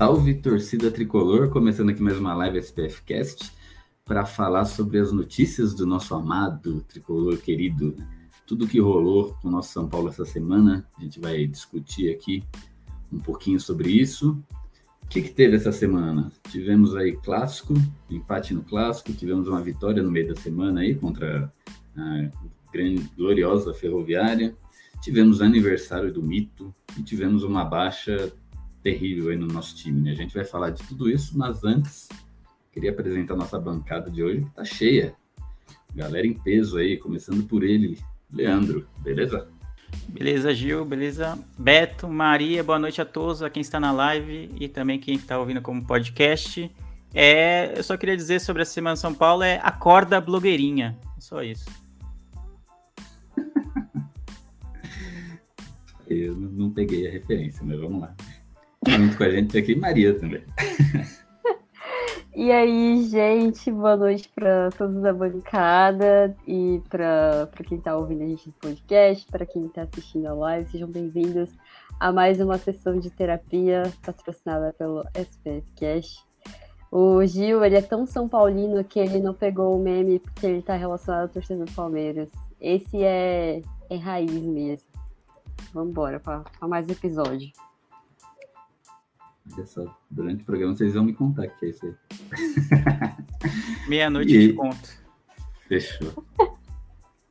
[0.00, 3.52] Salve torcida tricolor, começando aqui mais uma live SPF Cast
[4.02, 7.94] para falar sobre as notícias do nosso amado tricolor querido,
[8.46, 10.88] tudo que rolou com o nosso São Paulo essa semana.
[10.96, 12.42] A gente vai discutir aqui
[13.12, 14.42] um pouquinho sobre isso
[15.10, 16.30] que, que teve essa semana?
[16.48, 17.74] Tivemos aí clássico,
[18.08, 21.52] empate no clássico, tivemos uma vitória no meio da semana aí contra
[21.94, 22.30] a
[22.72, 24.56] grande, gloriosa Ferroviária,
[25.02, 28.32] tivemos aniversário do Mito e tivemos uma baixa
[28.82, 30.00] terrível aí no nosso time.
[30.00, 30.12] Né?
[30.12, 32.08] A gente vai falar de tudo isso, mas antes
[32.72, 35.14] queria apresentar a nossa bancada de hoje, que tá cheia.
[35.94, 37.98] Galera em peso aí, começando por ele,
[38.32, 39.48] Leandro, beleza?
[40.08, 41.36] Beleza, Gil, beleza?
[41.58, 45.36] Beto, Maria, boa noite a todos, a quem está na live e também quem está
[45.38, 46.70] ouvindo como podcast.
[47.12, 51.68] É, eu só queria dizer sobre a Semana São Paulo é acorda blogueirinha, só isso.
[56.08, 58.14] Eu não peguei a referência, mas vamos lá.
[58.88, 60.42] Junto com a gente aqui, Maria também.
[62.34, 68.26] E aí, gente, boa noite para todos da bancada e para quem está ouvindo a
[68.26, 71.50] gente no podcast, para quem está assistindo a live, sejam bem-vindos
[71.98, 76.24] a mais uma sessão de terapia patrocinada pelo SPF Cash.
[76.90, 80.60] O Gil, ele é tão São Paulino que ele não pegou o meme porque ele
[80.60, 82.30] está relacionado ao torcedor do Palmeiras.
[82.58, 84.88] Esse é, é raiz mesmo.
[85.74, 87.50] Vamos embora para mais episódio.
[89.58, 91.94] Essa, durante o programa vocês vão me contar o que é isso aí.
[93.88, 95.00] Meia-noite de conto.
[95.66, 96.24] Fechou.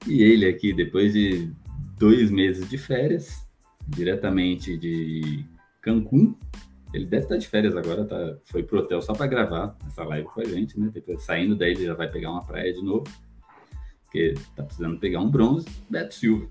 [0.07, 1.51] E ele aqui, depois de
[1.97, 3.47] dois meses de férias,
[3.87, 5.45] diretamente de
[5.81, 6.35] Cancún,
[6.93, 10.27] ele deve estar de férias agora, tá, foi pro hotel só para gravar essa live
[10.27, 10.89] com a gente, né?
[10.91, 13.03] Depois, saindo daí ele já vai pegar uma praia de novo,
[14.05, 15.67] porque tá precisando pegar um bronze.
[15.89, 16.47] Beto Silva.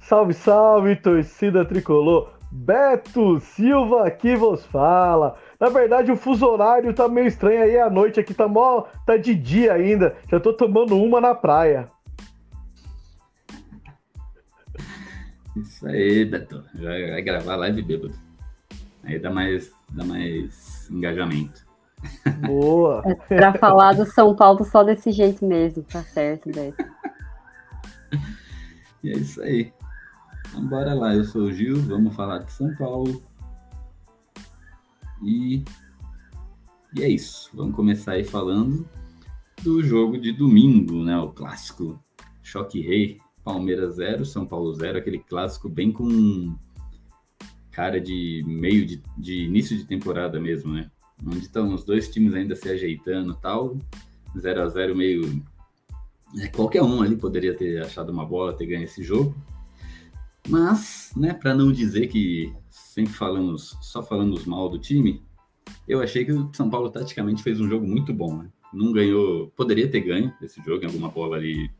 [0.00, 2.35] Salve, salve, torcida tricolor!
[2.56, 5.36] Beto Silva aqui vos fala.
[5.60, 9.16] Na verdade, o fuso horário tá meio estranho aí à noite aqui, tá mó, tá
[9.16, 10.16] de dia ainda.
[10.30, 11.86] Já tô tomando uma na praia.
[15.54, 16.64] Isso aí, Beto.
[16.74, 18.14] Vai gravar live bêbado.
[19.04, 21.64] Aí dá mais, dá mais engajamento.
[22.46, 23.02] Boa!
[23.30, 26.84] É pra falar do São Paulo só desse jeito mesmo, tá certo, Beto.
[29.04, 29.72] E é isso aí.
[30.56, 33.22] Então, bora lá, eu sou o Gil, vamos falar de São Paulo.
[35.22, 35.62] E,
[36.96, 38.88] e é isso, vamos começar aí falando
[39.62, 41.18] do jogo de domingo, né?
[41.18, 42.02] O clássico
[42.42, 46.56] Choque Rei, Palmeiras 0, São Paulo 0, aquele clássico bem com
[47.70, 50.90] cara de meio de, de início de temporada mesmo, né?
[51.22, 53.76] Onde estão os dois times ainda se ajeitando tal,
[54.34, 55.44] 0 a 0 meio.
[56.38, 59.36] É, qualquer um ali poderia ter achado uma bola, ter ganho esse jogo.
[60.48, 65.22] Mas, né, para não dizer que sempre falamos, só falamos mal do time,
[65.88, 68.48] eu achei que o São Paulo taticamente fez um jogo muito bom, né?
[68.72, 71.70] Não ganhou, poderia ter ganho esse jogo em alguma bola ali,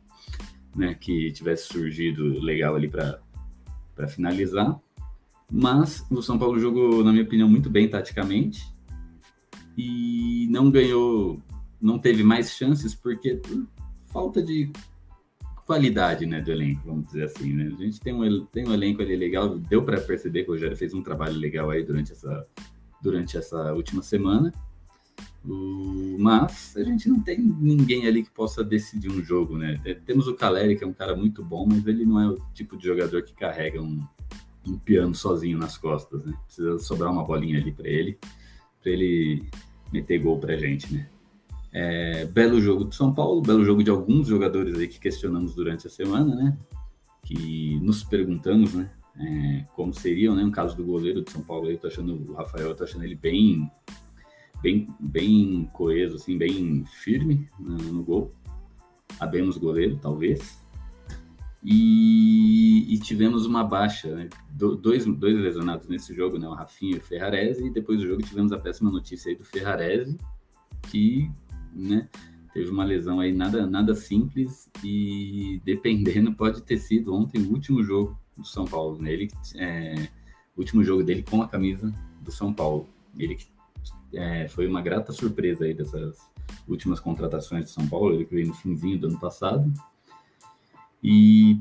[0.75, 4.79] né, que tivesse surgido legal ali para finalizar.
[5.51, 8.67] Mas o São Paulo jogou, na minha opinião, muito bem taticamente
[9.77, 11.41] e não ganhou,
[11.79, 13.41] não teve mais chances porque
[14.11, 14.71] falta de
[15.67, 17.53] qualidade né, do elenco, vamos dizer assim.
[17.53, 17.75] Né?
[17.77, 20.77] A gente tem um, tem um elenco ali legal, deu para perceber que o Rogério
[20.77, 22.47] fez um trabalho legal aí durante essa,
[23.03, 24.51] durante essa última semana.
[26.19, 29.77] Mas a gente não tem ninguém ali que possa decidir um jogo, né?
[30.05, 32.77] Temos o Caleri, que é um cara muito bom, mas ele não é o tipo
[32.77, 34.01] de jogador que carrega um,
[34.65, 36.33] um piano sozinho nas costas, né?
[36.45, 38.17] Precisa sobrar uma bolinha ali para ele,
[38.81, 39.45] para ele
[39.91, 41.09] meter gol pra gente, né?
[41.79, 45.85] É, belo jogo do São Paulo, belo jogo de alguns jogadores aí que questionamos durante
[45.85, 46.57] a semana, né?
[47.23, 48.89] Que nos perguntamos, né?
[49.15, 50.43] É, como seriam, né?
[50.43, 53.03] Um caso do goleiro de São Paulo, eu tô achando o Rafael, eu tô achando
[53.03, 53.71] ele bem,
[54.59, 58.31] bem, bem coeso, assim, bem firme no, no gol.
[59.19, 60.59] Abemos goleiro, talvez.
[61.63, 64.29] E, e, tivemos uma baixa, né?
[64.49, 66.47] Do, dois, dois lesionados nesse jogo, né?
[66.47, 69.45] O Rafinha e o Ferrarese, e depois do jogo tivemos a péssima notícia aí do
[69.45, 70.17] Ferrarese,
[70.89, 71.29] que
[71.73, 72.07] né?
[72.53, 77.83] Teve uma lesão aí nada, nada simples e dependendo pode ter sido ontem o último
[77.83, 78.99] jogo do São Paulo.
[79.01, 79.13] Né?
[79.13, 80.07] Ele é,
[80.57, 82.89] último jogo dele com a camisa do São Paulo.
[83.17, 83.37] Ele
[84.13, 86.17] é, foi uma grata surpresa aí dessas
[86.67, 89.71] últimas contratações de São Paulo, ele que veio no finzinho do ano passado.
[91.03, 91.59] E,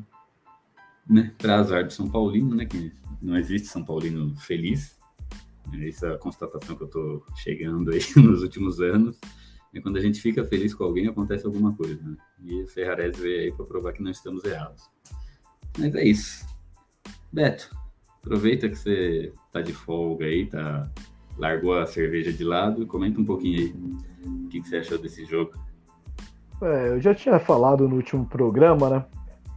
[1.09, 4.99] né, para azar de São Paulino, né, que não existe São Paulino feliz,
[5.83, 9.19] essa é constatação que eu estou chegando aí nos últimos anos,
[9.77, 12.17] e quando a gente fica feliz com alguém, acontece alguma coisa, né?
[12.43, 14.89] E o Ferrarese veio aí para provar que não estamos errados.
[15.79, 16.47] Mas é isso.
[17.31, 17.77] Beto,
[18.25, 20.91] aproveita que você tá de folga aí, tá
[21.37, 23.75] largou a cerveja de lado, comenta um pouquinho aí
[24.25, 25.53] o que, que você achou desse jogo.
[26.63, 29.05] É, eu já tinha falado no último programa, né?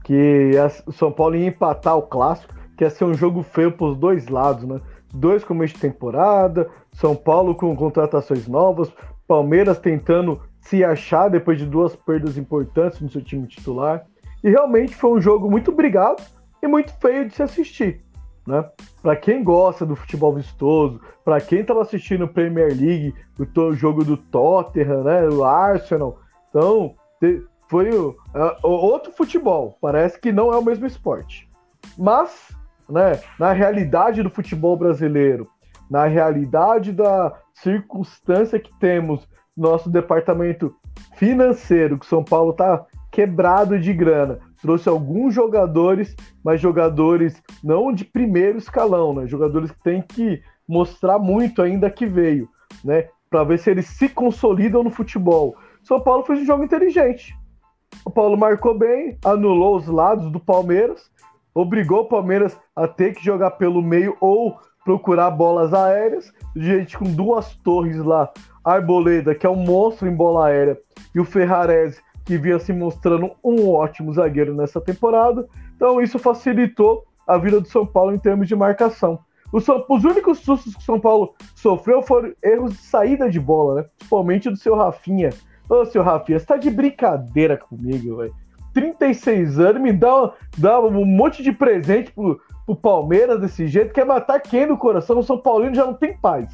[0.04, 0.52] Que
[0.86, 3.98] o São Paulo ia empatar o clássico, que ia ser um jogo feio para os
[3.98, 4.82] dois lados, né?
[5.14, 8.92] Dois começo de temporada, São Paulo com contratações novas,
[9.30, 14.04] Palmeiras tentando se achar depois de duas perdas importantes no seu time titular.
[14.44, 16.24] E realmente foi um jogo muito brigado
[16.64, 18.02] e muito feio de se assistir.
[18.48, 18.68] Né?
[19.04, 24.18] Para quem gosta do futebol vistoso, para quem estava assistindo Premier League, o jogo do
[24.18, 26.96] Tottenham, né, o Arsenal, então
[27.68, 28.16] foi uh,
[28.64, 29.78] outro futebol.
[29.80, 31.48] Parece que não é o mesmo esporte.
[31.96, 32.50] Mas,
[32.90, 35.48] né, na realidade do futebol brasileiro,
[35.90, 39.28] na realidade da circunstância que temos
[39.58, 40.74] nosso departamento
[41.16, 44.40] financeiro, que São Paulo está quebrado de grana.
[44.62, 49.28] Trouxe alguns jogadores, mas jogadores não de primeiro escalão, né?
[49.28, 52.48] Jogadores que têm que mostrar muito ainda que veio,
[52.84, 53.08] né?
[53.30, 55.56] Para ver se eles se consolidam no futebol.
[55.84, 57.36] São Paulo fez um jogo inteligente.
[58.06, 61.10] O Paulo marcou bem, anulou os lados do Palmeiras,
[61.54, 64.58] obrigou o Palmeiras a ter que jogar pelo meio ou
[64.90, 66.34] procurar bolas aéreas.
[66.56, 68.28] Gente com duas torres lá,
[68.66, 70.80] Arboleda, que é um monstro em bola aérea,
[71.14, 75.46] e o Ferrarese, que vinha se mostrando um ótimo zagueiro nessa temporada.
[75.76, 79.20] Então isso facilitou a vida do São Paulo em termos de marcação.
[79.54, 83.76] Os, os únicos sustos que o São Paulo sofreu foram erros de saída de bola,
[83.76, 83.86] né?
[83.96, 85.30] Principalmente do seu Rafinha.
[85.70, 88.34] Ô, seu Rafinha, você tá de brincadeira comigo, velho.
[88.74, 94.06] 36 anos, me dá, dá um monte de presente pro, pro Palmeiras desse jeito, quer
[94.06, 95.18] matar quem no coração?
[95.18, 96.48] O São Paulino já não tem paz.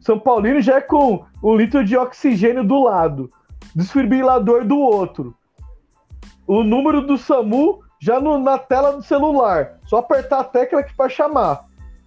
[0.00, 3.30] São Paulino já é com um litro de oxigênio do lado
[3.74, 5.34] desfibrilador do outro.
[6.46, 9.78] O número do SAMU já no, na tela do celular.
[9.86, 11.64] Só apertar a tecla aqui para chamar.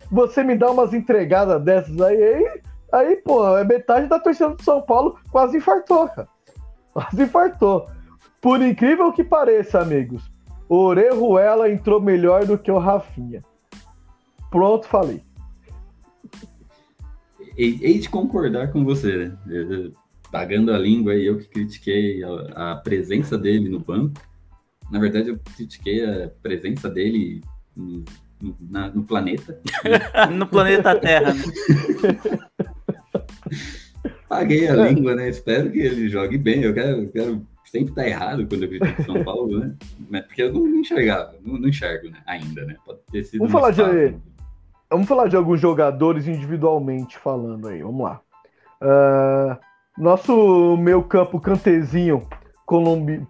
[0.09, 2.61] Você me dá umas entregadas dessas aí, aí,
[2.93, 6.29] aí, pô, é metade da torcida do São Paulo quase infartou, cara.
[6.93, 7.87] Quase infartou.
[8.39, 10.23] Por incrível que pareça, amigos,
[10.69, 13.43] Orejuela entrou melhor do que o Rafinha.
[14.51, 15.21] Pronto, falei.
[17.57, 19.37] Hei de concordar com você, né?
[20.31, 24.21] pagando a língua e eu que critiquei a, a, presença dele no banco.
[24.91, 27.41] Na verdade, eu critiquei a presença dele
[27.75, 28.03] no,
[28.41, 29.59] no, na, no planeta.
[30.31, 31.33] no planeta Terra.
[34.27, 35.29] Paguei a língua, né?
[35.29, 36.63] Espero que ele jogue bem.
[36.63, 39.59] Eu quero, eu quero sempre estar errado quando eu critico São Paulo,
[40.09, 40.21] né?
[40.21, 42.17] Porque eu não enxergava, não, não enxergo né?
[42.25, 42.75] ainda, né?
[42.85, 43.39] Pode ter sido.
[43.39, 44.15] Vamos falar, de,
[44.89, 47.81] vamos falar de alguns jogadores individualmente falando aí.
[47.81, 48.21] Vamos lá.
[48.81, 49.57] Uh,
[49.97, 52.27] nosso meio campo cantezinho
[52.65, 53.25] colombi...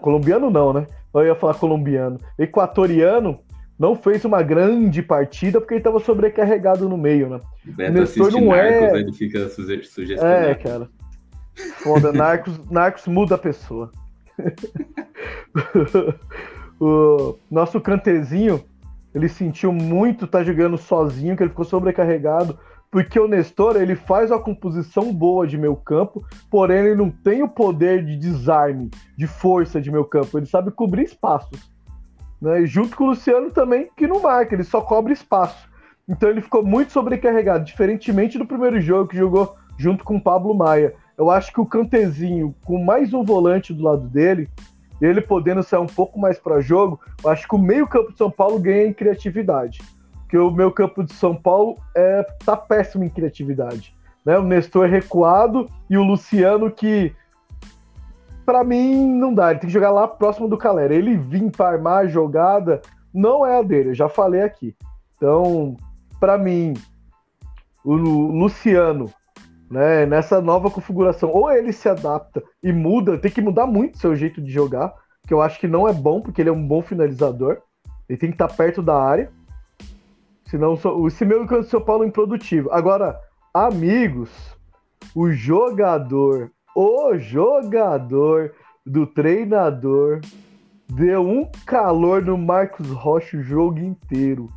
[0.00, 0.86] colombiano não, né?
[1.14, 2.18] Eu ia falar colombiano.
[2.38, 3.38] Equatoriano
[3.78, 7.40] não fez uma grande partida porque ele estava sobrecarregado no meio, né?
[7.66, 8.98] O Beto Nestor não Narcos, é...
[8.98, 10.46] ele fica suge sugestionando.
[10.46, 10.88] É, cara.
[11.82, 13.90] Foda, Narcos, Narcos muda a pessoa.
[16.80, 18.64] o nosso cantezinho,
[19.14, 22.58] ele sentiu muito estar tá jogando sozinho, que ele ficou sobrecarregado
[22.94, 27.42] porque o Nestor ele faz uma composição boa de meio campo, porém ele não tem
[27.42, 28.88] o poder de desarme,
[29.18, 31.73] de força de meio campo, ele sabe cobrir espaços.
[32.44, 32.62] Né?
[32.62, 35.68] E junto com o Luciano também, que não marca, ele só cobre espaço.
[36.08, 40.54] Então ele ficou muito sobrecarregado, diferentemente do primeiro jogo que jogou junto com o Pablo
[40.54, 40.94] Maia.
[41.16, 44.48] Eu acho que o Cantezinho, com mais um volante do lado dele,
[45.00, 48.30] ele podendo sair um pouco mais para jogo, eu acho que o meio-campo de São
[48.30, 49.80] Paulo ganha em criatividade
[50.34, 53.94] que o meu campo de São Paulo é, tá péssimo em criatividade.
[54.24, 54.36] Né?
[54.36, 57.14] O Nestor é recuado e o Luciano que
[58.44, 60.94] para mim não dá, ele tem que jogar lá próximo do Calera.
[60.94, 62.80] Ele vir para armar a jogada
[63.12, 64.74] não é a dele, eu já falei aqui.
[65.16, 65.76] Então,
[66.18, 66.74] para mim,
[67.84, 69.12] o Luciano,
[69.70, 74.16] né, nessa nova configuração, ou ele se adapta e muda, tem que mudar muito seu
[74.16, 74.92] jeito de jogar,
[75.26, 77.58] que eu acho que não é bom, porque ele é um bom finalizador.
[78.08, 79.30] Ele tem que estar perto da área.
[80.44, 82.70] Senão, o Simeone do São Paulo é improdutivo.
[82.70, 83.18] Agora,
[83.52, 84.30] amigos,
[85.14, 88.52] o jogador, o jogador
[88.84, 90.20] do treinador
[90.88, 94.48] deu um calor no Marcos Rocha o jogo inteiro.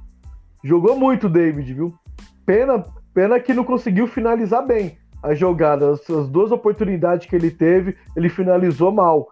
[0.64, 1.94] Jogou muito David, viu?
[2.46, 2.84] Pena,
[3.14, 5.92] pena que não conseguiu finalizar bem a jogada.
[5.92, 9.28] As, as duas oportunidades que ele teve, ele finalizou mal.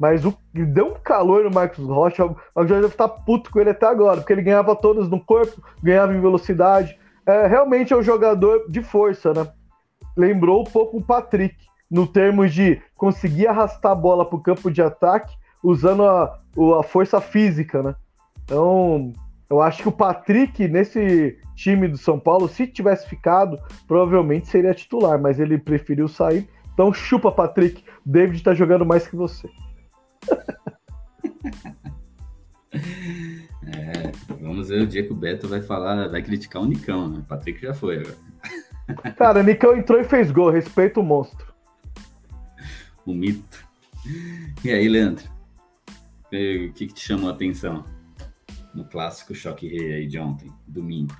[0.00, 2.24] Mas o deu um calor no Marcos Rocha.
[2.24, 5.22] O Marcos Rocha deve estar puto com ele até agora, porque ele ganhava todas no
[5.22, 6.96] corpo, ganhava em velocidade.
[7.26, 9.46] É, realmente é um jogador de força, né?
[10.16, 11.56] Lembrou um pouco o Patrick,
[11.90, 16.38] no termos de conseguir arrastar a bola para o campo de ataque usando a,
[16.78, 17.94] a força física, né?
[18.44, 19.12] Então,
[19.50, 24.74] eu acho que o Patrick, nesse time do São Paulo, se tivesse ficado, provavelmente seria
[24.74, 26.48] titular, mas ele preferiu sair.
[26.72, 27.82] Então, chupa, Patrick.
[28.04, 29.48] David tá jogando mais que você.
[33.70, 37.18] É, vamos ver o dia que o Beto vai falar, vai criticar o Nicão, né?
[37.18, 38.16] O Patrick já foi agora.
[39.16, 41.47] Cara, o Nicão entrou e fez gol, respeita o monstro.
[43.08, 43.66] O mito.
[44.62, 45.24] E aí, Leandro?
[46.26, 46.28] O
[46.74, 47.82] que, que te chamou a atenção
[48.74, 51.16] no clássico choque rei aí de ontem, domingo?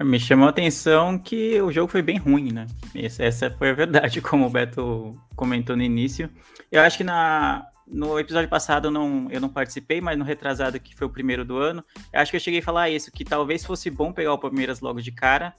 [0.00, 2.66] Me chamou a atenção que o jogo foi bem ruim, né?
[2.92, 6.28] Essa, foi a verdade, como o Beto comentou no início.
[6.72, 10.80] Eu acho que na, no episódio passado eu não, eu não participei, mas no retrasado,
[10.80, 13.64] que foi o primeiro do ano, acho que eu cheguei a falar isso, que talvez
[13.64, 15.54] fosse bom pegar o Palmeiras logo de cara,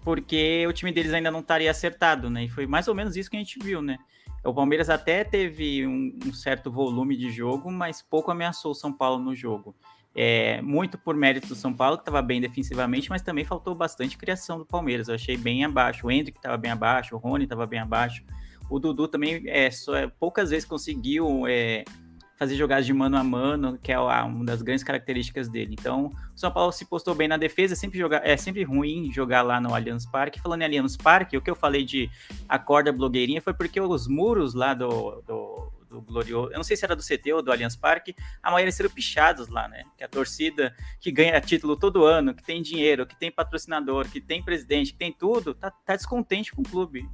[0.00, 2.44] porque o time deles ainda não estaria acertado, né?
[2.44, 3.98] E foi mais ou menos isso que a gente viu, né?
[4.44, 8.92] O Palmeiras até teve um, um certo volume de jogo, mas pouco ameaçou o São
[8.92, 9.74] Paulo no jogo.
[10.14, 14.18] É, muito por mérito do São Paulo, que estava bem defensivamente, mas também faltou bastante
[14.18, 15.08] criação do Palmeiras.
[15.08, 16.06] Eu achei bem abaixo.
[16.06, 18.24] O Hendrick estava bem abaixo, o Rony estava bem abaixo.
[18.68, 21.84] O Dudu também é, só, é, poucas vezes conseguiu é,
[22.42, 25.76] fazer jogadas de mano a mano, que é uma das grandes características dele.
[25.78, 29.42] Então, o São Paulo se postou bem na defesa, sempre jogar, é sempre ruim jogar
[29.42, 30.40] lá no Allianz Parque.
[30.40, 32.10] Falando em Allianz Parque, o que eu falei de
[32.48, 36.84] acorda blogueirinha foi porque os muros lá do, do, do Glorioso, eu não sei se
[36.84, 39.84] era do CT ou do Allianz Parque, a maioria serão pichados lá, né?
[39.96, 44.20] Que a torcida que ganha título todo ano, que tem dinheiro, que tem patrocinador, que
[44.20, 47.08] tem presidente, que tem tudo, tá, tá descontente com o clube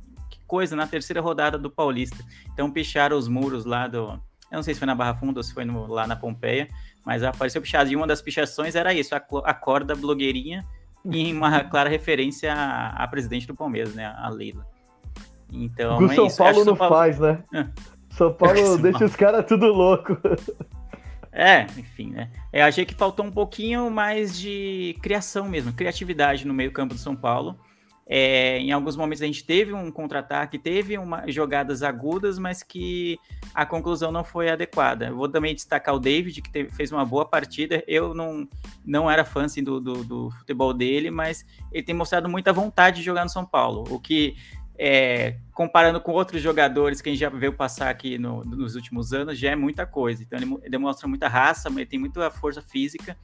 [0.49, 2.17] coisa na terceira rodada do Paulista.
[2.55, 4.19] Então picharam os muros lá do.
[4.51, 6.69] Eu não sei se foi na Barra Funda ou se foi no, lá na Pompeia,
[7.05, 7.91] mas apareceu pichado.
[7.91, 10.65] E uma das pichações era isso: a, a corda blogueirinha,
[11.05, 14.07] em uma clara referência à, à, presidente do Palmeiras, né?
[14.17, 14.67] A Leila.
[15.53, 15.99] Então.
[15.99, 16.39] O é São isso.
[16.39, 16.95] Paulo não Paulo...
[16.95, 17.43] faz, né?
[18.11, 19.07] São Paulo São deixa Paulo.
[19.07, 20.17] os caras tudo louco.
[21.31, 22.31] É, enfim, né?
[22.53, 27.15] Eu achei que faltou um pouquinho mais de criação mesmo, criatividade no meio-campo do São
[27.15, 27.57] Paulo.
[28.11, 33.19] É, em alguns momentos a gente teve um contra-ataque, teve uma, jogadas agudas, mas que
[33.55, 35.13] a conclusão não foi adequada.
[35.13, 37.85] vou também destacar o David, que teve, fez uma boa partida.
[37.87, 38.49] Eu não,
[38.83, 43.01] não era fã assim, do, do, do, futebol dele, mas ele tem mostrado muita vontade
[43.01, 43.85] de jogar no São Paulo.
[43.91, 44.37] O que,
[44.79, 49.13] é, comparando com outros jogadores que a gente já veio passar aqui no, nos últimos
[49.13, 50.23] anos, já é muita coisa.
[50.23, 53.15] Então ele demonstra muita raça, ele tem muita força física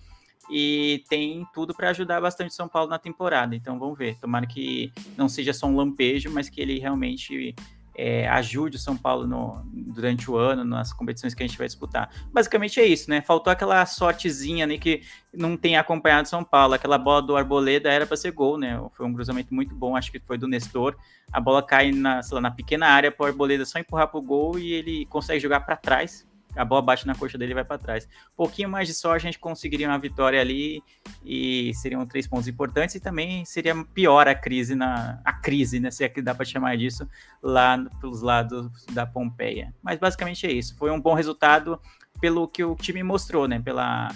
[0.51, 3.55] e tem tudo para ajudar bastante o São Paulo na temporada.
[3.55, 4.17] Então vamos ver.
[4.19, 7.55] Tomara que não seja só um lampejo, mas que ele realmente
[7.97, 11.67] é, ajude o São Paulo no, durante o ano, nas competições que a gente vai
[11.67, 12.11] disputar.
[12.33, 13.21] Basicamente é isso, né?
[13.21, 16.75] Faltou aquela sortezinha né, que não tem acompanhado São Paulo.
[16.75, 18.81] Aquela bola do Arboleda era para ser gol, né?
[18.93, 20.97] Foi um cruzamento muito bom, acho que foi do Nestor.
[21.33, 24.23] A bola cai na, lá, na pequena área para o Arboleda só empurrar para o
[24.23, 27.65] gol e ele consegue jogar para trás a bola bate na coxa dele e vai
[27.65, 28.09] para trás.
[28.33, 30.83] Um pouquinho mais de sorte, a gente conseguiria uma vitória ali
[31.25, 35.91] e seriam três pontos importantes e também seria pior a crise na a crise, né,
[35.91, 37.09] se é que dá para chamar disso,
[37.43, 39.75] lá pelos lados da Pompeia.
[39.83, 40.77] Mas basicamente é isso.
[40.77, 41.81] Foi um bom resultado
[42.21, 44.11] pelo que o time mostrou, né, pela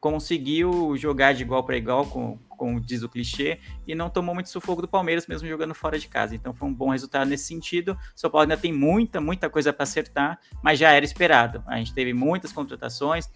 [0.00, 4.48] conseguiu jogar de igual para igual, com, como diz o clichê, e não tomou muito
[4.48, 6.34] sufoco do Palmeiras, mesmo jogando fora de casa.
[6.34, 7.92] Então foi um bom resultado nesse sentido.
[7.92, 11.62] O São Paulo ainda tem muita, muita coisa para acertar, mas já era esperado.
[11.66, 13.30] A gente teve muitas contratações,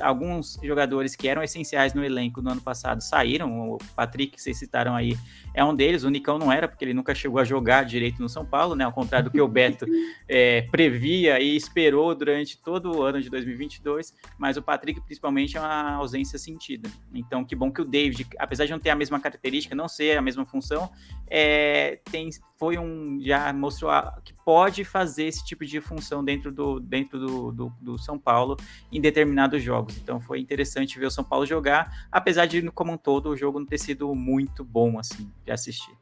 [0.00, 3.72] alguns jogadores que eram essenciais no elenco no ano passado saíram.
[3.72, 5.16] O Patrick, que vocês citaram aí,
[5.54, 6.04] é um deles.
[6.04, 8.84] O Nicão não era, porque ele nunca chegou a jogar direito no São Paulo, né?
[8.84, 9.86] Ao contrário do que o Beto
[10.28, 14.14] é, previa e esperou durante todo o ano de 2022.
[14.36, 16.90] Mas o Patrick, principalmente, é uma ausência sentida.
[17.14, 20.18] Então, que bom que o David, apesar de não ter a mesma característica, não ser
[20.18, 20.90] a mesma função,
[21.30, 26.50] é, tem, foi um já mostrou a, que pode fazer esse tipo de função dentro
[26.50, 28.56] do dentro do, do, do, São Paulo
[28.90, 29.96] em determinados jogos.
[29.96, 33.60] Então foi interessante ver o São Paulo jogar, apesar de como um todo o jogo
[33.60, 35.96] não ter sido muito bom assim de assistir.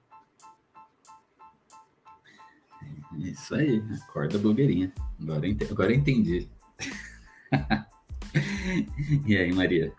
[3.18, 4.92] Isso aí, acorda blogueirinha.
[5.20, 6.48] Agora, ent agora eu entendi.
[9.26, 9.92] e aí, Maria?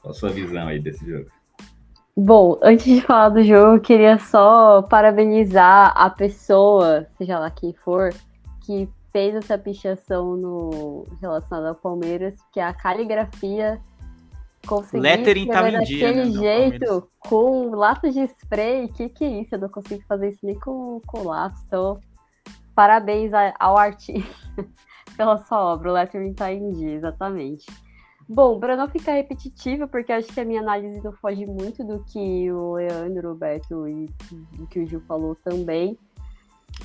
[0.00, 1.30] Qual a sua visão aí desse jogo?
[2.16, 7.72] Bom, antes de falar do jogo, eu queria só parabenizar a pessoa, seja lá quem
[7.72, 8.12] for,
[8.66, 13.80] que fez essa pichação no relacionado ao Palmeiras, porque a caligrafia
[14.66, 19.40] Consegui Lettering escrever em dia, né, daquele jeito, com lápis de spray, que que é
[19.40, 19.54] isso?
[19.54, 21.98] Eu não consigo fazer isso nem com, com lápis, então
[22.74, 24.30] parabéns ao artista
[25.16, 27.66] pela sua obra, o lettering tá em dia, exatamente.
[28.28, 32.02] Bom, para não ficar repetitiva, porque acho que a minha análise não foge muito do
[32.04, 34.08] que o Leandro, o Beto e
[34.56, 35.98] do que o Gil falou também.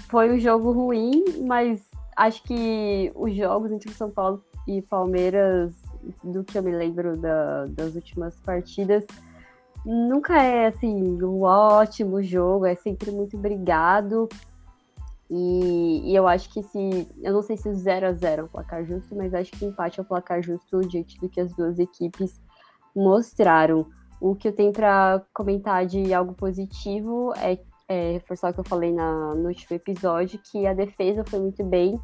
[0.10, 5.74] Foi um jogo ruim, mas acho que os jogos entre São Paulo e Palmeiras,
[6.24, 9.06] do que eu me lembro da- das últimas partidas,
[9.86, 14.28] nunca é assim um ótimo jogo, é sempre muito brigado.
[15.30, 17.08] E, e eu acho que se.
[17.22, 20.04] Eu não sei se o 0x0 é o placar justo, mas acho que empate é
[20.04, 22.40] o placar justo diante do que as duas equipes
[22.96, 23.88] mostraram.
[24.20, 28.66] O que eu tenho para comentar de algo positivo é, é reforçar o que eu
[28.66, 32.00] falei na, no último episódio, que a defesa foi muito bem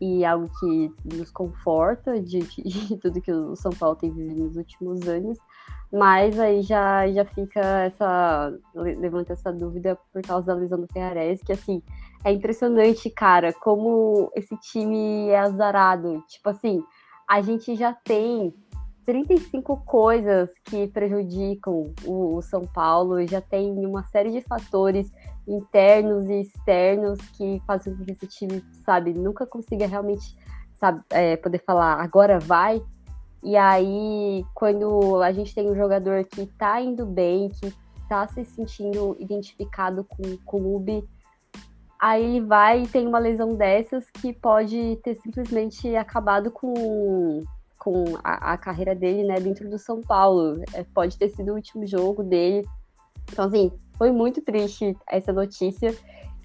[0.00, 4.56] e algo que nos conforta de, de tudo que o São Paulo tem vivido nos
[4.56, 5.38] últimos anos.
[5.92, 8.52] Mas aí já, já fica essa.
[8.74, 11.82] le- levanta essa dúvida por causa da lesão do Ferrarese, que assim,
[12.24, 16.22] é impressionante, cara, como esse time é azarado.
[16.28, 16.82] Tipo assim,
[17.28, 18.54] a gente já tem
[19.04, 25.10] 35 coisas que prejudicam o, o São Paulo, já tem uma série de fatores
[25.48, 30.36] internos e externos que fazem com que esse time, sabe, nunca consiga realmente
[30.80, 32.82] sabe, é, poder falar agora vai.
[33.42, 37.72] E aí, quando a gente tem um jogador que tá indo bem, que
[38.08, 41.02] tá se sentindo identificado com o clube,
[41.98, 47.42] aí ele vai e tem uma lesão dessas que pode ter simplesmente acabado com,
[47.78, 50.62] com a, a carreira dele, né, dentro do São Paulo.
[50.74, 52.66] É, pode ter sido o último jogo dele.
[53.32, 55.94] Então, assim, foi muito triste essa notícia.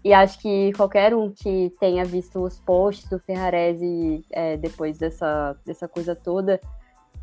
[0.03, 5.57] E acho que qualquer um que tenha visto os posts do Ferrarese é, depois dessa,
[5.65, 6.61] dessa coisa toda,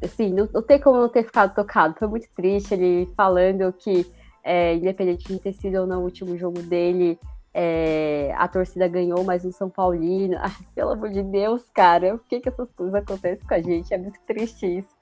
[0.04, 1.94] assim, não, não tem como não ter ficado tocado.
[1.98, 4.06] Foi muito triste ele falando que,
[4.42, 7.18] é, independente de ter sido ou não o último jogo dele,
[7.54, 10.36] é, a torcida ganhou mais um São Paulino.
[10.40, 13.92] Ai, pelo amor de Deus, cara, por que, que essas coisas acontecem com a gente?
[13.92, 14.96] É muito triste isso.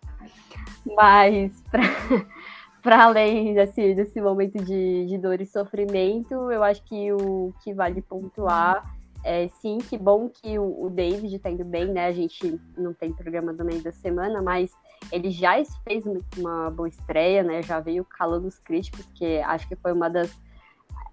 [0.97, 1.53] Mas,
[2.83, 7.73] para além desse, desse momento de, de dor e sofrimento, eu acho que o que
[7.73, 8.83] vale pontuar
[9.25, 12.07] é sim, que bom que o, o David tá indo bem, né?
[12.07, 14.73] A gente não tem programa do meio da semana, mas
[15.13, 16.05] ele já fez
[16.37, 17.63] uma, boa estreia, né?
[17.63, 20.31] Já veio calando os críticos, que acho que foi uma das.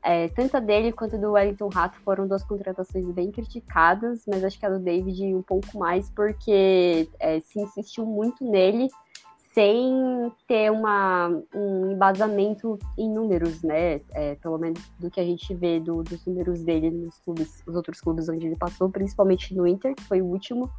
[0.04, 4.58] É, tanto a dele quanto do Wellington Rato foram duas contratações bem criticadas, mas acho
[4.58, 8.88] que a do David um pouco mais, porque é, se insistiu muito nele
[9.58, 14.02] sem ter uma, um embasamento em números, né?
[14.12, 17.76] É, pelo menos do que a gente vê do, dos números dele nos clubes, os
[17.76, 20.70] outros clubes onde ele passou, principalmente no Inter, que foi o último.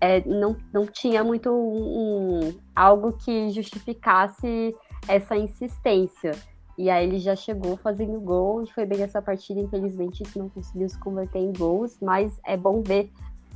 [0.00, 4.74] É, não, não tinha muito um, um, algo que justificasse
[5.06, 6.32] essa insistência.
[6.78, 10.88] E aí ele já chegou fazendo gol, e foi bem essa partida, infelizmente não conseguiu
[10.88, 13.10] se converter em gols, mas é bom ver,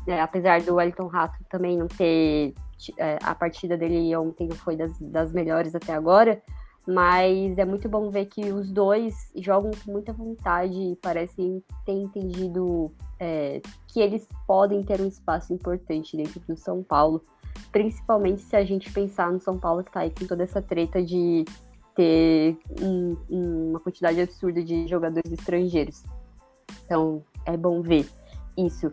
[0.07, 2.53] né, apesar do Wellington Rato também não ter
[2.99, 6.43] é, a partida dele ontem foi das, das melhores até agora,
[6.87, 11.93] mas é muito bom ver que os dois jogam com muita vontade e parecem ter
[11.93, 17.23] entendido é, que eles podem ter um espaço importante dentro do São Paulo,
[17.73, 21.03] principalmente se a gente pensar no São Paulo que tá aí com toda essa treta
[21.03, 21.45] de
[21.95, 26.05] ter um, uma quantidade absurda de jogadores estrangeiros.
[26.85, 28.07] Então é bom ver
[28.59, 28.93] isso.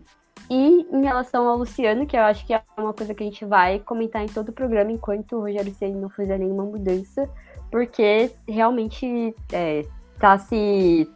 [0.50, 3.46] E em relação ao Luciano, que eu acho que é uma coisa que a gente
[3.46, 7.30] vai comentar em todo o programa enquanto o Rogério Ceni não fizer nenhuma mudança,
[7.72, 9.86] porque realmente é,
[10.20, 11.10] tá se,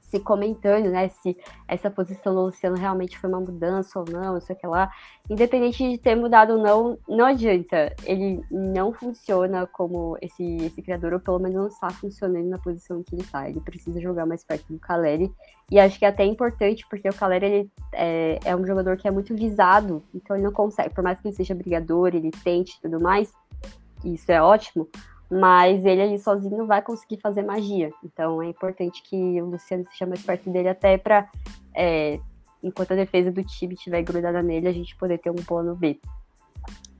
[0.00, 1.36] se comentando, né, se
[1.68, 4.90] essa posição do Luciano realmente foi uma mudança ou não, isso que lá.
[5.28, 7.94] Independente de ter mudado ou não, não adianta.
[8.04, 13.02] Ele não funciona como esse, esse criador, ou pelo menos não está funcionando na posição
[13.02, 13.48] que ele está.
[13.48, 15.30] Ele precisa jogar mais perto do Caleri.
[15.70, 19.08] E acho que é até importante, porque o Caleri ele é, é um jogador que
[19.08, 22.76] é muito visado, então ele não consegue, por mais que ele seja brigador, ele tente
[22.78, 23.32] e tudo mais,
[24.04, 24.88] isso é ótimo,
[25.30, 27.90] mas ele ali sozinho não vai conseguir fazer magia.
[28.04, 31.28] Então é importante que o Luciano seja mais perto dele até para,
[31.74, 32.18] é,
[32.62, 36.00] enquanto a defesa do time estiver grudada nele, a gente poder ter um plano B.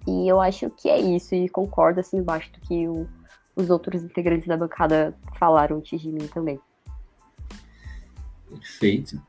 [0.07, 3.09] E eu acho que é isso, e concordo assim embaixo do que o,
[3.57, 6.61] os outros integrantes da bancada falaram antes de mim também.
[8.49, 9.21] Perfeito.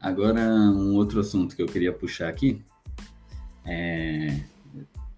[0.00, 2.60] Agora, um outro assunto que eu queria puxar aqui.
[3.64, 4.40] É...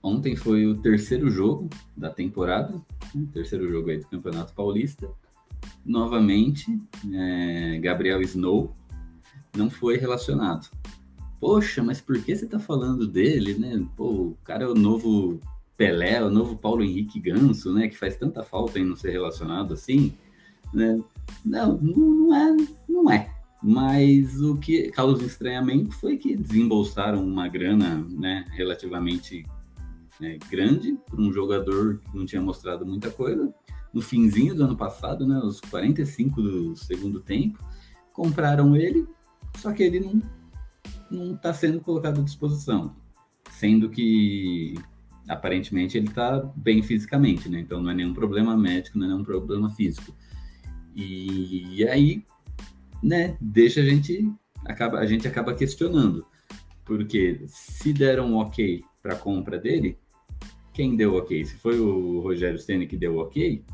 [0.05, 2.75] Ontem foi o terceiro jogo da temporada,
[3.15, 5.09] o terceiro jogo aí do Campeonato Paulista.
[5.83, 6.79] Novamente,
[7.11, 7.79] é...
[7.79, 8.75] Gabriel Snow
[9.57, 10.69] não foi relacionado.
[11.41, 13.83] Poxa, mas por que você tá falando dele, né?
[13.97, 15.41] Pô, o cara é o novo
[15.75, 17.89] Pelé, o novo Paulo Henrique Ganso, né?
[17.89, 20.13] Que faz tanta falta em não ser relacionado assim,
[20.75, 21.03] né?
[21.43, 23.31] Não, não é, não é.
[23.63, 29.47] Mas o que causa estranhamento foi que desembolsaram uma grana, né, relativamente
[30.21, 33.53] né, grande para um jogador que não tinha mostrado muita coisa.
[33.93, 37.59] No finzinho do ano passado, né, os 45 do segundo tempo,
[38.13, 39.07] compraram ele,
[39.57, 40.23] só que ele não
[41.11, 42.97] não está sendo colocado à disposição,
[43.51, 44.75] sendo que
[45.29, 47.61] aparentemente ele está bem fisicamente, né?
[47.61, 50.15] Então não é nenhum problema médico, não é nenhum problema físico.
[50.95, 52.25] E, e aí,
[53.03, 54.31] né, deixa a gente
[54.65, 56.27] acaba a gente acaba questionando,
[56.85, 59.99] porque se deram um ok para compra dele,
[60.75, 61.45] quem deu ok?
[61.45, 63.65] Se foi o Rogério Ceni que deu ok,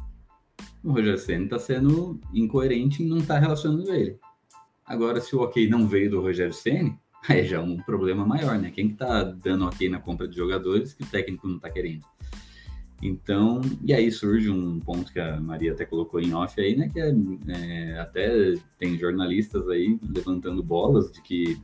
[0.84, 4.18] o Rogério Ceni está sendo incoerente em não estar tá relacionando ele.
[4.84, 8.58] Agora, se o ok não veio do Rogério Ceni, aí já é um problema maior,
[8.58, 8.70] né?
[8.70, 12.04] Quem que tá dando ok na compra de jogadores que o técnico não tá querendo?
[13.02, 16.90] Então, e aí surge um ponto que a Maria até colocou em off aí, né?
[16.90, 17.14] Que é,
[17.48, 21.58] é até tem jornalistas aí levantando bolas de que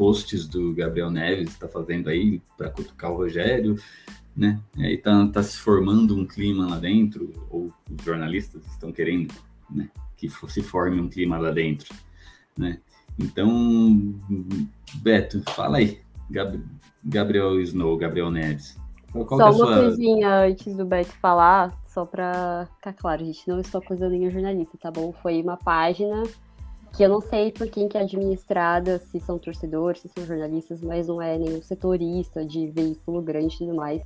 [0.00, 3.76] posts do Gabriel Neves está fazendo aí para cutucar o Rogério,
[4.40, 4.58] né?
[4.74, 9.34] E aí tá, tá se formando um clima lá dentro, ou os jornalistas estão querendo,
[9.70, 9.90] né?
[10.16, 11.94] Que se forme um clima lá dentro,
[12.56, 12.80] né?
[13.18, 14.14] Então,
[14.94, 16.00] Beto, fala aí.
[16.30, 16.58] Gab
[17.04, 18.78] Gabriel Snow, Gabriel Neves.
[19.12, 19.76] Qual, qual só é uma sua...
[19.76, 24.78] coisinha antes do Beto falar, só para ficar claro, gente, não estou acusando nenhum jornalista,
[24.78, 25.12] tá bom?
[25.22, 26.22] Foi uma página
[26.96, 30.80] que eu não sei por quem que é administrada, se são torcedores, se são jornalistas,
[30.80, 34.02] mas não é nenhum setorista de veículo grande e tudo mais.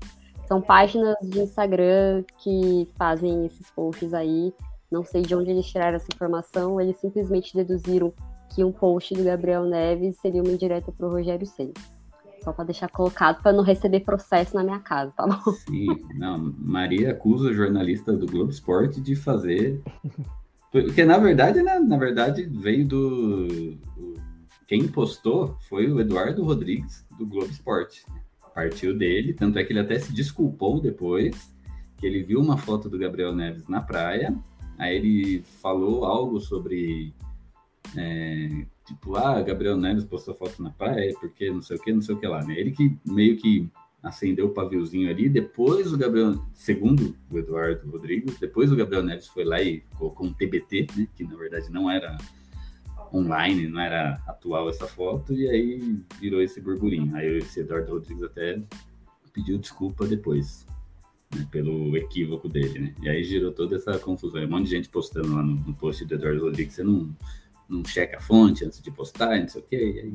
[0.47, 4.53] São páginas de Instagram que fazem esses posts aí.
[4.91, 8.13] Não sei de onde eles tiraram essa informação, eles simplesmente deduziram
[8.55, 11.73] que um post do Gabriel Neves seria uma indireta pro Rogério Ceni.
[12.43, 15.53] Só para deixar colocado para não receber processo na minha casa, tá bom?
[15.53, 19.83] Sim, não, Maria acusa o jornalista do Globo Esporte de fazer.
[20.71, 23.79] Porque na verdade, né, na verdade, veio do.
[24.67, 28.05] Quem postou foi o Eduardo Rodrigues do Globo Esporte.
[28.55, 31.53] Partiu dele, tanto é que ele até se desculpou depois,
[31.99, 34.35] que ele viu uma foto do Gabriel Neves na praia,
[34.79, 37.13] aí ele falou algo sobre
[37.97, 42.03] é, tipo, ah, Gabriel Neves postou foto na praia, porque não sei o que, não
[42.03, 42.59] sei o que lá, né?
[42.59, 43.69] Ele que meio que
[44.03, 49.29] acendeu o paviozinho ali, depois o Gabriel, segundo o Eduardo Rodrigues, depois o Gabriel Neves
[49.29, 51.09] foi lá e colocou um TBT, né?
[51.17, 52.17] Que na verdade não era
[53.15, 57.15] online, não era atual essa foto, e aí virou esse burburinho.
[57.15, 58.61] Aí esse Eduardo Rodrigues até
[59.33, 60.67] pediu desculpa depois.
[61.35, 62.95] Né, pelo equívoco dele, né?
[63.03, 64.43] E aí gerou toda essa confusão.
[64.43, 67.11] Um monte de gente postando lá no, no post do Eduardo Rodrigues, você não,
[67.69, 69.77] não checa a fonte antes de postar, não sei o quê.
[69.77, 70.15] E aí,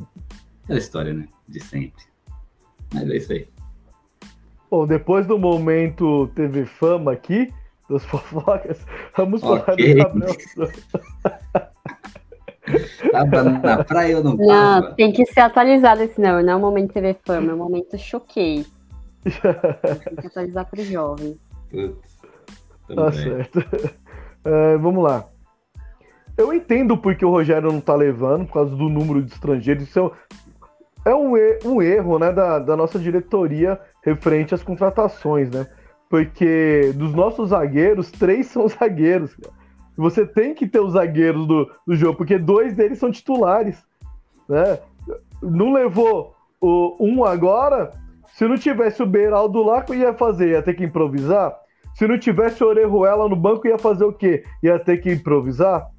[0.63, 1.27] aquela história, né?
[1.47, 2.03] De sempre.
[2.93, 3.47] Mas é isso aí.
[4.69, 7.51] Bom, depois do momento TV Fama aqui,
[7.89, 8.85] dos fofocas,
[9.17, 9.95] vamos falar okay.
[9.95, 10.35] do Gabriel
[13.11, 16.59] Tava na praia ou não Não, tem que ser atualizado esse não, não é o
[16.59, 18.65] momento TV Fama, é o momento choquei.
[19.23, 21.37] tem que atualizar para os jovens.
[21.69, 22.17] Putz,
[22.95, 23.59] tá certo.
[24.45, 25.25] É, vamos lá.
[26.37, 29.83] Eu entendo porque o Rogério não tá levando, por causa do número de estrangeiros.
[29.83, 30.11] Isso
[31.05, 31.33] é um,
[31.65, 35.67] um erro né, da, da nossa diretoria referente às contratações, né?
[36.09, 39.35] Porque dos nossos zagueiros, três são zagueiros.
[39.99, 43.83] Você tem que ter os zagueiros do, do jogo, porque dois deles são titulares.
[44.47, 44.79] Né?
[45.41, 47.91] Não levou o, um agora.
[48.33, 50.51] Se não tivesse o Beiraldo lá, que ia fazer?
[50.51, 51.53] Ia ter que improvisar?
[51.95, 54.45] Se não tivesse o Orejuela no banco, ia fazer o quê?
[54.63, 55.89] Ia ter que improvisar?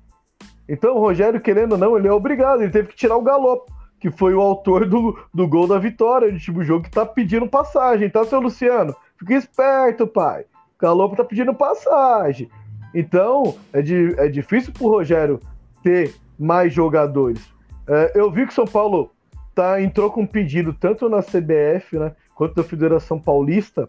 [0.66, 3.70] Então o Rogério, querendo ou não, ele é obrigado, ele teve que tirar o Galopo,
[3.98, 7.46] que foi o autor do, do gol da vitória, de tipo jogo que tá pedindo
[7.46, 8.96] passagem, tá, seu Luciano?
[9.18, 10.42] Fica esperto, pai.
[10.42, 12.48] O Galopo tá pedindo passagem.
[12.94, 15.40] Então, é, de, é difícil pro Rogério
[15.83, 17.40] ter mais jogadores.
[17.87, 19.11] É, eu vi que São Paulo
[19.55, 23.87] tá, entrou com um pedido tanto na CBF, né, quanto na Federação Paulista,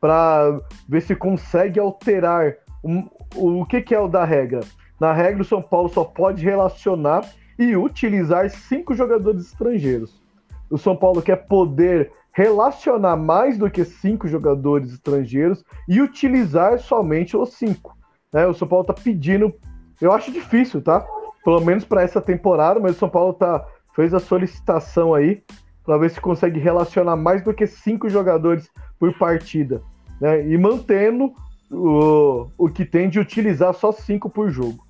[0.00, 4.60] para ver se consegue alterar um, o, o que, que é o da regra
[5.02, 7.28] na regra, o São Paulo só pode relacionar
[7.58, 10.22] e utilizar cinco jogadores estrangeiros.
[10.70, 17.36] O São Paulo quer poder relacionar mais do que cinco jogadores estrangeiros e utilizar somente
[17.36, 17.98] os cinco.
[18.32, 18.46] Né?
[18.46, 19.52] O São Paulo está pedindo,
[20.00, 21.04] eu acho difícil, tá?
[21.44, 23.64] Pelo menos para essa temporada, mas o São Paulo tá,
[23.94, 25.42] fez a solicitação aí
[25.84, 29.82] para ver se consegue relacionar mais do que cinco jogadores por partida,
[30.20, 30.46] né?
[30.46, 31.32] E mantendo
[31.70, 34.84] o, o que tem de utilizar só cinco por jogo.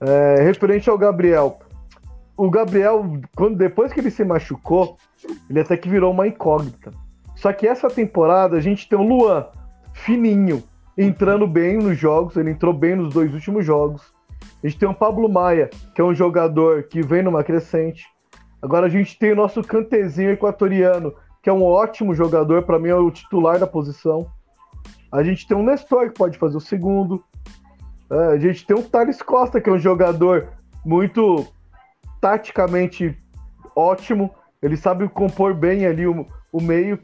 [0.00, 1.58] É, referente ao Gabriel.
[2.36, 4.98] O Gabriel, quando, depois que ele se machucou,
[5.48, 6.90] ele até que virou uma incógnita.
[7.34, 9.46] Só que essa temporada a gente tem o Luan,
[9.94, 10.62] fininho,
[10.96, 14.02] entrando bem nos jogos, ele entrou bem nos dois últimos jogos.
[14.62, 18.06] A gente tem o Pablo Maia, que é um jogador que vem numa crescente.
[18.62, 22.88] Agora a gente tem o nosso cantezinho equatoriano, que é um ótimo jogador, para mim
[22.88, 24.26] é o titular da posição.
[25.12, 27.22] A gente tem o Nestor, que pode fazer o segundo.
[28.10, 30.48] É, a gente tem o Thales Costa, que é um jogador
[30.84, 31.46] muito
[32.20, 33.16] taticamente
[33.74, 34.34] ótimo.
[34.62, 36.98] Ele sabe compor bem ali o, o meio.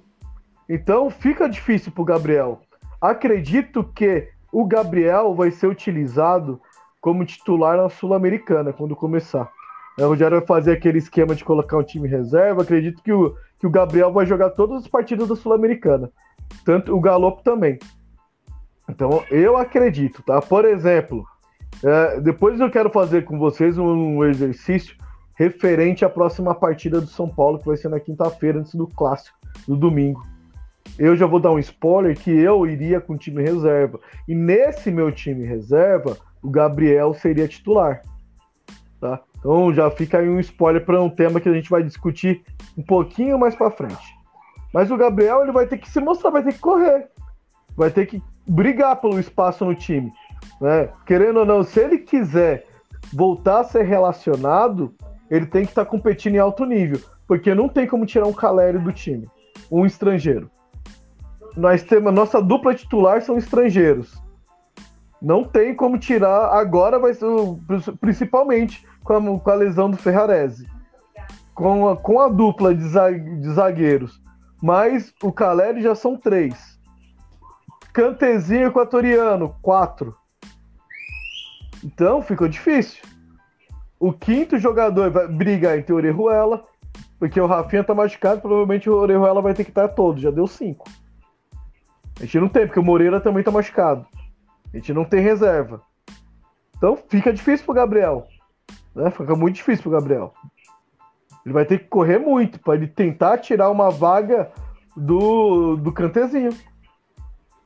[0.68, 2.60] Então fica difícil para o Gabriel.
[3.02, 6.60] Acredito que o Gabriel vai ser utilizado
[7.00, 9.50] como titular na Sul-Americana quando começar.
[9.98, 12.62] O Rogério vai fazer aquele esquema de colocar um time reserva.
[12.62, 16.12] Acredito que o, que o Gabriel vai jogar todas as partidas da Sul-Americana.
[16.64, 17.76] Tanto o Galopo também.
[18.88, 20.40] Então eu acredito, tá?
[20.40, 21.24] Por exemplo,
[21.82, 24.96] é, depois eu quero fazer com vocês um exercício
[25.34, 29.36] referente à próxima partida do São Paulo, que vai ser na quinta-feira, antes do clássico,
[29.66, 30.22] no domingo.
[30.98, 33.98] Eu já vou dar um spoiler que eu iria com o time reserva.
[34.28, 38.02] E nesse meu time reserva, o Gabriel seria titular.
[39.00, 39.20] Tá?
[39.38, 42.42] Então já fica aí um spoiler para um tema que a gente vai discutir
[42.76, 44.16] um pouquinho mais para frente.
[44.72, 47.08] Mas o Gabriel ele vai ter que se mostrar, vai ter que correr,
[47.76, 50.12] vai ter que brigar pelo espaço no time.
[50.60, 50.88] Né?
[51.06, 52.66] Querendo ou não, se ele quiser
[53.12, 54.94] voltar a ser relacionado,
[55.30, 58.32] ele tem que estar tá competindo em alto nível, porque não tem como tirar um
[58.32, 59.28] Calério do time,
[59.70, 60.50] um estrangeiro.
[61.56, 64.20] Nós temos nossa dupla titular são estrangeiros.
[65.20, 67.26] Não tem como tirar agora vai ser
[68.00, 70.66] principalmente com a, com a lesão do Ferrarese.
[71.54, 72.84] Com a, com a dupla de,
[73.50, 74.20] zagueiros.
[74.62, 76.78] Mas o Caleri já são três.
[77.92, 80.16] Cantezinho equatoriano, quatro.
[81.84, 83.02] Então ficou difícil.
[84.00, 86.64] O quinto jogador vai brigar entre Orejuela,
[87.18, 90.46] porque o Rafinha tá machucado, provavelmente o Orejuela vai ter que estar todo, já deu
[90.46, 90.88] cinco.
[92.22, 94.06] A gente não tem, porque o Moreira também tá machucado.
[94.72, 95.82] A gente não tem reserva.
[96.76, 98.28] Então fica difícil pro Gabriel.
[98.94, 99.10] Né?
[99.10, 100.32] Fica muito difícil pro Gabriel.
[101.44, 104.52] Ele vai ter que correr muito para ele tentar tirar uma vaga
[104.96, 106.52] do, do cantezinho.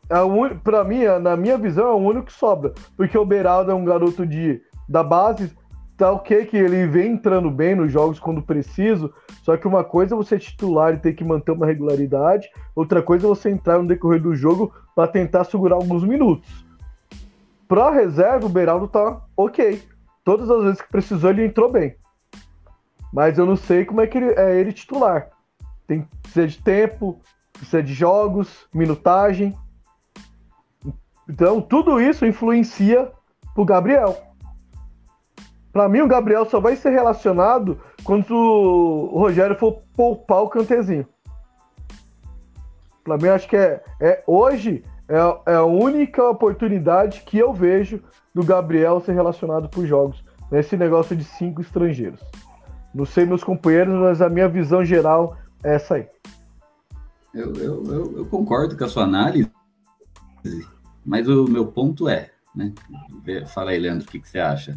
[0.09, 0.57] É un...
[0.57, 2.73] Para mim, na minha visão, é o único que sobra.
[2.97, 5.55] Porque o Beraldo é um garoto de, da base,
[5.96, 10.14] tá ok que ele vem entrando bem nos jogos quando preciso, só que uma coisa
[10.14, 13.88] é você titular e ter que manter uma regularidade, outra coisa é você entrar no
[13.88, 16.66] decorrer do jogo para tentar segurar alguns minutos.
[17.66, 19.82] Pra reserva, o Beraldo tá ok.
[20.24, 21.96] Todas as vezes que precisou, ele entrou bem.
[23.12, 25.28] Mas eu não sei como é que ele é ele titular.
[25.87, 27.20] Tem precisa de tempo,
[27.52, 29.56] precisa de jogos, minutagem.
[31.28, 33.11] Então, tudo isso influencia
[33.54, 34.16] pro Gabriel.
[35.77, 41.07] Para mim, o Gabriel só vai ser relacionado quando o Rogério for poupar o cantezinho.
[43.05, 45.17] Para mim, acho que é, é hoje é,
[45.53, 48.03] é, a única oportunidade que eu vejo
[48.35, 52.21] do Gabriel ser relacionado por jogos nesse negócio de cinco estrangeiros.
[52.95, 56.09] Não sei meus companheiros, mas a minha visão geral é essa aí.
[57.35, 59.53] Eu, eu, eu, eu concordo com a sua análise,
[61.05, 62.73] mas o meu ponto é, né?
[63.53, 64.75] Fala aí, Leandro, o que, que você acha?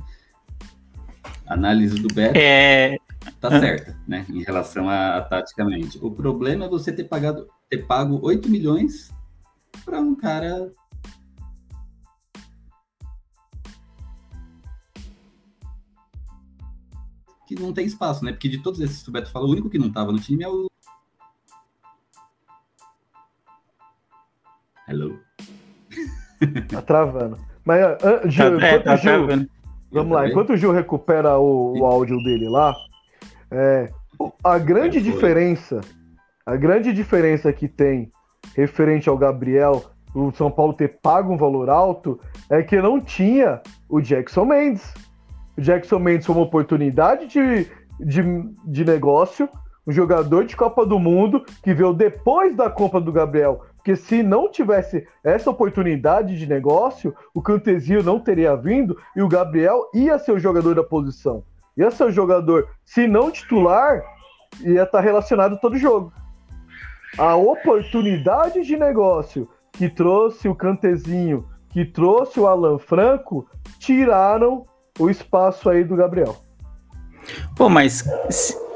[1.46, 2.98] A análise do Beto é...
[3.40, 4.26] tá certa, né?
[4.30, 5.98] Em relação a, a, taticamente.
[6.02, 9.12] O problema é você ter pagado, ter pago 8 milhões
[9.84, 10.72] para um cara
[17.48, 18.32] que não tem espaço, né?
[18.32, 20.44] Porque de todos esses que o Beto falou, o único que não estava no time
[20.44, 20.70] é o.
[24.88, 25.20] Hello.
[26.70, 27.38] Tá travando.
[27.66, 29.28] Mas, uh, Gil, tá, é, tá Gil,
[29.92, 32.74] vamos lá, enquanto o Gil recupera o, o áudio dele lá,
[33.52, 33.90] é,
[34.44, 35.82] a grande diferença,
[36.46, 38.12] a grande diferença que tem
[38.56, 43.62] referente ao Gabriel, o São Paulo ter pago um valor alto, é que não tinha
[43.88, 44.94] o Jackson Mendes.
[45.58, 47.68] O Jackson Mendes foi uma oportunidade de,
[48.00, 48.24] de,
[48.66, 49.48] de negócio,
[49.86, 53.66] um jogador de Copa do Mundo que veio depois da compra do Gabriel.
[53.80, 59.28] Porque se não tivesse essa oportunidade de negócio, o Cantezinho não teria vindo e o
[59.28, 61.44] Gabriel ia ser o jogador da posição.
[61.78, 64.04] Ia ser o jogador, se não titular,
[64.60, 66.12] ia estar relacionado todo jogo.
[67.18, 73.48] A oportunidade de negócio que trouxe o Cantezinho, que trouxe o Alan Franco,
[73.80, 74.66] tiraram
[75.00, 76.36] o espaço aí do Gabriel.
[77.56, 78.04] Pô, mas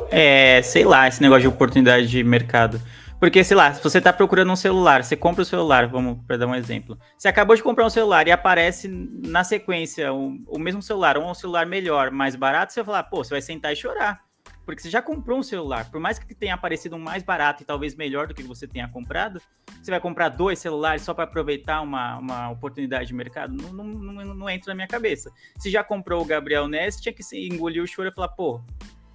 [0.10, 2.80] é, sei lá, esse negócio de oportunidade de mercado.
[3.24, 6.36] Porque, sei lá, se você tá procurando um celular, você compra o celular, vamos para
[6.36, 7.00] dar um exemplo.
[7.18, 11.32] Você acabou de comprar um celular e aparece na sequência o, o mesmo celular, ou
[11.32, 14.20] um celular melhor, mais barato, você vai falar, pô, você vai sentar e chorar.
[14.66, 15.90] Porque você já comprou um celular.
[15.90, 18.90] Por mais que tenha aparecido um mais barato e talvez melhor do que você tenha
[18.90, 19.42] comprado,
[19.82, 23.54] você vai comprar dois celulares só para aproveitar uma, uma oportunidade de mercado?
[23.54, 25.32] Não, não, não, não, entra na minha cabeça.
[25.60, 28.62] Se já comprou o Gabriel Ness, tinha que engolir o choro e falar, pô,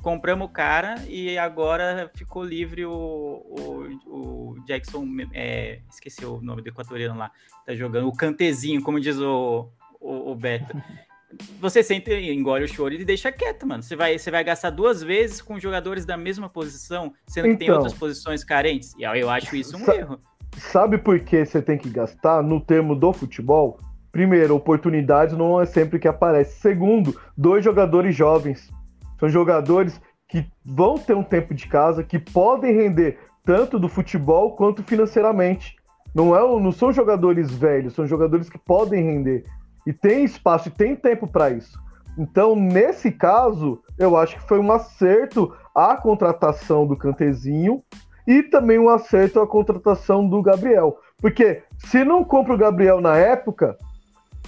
[0.09, 6.63] compramos o cara e agora ficou livre o, o, o Jackson, é, esqueci o nome
[6.63, 7.31] do equatoriano lá,
[7.67, 9.69] tá jogando, o cantezinho, como diz o,
[10.01, 10.75] o, o Beto.
[11.61, 13.83] Você sente, engole o choro e deixa quieto, mano.
[13.83, 17.59] Você vai, você vai gastar duas vezes com jogadores da mesma posição, sendo que então,
[17.59, 18.95] tem outras posições carentes.
[18.99, 20.19] E eu acho isso um erro.
[20.57, 23.79] Sabe por que você tem que gastar no termo do futebol?
[24.11, 26.59] Primeiro, oportunidades não é sempre que aparece.
[26.61, 28.73] Segundo, dois jogadores jovens.
[29.19, 34.55] São jogadores que vão ter um tempo de casa, que podem render tanto do futebol
[34.55, 35.77] quanto financeiramente.
[36.15, 39.45] Não, é, não são jogadores velhos, são jogadores que podem render.
[39.87, 41.79] E tem espaço e tem tempo para isso.
[42.19, 47.83] Então, nesse caso, eu acho que foi um acerto a contratação do Cantezinho
[48.27, 50.99] e também um acerto a contratação do Gabriel.
[51.21, 53.79] Porque se não compra o Gabriel na época,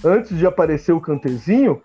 [0.03, 1.81] antes de aparecer o Cantezinho,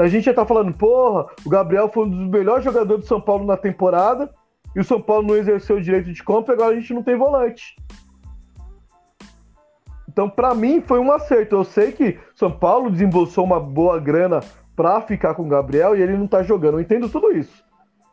[0.00, 3.20] a gente já tá falando, porra, o Gabriel foi um dos melhores jogadores do São
[3.20, 4.30] Paulo na temporada
[4.74, 7.16] e o São Paulo não exerceu o direito de compra, agora a gente não tem
[7.16, 7.76] volante.
[10.08, 11.54] Então, para mim, foi um acerto.
[11.54, 14.40] Eu sei que São Paulo desembolsou uma boa grana
[14.74, 16.78] para ficar com o Gabriel e ele não tá jogando.
[16.78, 17.62] Eu entendo tudo isso.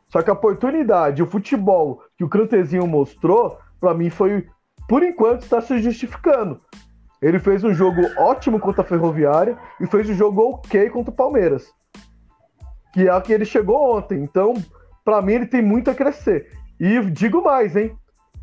[0.09, 4.47] Só que a oportunidade, o futebol que o Crantezinho mostrou, para mim foi,
[4.87, 6.59] por enquanto, está se justificando.
[7.21, 11.15] Ele fez um jogo ótimo contra a Ferroviária e fez um jogo ok contra o
[11.15, 11.67] Palmeiras.
[12.97, 14.23] Que é a que ele chegou ontem.
[14.23, 14.55] Então,
[15.05, 16.51] para mim, ele tem muito a crescer.
[16.79, 17.95] E digo mais, hein?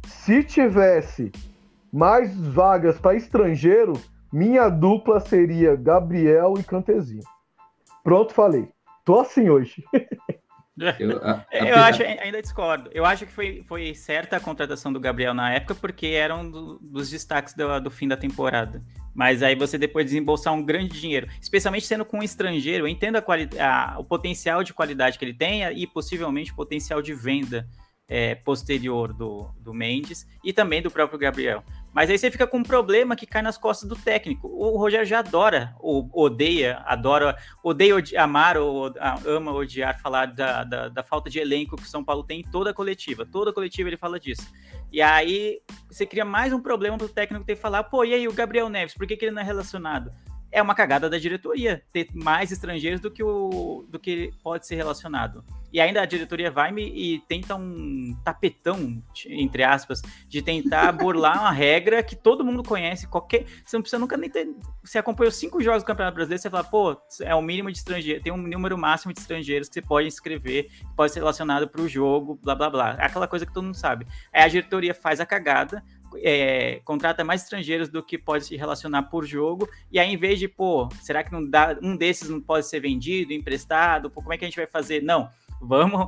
[0.07, 1.33] Se tivesse
[1.93, 3.95] mais vagas para estrangeiro,
[4.33, 7.25] minha dupla seria Gabriel e Cantezinho.
[8.05, 8.69] Pronto, falei.
[9.05, 9.83] Tô assim hoje.
[10.98, 11.56] Eu, a, a...
[11.56, 12.90] eu acho, ainda discordo.
[12.92, 16.50] Eu acho que foi, foi certa a contratação do Gabriel na época, porque era um
[16.50, 18.80] do, dos destaques do, do, fim da temporada.
[19.14, 23.16] Mas aí você depois desembolsar um grande dinheiro, especialmente sendo com um estrangeiro, eu entendo
[23.16, 27.64] a, o potencial de qualidade que ele tem e possivelmente o potencial de venda
[28.08, 31.62] é, posterior do, do Mendes e também do próprio Gabriel.
[31.94, 34.48] Mas aí você fica com um problema que cai nas costas do técnico.
[34.48, 38.92] O Rogério já adora, ou odeia, adora, odeia amar ou
[39.24, 42.42] ama odiar falar da, da, da, falta de elenco que o São Paulo tem em
[42.42, 43.24] toda a coletiva.
[43.24, 44.52] Toda a coletiva ele fala disso.
[44.90, 48.12] E aí você cria mais um problema para o técnico ter que falar, pô, e
[48.12, 50.11] aí o Gabriel Neves, por que, que ele não é relacionado?
[50.55, 54.77] É uma cagada da diretoria ter mais estrangeiros do que o do que pode ser
[54.77, 55.45] relacionado.
[55.73, 61.40] E ainda a diretoria vai me e tenta um tapetão, entre aspas, de tentar burlar
[61.40, 63.09] uma regra que todo mundo conhece.
[63.09, 63.45] Qualquer.
[63.67, 64.49] Você não precisa nunca nem ter.
[64.85, 68.23] Você acompanhou cinco jogos do Campeonato Brasileiro, você fala, pô, é o mínimo de estrangeiros,
[68.23, 71.88] tem um número máximo de estrangeiros que você pode inscrever, pode ser relacionado para o
[71.88, 72.97] jogo, blá blá blá.
[73.01, 74.07] É aquela coisa que todo mundo sabe.
[74.33, 75.83] Aí a diretoria faz a cagada,
[76.18, 80.38] é, contrata mais estrangeiros do que pode se relacionar por jogo, e aí em vez
[80.38, 84.33] de, pô, será que não dá, um desses não pode ser vendido, emprestado, pô, como
[84.33, 85.03] é que a gente vai fazer?
[85.03, 85.29] Não,
[85.61, 86.07] vamos,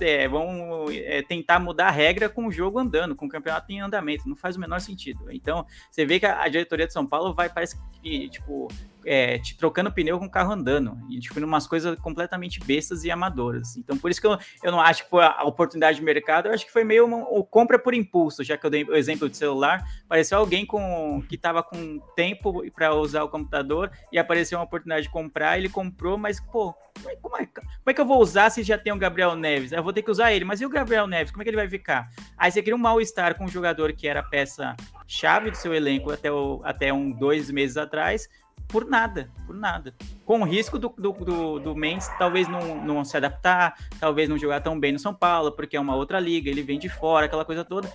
[0.00, 3.80] é, vamos é, tentar mudar a regra com o jogo andando, com o campeonato em
[3.80, 5.30] andamento, não faz o menor sentido.
[5.30, 8.68] Então, você vê que a, a diretoria de São Paulo vai, parece que, tipo,
[9.04, 10.98] é, te trocando pneu com o carro andando.
[11.08, 13.76] E, tipo, umas coisas completamente bestas e amadoras.
[13.76, 16.52] Então, por isso que eu, eu não acho que foi a oportunidade de mercado, eu
[16.52, 19.28] acho que foi meio uma, uma compra por impulso, já que eu dei o exemplo
[19.28, 19.84] de celular.
[20.04, 25.02] Apareceu alguém com que estava com tempo para usar o computador e apareceu uma oportunidade
[25.02, 28.20] de comprar, ele comprou, mas, pô, como é, como é, como é que eu vou
[28.20, 29.72] usar se já tem o Gabriel Neves?
[29.72, 31.30] Eu vou ter que usar ele, mas e o Gabriel Neves?
[31.30, 32.08] Como é que ele vai ficar?
[32.36, 36.10] Aí você cria um mal-estar com um jogador que era peça chave do seu elenco
[36.10, 38.28] até, o, até um dois meses atrás,
[38.68, 39.94] por nada, por nada.
[40.24, 44.38] Com o risco do, do, do, do Mendes talvez não, não se adaptar, talvez não
[44.38, 47.26] jogar tão bem no São Paulo, porque é uma outra liga, ele vem de fora,
[47.26, 47.90] aquela coisa toda.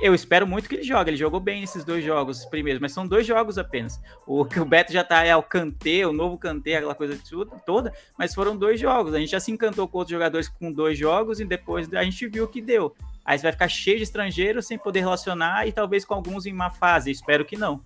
[0.00, 1.10] Eu espero muito que ele jogue.
[1.10, 4.00] Ele jogou bem nesses dois jogos primeiros, mas são dois jogos apenas.
[4.26, 7.16] O que o Beto já tá é o Kanté, o novo Kanté, aquela coisa
[7.64, 9.14] toda, mas foram dois jogos.
[9.14, 12.26] A gente já se encantou com outros jogadores com dois jogos e depois a gente
[12.26, 12.94] viu o que deu.
[13.24, 16.52] Aí você vai ficar cheio de estrangeiros sem poder relacionar e talvez com alguns em
[16.52, 17.10] má fase.
[17.10, 17.80] Espero que não.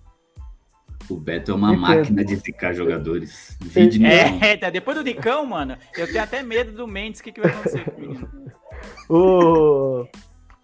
[1.09, 3.57] O Beto é uma máquina de ficar jogadores.
[3.61, 7.31] Vídeo é, tá, depois do Dicão, mano, eu tenho até medo do Mendes, o que,
[7.31, 8.27] que vai acontecer comigo?
[9.09, 10.05] o...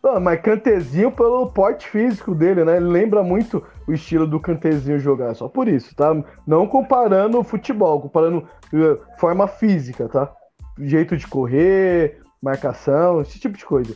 [0.07, 2.77] Oh, mas Cantezinho pelo porte físico dele, né?
[2.77, 6.15] Ele lembra muito o estilo do Cantezinho jogar, só por isso, tá?
[6.45, 10.31] Não comparando futebol, comparando uh, forma física, tá?
[10.77, 13.95] Jeito de correr, marcação, esse tipo de coisa.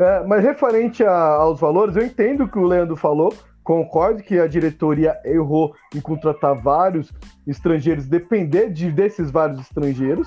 [0.00, 3.34] É, mas referente a, aos valores, eu entendo o que o Leandro falou,
[3.70, 7.12] Concordo que a diretoria errou em contratar vários
[7.46, 10.26] estrangeiros, depender de, desses vários estrangeiros,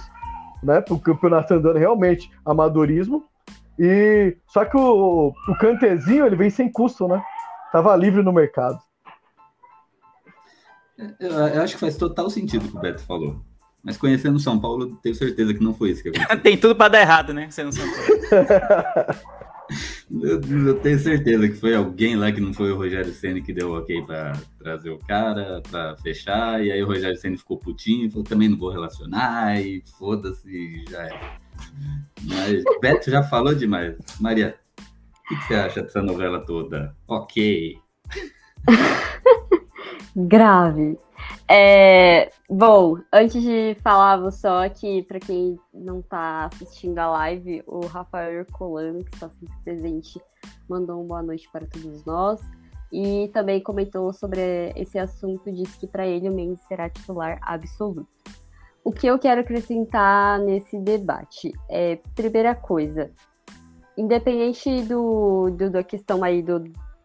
[0.63, 0.79] né?
[0.79, 3.25] Para o campeonato andando realmente amadorismo.
[3.77, 7.21] E só que o, o cantezinho ele vem sem custo, né?
[7.69, 8.79] Tava livre no mercado.
[11.19, 13.41] Eu, eu acho que faz total sentido o que o Beto falou.
[13.83, 16.41] Mas conhecendo São Paulo, tenho certeza que não foi isso que aconteceu.
[16.41, 17.49] Tem tudo para dar errado, né?
[17.51, 19.43] Sendo São Paulo.
[20.11, 23.53] eu, eu, tenho certeza que foi alguém lá que não foi o Rogério Senna que
[23.53, 28.09] deu ok para trazer o cara, para fechar, e aí o Rogério Senna ficou putinho,
[28.09, 31.37] falou também não vou relacionar, e foda-se, já é.
[32.23, 33.95] Mas Beto já falou demais.
[34.19, 36.95] Maria, o que, que você acha dessa novela toda?
[37.07, 37.77] Ok.
[40.15, 40.97] Grave.
[41.47, 47.63] É, bom, antes de falar, vou só que, para quem não está assistindo a live,
[47.67, 50.21] o Rafael Herculano, que está sempre presente,
[50.69, 52.41] mandou uma boa noite para todos nós.
[52.91, 58.07] E também comentou sobre esse assunto, disse que para ele o Mendes será titular absoluto.
[58.84, 63.09] O que eu quero acrescentar nesse debate é, primeira coisa,
[63.97, 66.59] independente do, do da questão aí do,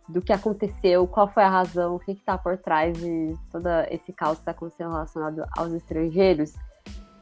[0.08, 4.12] do que aconteceu, qual foi a razão, o que está por trás de todo esse
[4.12, 6.54] caos que está acontecendo relacionado aos estrangeiros,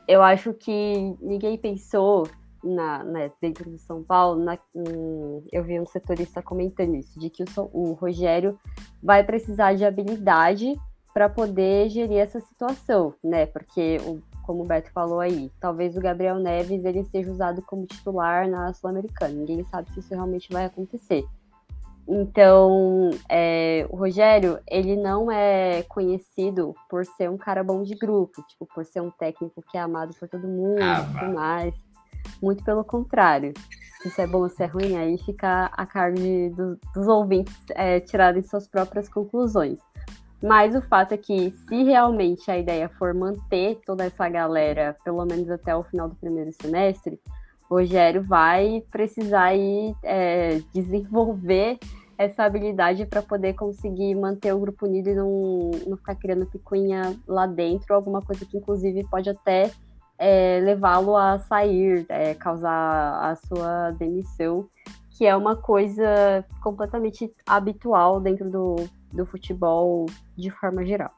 [0.06, 2.28] eu acho que ninguém pensou
[2.62, 4.58] na, né, dentro de São Paulo, na,
[5.52, 8.58] eu vi um setorista comentando isso, de que o, o Rogério
[9.02, 10.74] vai precisar de habilidade
[11.12, 13.46] para poder gerir essa situação, né?
[13.46, 17.86] Porque, o, como o Beto falou aí, talvez o Gabriel Neves ele seja usado como
[17.86, 19.32] titular na Sul-Americana.
[19.32, 21.24] Ninguém sabe se isso realmente vai acontecer.
[22.08, 28.42] Então, é, o Rogério, ele não é conhecido por ser um cara bom de grupo,
[28.46, 31.74] tipo, por ser um técnico que é amado por todo mundo ah, e tudo mais.
[32.40, 33.52] Muito pelo contrário.
[34.00, 37.08] Se isso é bom ou se é ruim, aí fica a cargo de, dos, dos
[37.08, 39.80] ouvintes é, tirarem suas próprias conclusões.
[40.40, 45.24] Mas o fato é que, se realmente a ideia for manter toda essa galera, pelo
[45.24, 47.18] menos até o final do primeiro semestre,
[47.68, 51.78] Rogério vai precisar aí, é, desenvolver
[52.18, 57.14] essa habilidade para poder conseguir manter o grupo unido e não, não ficar criando picuinha
[57.26, 59.70] lá dentro, alguma coisa que inclusive pode até
[60.18, 64.66] é, levá-lo a sair, é, causar a sua demissão,
[65.10, 68.76] que é uma coisa completamente habitual dentro do,
[69.12, 70.06] do futebol
[70.36, 71.10] de forma geral.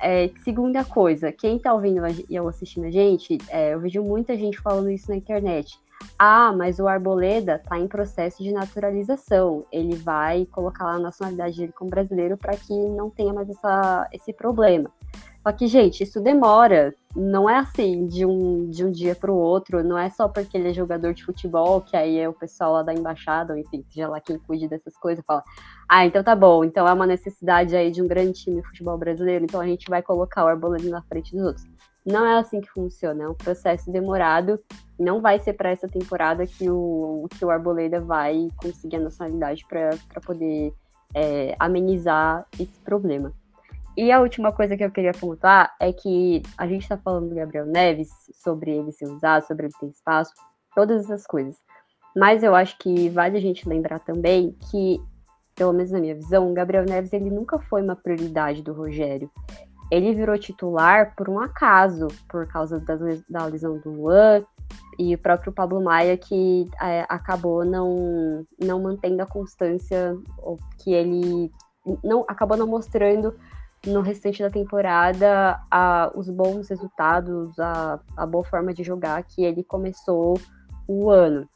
[0.00, 4.60] É, segunda coisa, quem tá ouvindo e assistindo a gente, é, eu vejo muita gente
[4.60, 5.78] falando isso na internet.
[6.18, 9.64] Ah, mas o Arboleda tá em processo de naturalização.
[9.72, 14.08] Ele vai colocar lá a nacionalidade dele como brasileiro para que não tenha mais essa,
[14.12, 14.90] esse problema.
[15.42, 16.94] Só que, gente, isso demora.
[17.16, 19.82] Não é assim de um, de um dia para o outro.
[19.82, 22.82] Não é só porque ele é jogador de futebol, que aí é o pessoal lá
[22.82, 25.42] da embaixada, ou enfim, seja lá quem cuide dessas coisas, fala:
[25.88, 26.62] ah, então tá bom.
[26.62, 29.46] Então é uma necessidade aí de um grande time de futebol brasileiro.
[29.46, 31.66] Então a gente vai colocar o Arboleda na frente dos outros.
[32.04, 33.24] Não é assim que funciona.
[33.24, 34.60] É um processo demorado.
[34.98, 39.64] Não vai ser para essa temporada que o, que o Arboleda vai conseguir a nacionalidade
[39.66, 40.72] para poder
[41.14, 43.32] é, amenizar esse problema.
[43.96, 47.34] E a última coisa que eu queria pontuar é que a gente está falando do
[47.34, 50.32] Gabriel Neves, sobre ele ser usado, sobre ele ter espaço,
[50.74, 51.56] todas essas coisas.
[52.14, 55.00] Mas eu acho que vale a gente lembrar também que,
[55.54, 59.30] pelo menos na minha visão, o Gabriel Neves ele nunca foi uma prioridade do Rogério.
[59.90, 62.96] Ele virou titular por um acaso, por causa da,
[63.30, 64.44] da lesão do Luan
[64.98, 70.14] e o próprio Pablo Maia, que é, acabou não, não mantendo a constância,
[70.82, 71.50] que ele
[72.02, 73.34] não acabou não mostrando
[73.86, 79.44] no restante da temporada a, os bons resultados, a, a boa forma de jogar que
[79.44, 80.38] ele começou
[80.86, 81.48] o ano.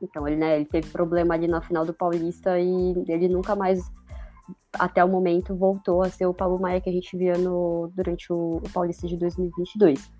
[0.00, 3.80] Então, ele, né, ele teve problema ali na final do Paulista e ele nunca mais,
[4.72, 8.32] até o momento, voltou a ser o Paulo Maia que a gente via no, durante
[8.32, 10.10] o, o Paulista de 2022.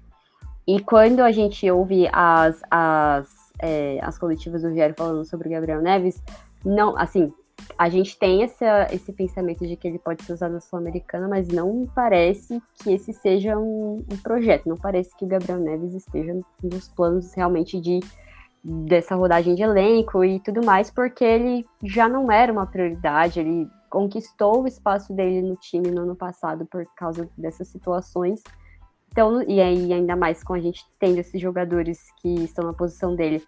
[0.66, 3.28] E quando a gente ouve as, as,
[3.58, 6.22] é, as coletivas do Diário falando sobre o Gabriel Neves,
[6.64, 7.32] não, assim,
[7.78, 11.48] a gente tem essa, esse pensamento de que ele pode ser usado na Sul-Americana, mas
[11.48, 14.68] não parece que esse seja um, um, projeto.
[14.68, 18.00] Não parece que o Gabriel Neves esteja nos planos realmente de
[18.64, 23.40] dessa rodagem de elenco e tudo mais, porque ele já não era uma prioridade.
[23.40, 28.42] Ele conquistou o espaço dele no time no ano passado por causa dessas situações.
[29.10, 33.14] Então, e aí ainda mais com a gente tendo esses jogadores que estão na posição
[33.14, 33.42] dele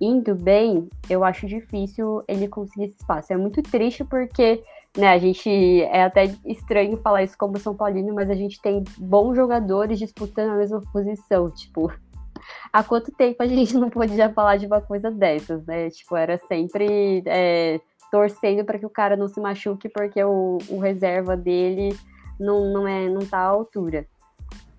[0.00, 3.32] indo bem, eu acho difícil ele conseguir esse espaço.
[3.32, 4.62] É muito triste porque,
[4.96, 8.84] né, a gente é até estranho falar isso como São Paulino, mas a gente tem
[8.96, 11.92] bons jogadores disputando a mesma posição, tipo,
[12.72, 15.90] há quanto tempo a gente não podia falar de uma coisa dessas, né?
[15.90, 17.80] Tipo, era sempre é,
[18.10, 21.96] torcendo para que o cara não se machuque porque o, o reserva dele
[22.38, 24.06] não, não, é, não tá à altura.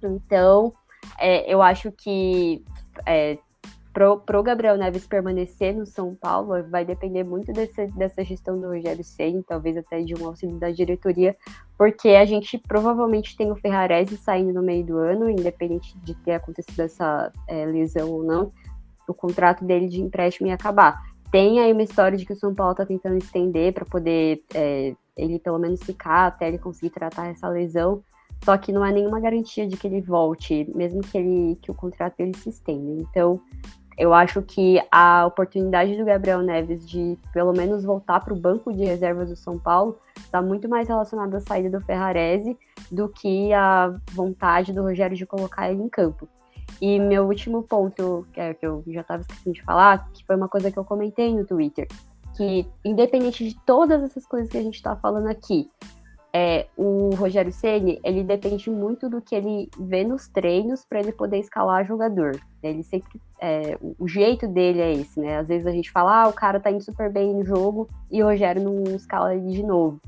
[0.02, 0.74] Então,
[1.18, 2.64] é, eu acho que
[3.06, 3.38] é,
[3.94, 8.68] pro, pro Gabriel Neves permanecer no São Paulo vai depender muito desse, dessa gestão do
[8.68, 11.36] Rogério Ceni, talvez até de um auxílio da diretoria,
[11.78, 16.34] porque a gente provavelmente tem o Ferrarese saindo no meio do ano, independente de ter
[16.34, 18.52] acontecido essa é, lesão ou não,
[19.08, 21.02] o contrato dele de empréstimo ia acabar.
[21.32, 24.96] Tem aí uma história de que o São Paulo está tentando estender para poder é,
[25.16, 28.04] ele pelo menos ficar até ele conseguir tratar essa lesão.
[28.44, 31.74] Só que não há nenhuma garantia de que ele volte, mesmo que ele que o
[31.74, 33.02] contrato dele se estenda.
[33.02, 33.42] Então,
[34.00, 38.72] eu acho que a oportunidade do Gabriel Neves de pelo menos voltar para o banco
[38.72, 42.58] de reservas do São Paulo está muito mais relacionada à saída do Ferrarese
[42.90, 46.30] do que a vontade do Rogério de colocar ele em campo.
[46.82, 50.38] E meu último ponto, que, é, que eu já estava esquecendo de falar, que foi
[50.38, 51.88] uma coisa que eu comentei no Twitter,
[52.38, 55.70] que independente de todas essas coisas que a gente está falando aqui,
[56.32, 61.12] é, o Rogério Ceni ele depende muito do que ele vê nos treinos para ele
[61.12, 62.40] poder escalar jogador.
[62.62, 65.38] Ele sempre, é, o jeito dele é esse, né?
[65.38, 68.22] Às vezes a gente fala, ah, o cara tá indo super bem no jogo e
[68.22, 70.00] o Rogério não escala ele de novo,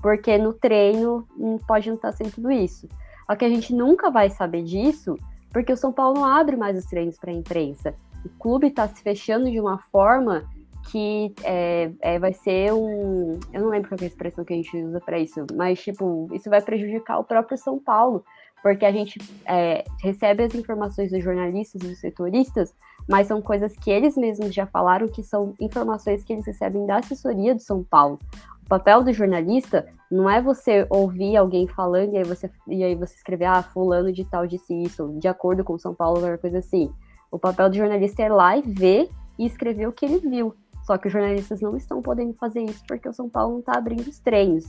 [0.00, 1.26] porque no treino
[1.66, 2.88] pode não estar tá sendo tudo isso.
[3.26, 5.18] Só que a gente nunca vai saber disso,
[5.52, 7.94] porque o São Paulo não abre mais os treinos para a imprensa.
[8.24, 10.44] O clube está se fechando de uma forma
[10.90, 13.38] que é, é, vai ser um.
[13.52, 16.28] Eu não lembro qual é a expressão que a gente usa para isso, mas, tipo,
[16.32, 18.24] isso vai prejudicar o próprio São Paulo,
[18.62, 22.74] porque a gente é, recebe as informações dos jornalistas e dos setoristas,
[23.08, 26.98] mas são coisas que eles mesmos já falaram que são informações que eles recebem da
[26.98, 28.18] assessoria do São Paulo.
[28.64, 32.94] O papel do jornalista não é você ouvir alguém falando e aí você, e aí
[32.94, 36.58] você escrever, ah, fulano de tal disse isso, de acordo com São Paulo, ou coisa
[36.58, 36.90] assim.
[37.30, 39.08] O papel do jornalista é ir lá e ver
[39.38, 40.54] e escrever o que ele viu.
[40.86, 43.72] Só que os jornalistas não estão podendo fazer isso porque o São Paulo não está
[43.72, 44.64] abrindo os treinos.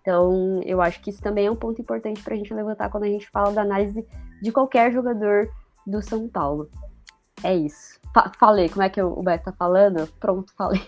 [0.00, 3.04] Então, eu acho que isso também é um ponto importante para a gente levantar quando
[3.04, 4.04] a gente fala da análise
[4.40, 5.48] de qualquer jogador
[5.86, 6.68] do São Paulo.
[7.44, 8.00] É isso.
[8.14, 10.08] Fa falei, como é que o Beto tá falando?
[10.18, 10.82] Pronto, falei.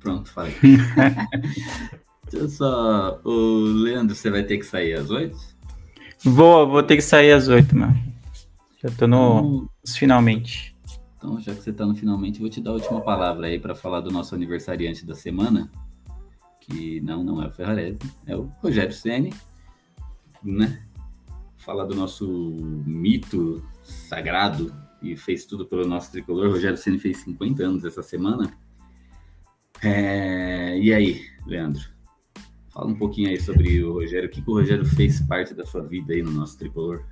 [0.00, 0.54] Pronto, falei.
[2.30, 3.20] Deixa eu só.
[3.24, 5.36] O Leandro, você vai ter que sair às oito?
[6.24, 7.96] Vou, vou ter que sair às oito, mano.
[8.82, 9.40] Já tô no.
[9.40, 9.68] Hum.
[9.86, 10.77] Finalmente.
[11.18, 13.74] Então, já que você está no finalmente, vou te dar a última palavra aí para
[13.74, 15.68] falar do nosso aniversariante da semana,
[16.60, 19.34] que não, não é o Ferrarese, é o Rogério Ceni,
[20.42, 20.80] né?
[21.56, 22.28] Falar do nosso
[22.86, 26.52] mito sagrado e fez tudo pelo nosso tricolor.
[26.52, 28.56] Rogério Ceni fez 50 anos essa semana.
[29.82, 30.78] É...
[30.78, 31.82] E aí, Leandro?
[32.70, 34.28] Fala um pouquinho aí sobre o Rogério.
[34.28, 37.04] O que, que o Rogério fez parte da sua vida aí no nosso tricolor?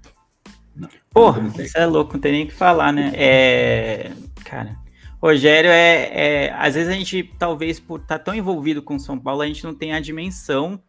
[1.11, 3.13] Porra, isso é louco, não tem nem o que falar, né?
[3.15, 4.13] É.
[4.45, 4.77] Cara.
[5.21, 9.19] Rogério é, é, Às vezes a gente, talvez por estar tá tão envolvido com São
[9.19, 10.81] Paulo, a gente não tem a dimensão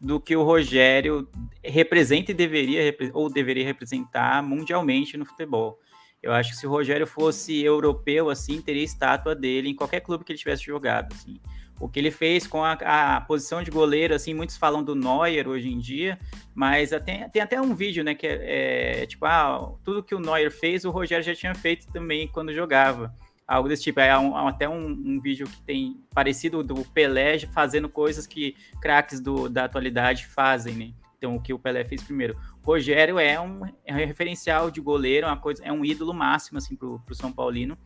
[0.00, 1.26] do que o Rogério
[1.62, 5.78] representa e deveria, ou deveria representar mundialmente no futebol.
[6.22, 10.24] Eu acho que se o Rogério fosse europeu, assim, teria estátua dele em qualquer clube
[10.24, 11.40] que ele tivesse jogado, assim
[11.80, 15.48] o que ele fez com a, a, posição de goleiro, assim, muitos falam do Neuer
[15.48, 16.18] hoje em dia,
[16.54, 20.20] mas tem, tem até um vídeo, né, que é, é, tipo, ah, tudo que o
[20.20, 23.14] Neuer fez, o Rogério já tinha feito também quando jogava.
[23.46, 27.90] Algo desse tipo, é um, até um, um, vídeo que tem parecido do Pelé fazendo
[27.90, 30.94] coisas que craques do, da atualidade fazem, né?
[31.18, 32.38] Então, o que o Pelé fez primeiro.
[32.62, 36.14] O Rogério é um, é um referencial de goleiro, é uma coisa, é um ídolo
[36.14, 37.76] máximo, assim, pro, pro São Paulino,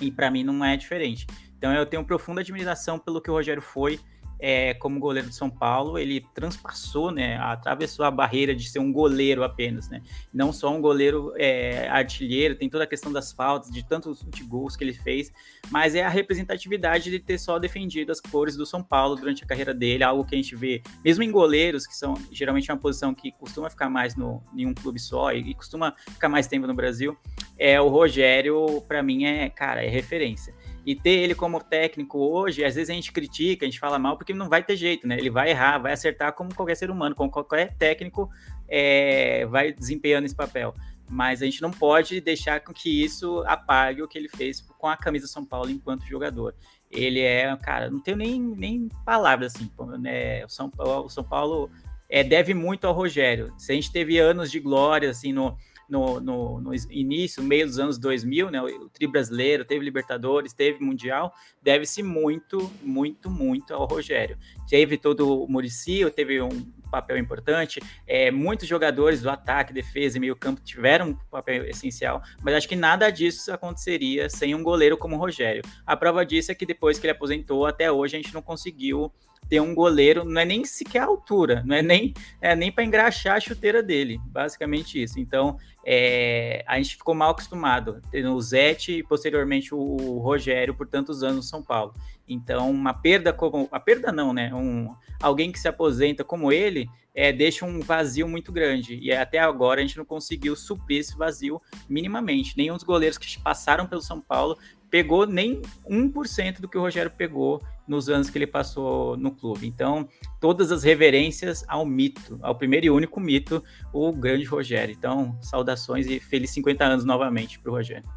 [0.00, 1.26] e para mim não é diferente.
[1.62, 4.00] Então eu tenho profunda admiração pelo que o Rogério foi
[4.40, 5.96] é, como goleiro de São Paulo.
[5.96, 10.02] Ele transpassou, né, atravessou a barreira de ser um goleiro apenas, né?
[10.34, 14.42] Não só um goleiro é, artilheiro, tem toda a questão das faltas, de tantos de
[14.42, 15.32] gols que ele fez,
[15.70, 19.46] mas é a representatividade de ter só defendido as cores do São Paulo durante a
[19.46, 23.14] carreira dele, algo que a gente vê, mesmo em goleiros, que são geralmente uma posição
[23.14, 26.66] que costuma ficar mais no, em um clube só e, e costuma ficar mais tempo
[26.66, 27.16] no Brasil,
[27.56, 30.52] é o Rogério, para mim, é, cara, é referência.
[30.84, 34.16] E ter ele como técnico hoje, às vezes a gente critica, a gente fala mal,
[34.16, 35.16] porque não vai ter jeito, né?
[35.16, 38.28] Ele vai errar, vai acertar como qualquer ser humano, como qualquer técnico
[38.68, 40.74] é, vai desempenhando esse papel.
[41.08, 44.88] Mas a gente não pode deixar com que isso apague o que ele fez com
[44.88, 46.54] a camisa São Paulo enquanto jogador.
[46.90, 49.70] Ele é, cara, não tenho nem, nem palavras assim.
[50.00, 50.44] Né?
[50.44, 51.70] O São Paulo, o São Paulo
[52.08, 53.54] é, deve muito ao Rogério.
[53.56, 55.56] Se a gente teve anos de glória, assim, no,
[55.88, 58.62] no, no, no, início, meio dos anos 2000, né?
[58.62, 64.38] O Tri Brasileiro, teve Libertadores, teve Mundial, deve-se muito, muito, muito ao Rogério.
[64.68, 66.50] Teve todo o Murici, teve um
[66.92, 67.80] papel importante.
[68.06, 72.68] É, muitos jogadores do ataque, defesa e meio campo tiveram um papel essencial, mas acho
[72.68, 75.62] que nada disso aconteceria sem um goleiro como o Rogério.
[75.86, 79.10] A prova disso é que depois que ele aposentou, até hoje a gente não conseguiu
[79.48, 82.84] ter um goleiro, não é nem sequer a altura, não é nem, é nem para
[82.84, 85.20] engraxar a chuteira dele, basicamente isso.
[85.20, 90.86] Então, é, a gente ficou mal acostumado, tendo o Zete e posteriormente o Rogério por
[90.86, 91.92] tantos anos no São Paulo.
[92.32, 93.68] Então, uma perda como.
[93.70, 94.52] A perda não, né?
[94.54, 98.98] Um, alguém que se aposenta como ele é, deixa um vazio muito grande.
[99.00, 102.56] E até agora a gente não conseguiu suprir esse vazio minimamente.
[102.56, 104.58] Nenhum dos goleiros que passaram pelo São Paulo
[104.90, 109.66] pegou nem 1% do que o Rogério pegou nos anos que ele passou no clube.
[109.66, 110.08] Então,
[110.40, 113.62] todas as reverências ao mito, ao primeiro e único mito,
[113.92, 114.94] o grande Rogério.
[114.96, 118.08] Então, saudações e feliz 50 anos novamente para o Rogério.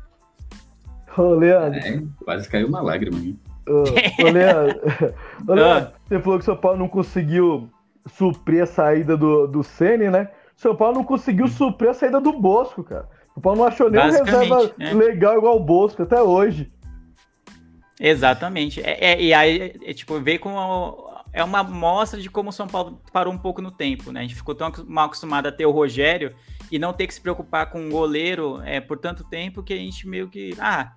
[1.17, 1.79] Ô, Leandro.
[1.79, 3.17] É, quase caiu uma lágrima.
[3.19, 3.39] Hein?
[3.67, 4.79] Ô, ô, Leandro,
[5.47, 7.69] ô, Leandro você falou que o São Paulo não conseguiu
[8.07, 10.29] suprir a saída do, do Sene, né?
[10.57, 13.09] O São Paulo não conseguiu suprir a saída do Bosco, cara.
[13.35, 14.93] O Paulo não achou nem reserva né?
[14.93, 16.71] legal igual o Bosco até hoje.
[17.99, 18.81] Exatamente.
[18.81, 21.13] É, é, e aí, é, tipo, ver com.
[21.33, 24.21] É uma mostra de como o São Paulo parou um pouco no tempo, né?
[24.21, 26.33] A gente ficou tão mal acostumado a ter o Rogério
[26.71, 29.77] e não ter que se preocupar com um goleiro é, por tanto tempo que a
[29.77, 30.55] gente meio que.
[30.59, 30.93] Ah,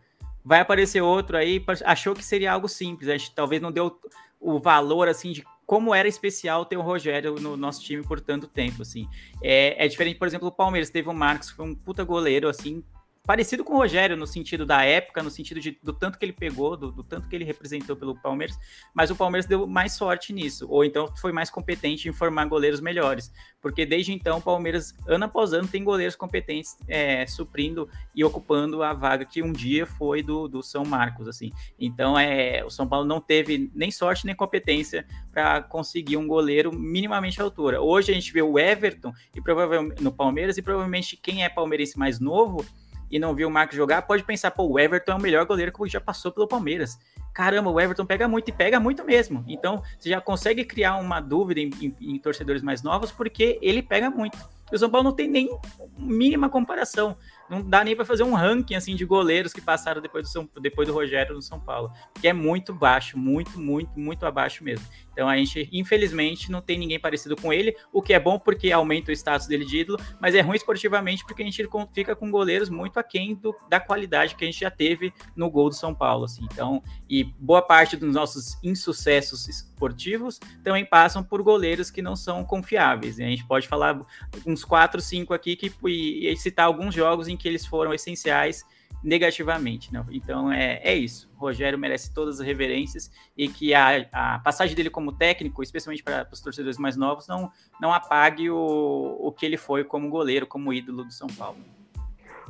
[0.49, 1.63] vai aparecer outro aí.
[1.85, 3.11] Achou que seria algo simples.
[3.11, 4.01] A gente talvez não deu
[4.41, 8.49] o valor, assim, de como era especial ter o Rogério no nosso time por tanto
[8.49, 9.07] tempo, assim.
[9.43, 12.83] É, é diferente, por exemplo, o Palmeiras teve o Marcos, foi um puta goleiro, assim,
[13.29, 16.33] parecido com o Rogério no sentido da época, no sentido de, do tanto que ele
[16.33, 18.59] pegou, do, do, tanto que ele representou pelo Palmeiras,
[18.95, 22.81] mas o Palmeiras deu mais sorte nisso, ou então foi mais competente em formar goleiros
[22.81, 28.25] melhores, porque desde então o Palmeiras, ano após ano, tem goleiros competentes é, suprindo e
[28.25, 31.53] ocupando a vaga que um dia foi do, do São Marcos, assim.
[31.79, 36.73] Então é, o São Paulo não teve nem sorte nem competência para conseguir um goleiro
[36.73, 37.79] minimamente à altura.
[37.79, 41.99] Hoje a gente vê o Everton e provavelmente no Palmeiras e provavelmente quem é palmeirense
[41.99, 42.65] mais novo
[43.11, 45.73] e não viu o Marcos jogar, pode pensar, pô, o Everton é o melhor goleiro
[45.73, 46.99] que já passou pelo Palmeiras.
[47.33, 49.45] Caramba, o Everton pega muito e pega muito mesmo.
[49.47, 53.83] Então, você já consegue criar uma dúvida em, em, em torcedores mais novos, porque ele
[53.83, 54.37] pega muito.
[54.71, 55.49] E o São Paulo não tem nem
[55.97, 57.17] mínima comparação.
[57.49, 60.49] Não dá nem para fazer um ranking assim de goleiros que passaram depois do, São,
[60.61, 61.91] depois do Rogério no São Paulo,
[62.21, 64.87] que é muito baixo, muito, muito, muito abaixo mesmo.
[65.19, 68.71] Então a gente, infelizmente, não tem ninguém parecido com ele, o que é bom porque
[68.71, 72.31] aumenta o status dele de ídolo, mas é ruim esportivamente porque a gente fica com
[72.31, 75.93] goleiros muito aquém do, da qualidade que a gente já teve no gol do São
[75.93, 76.27] Paulo.
[76.27, 76.45] Assim.
[76.45, 82.45] Então, e boa parte dos nossos insucessos esportivos também passam por goleiros que não são
[82.45, 83.19] confiáveis.
[83.19, 84.01] A gente pode falar
[84.47, 88.65] uns quatro, cinco aqui que, e, e citar alguns jogos em que eles foram essenciais
[89.03, 89.93] negativamente.
[89.93, 90.05] Né?
[90.11, 91.31] Então é, é isso.
[91.37, 96.03] O Rogério merece todas as reverências e que a, a passagem dele como técnico, especialmente
[96.03, 100.47] para os torcedores mais novos, não, não apague o, o que ele foi como goleiro,
[100.47, 101.59] como ídolo do São Paulo.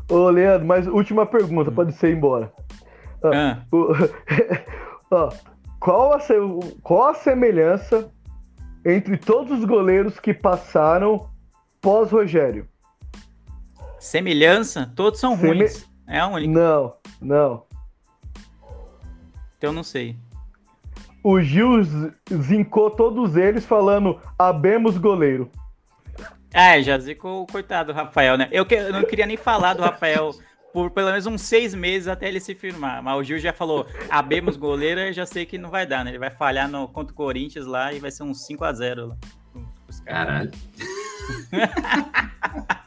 [0.08, 1.74] Ô, Leandro, mas última pergunta, hum.
[1.74, 2.52] pode ser embora.
[3.22, 3.62] Ah,
[5.10, 5.28] ah.
[5.80, 6.18] Qual, a,
[6.82, 8.10] qual a semelhança
[8.84, 11.30] entre todos os goleiros que passaram
[11.80, 12.68] pós-Rogério?
[13.98, 14.92] Semelhança?
[14.94, 15.58] Todos são Seme...
[15.60, 15.88] ruins.
[16.08, 16.52] É a única.
[16.52, 17.62] Não, não.
[19.58, 20.16] Então não sei.
[21.22, 21.82] O Gil
[22.32, 25.50] zincou todos eles falando abemos goleiro.
[26.52, 28.48] É, já zicou o coitado do Rafael, né?
[28.50, 30.34] Eu, que, eu não queria nem falar do Rafael
[30.72, 33.02] por pelo menos uns seis meses até ele se firmar.
[33.02, 36.10] Mas o Gil já falou, abemos goleiro, eu já sei que não vai dar, né?
[36.10, 39.08] Ele vai falhar no, contra o Corinthians lá e vai ser uns 5 a 0
[39.08, 39.16] lá.
[40.04, 40.50] Caralho.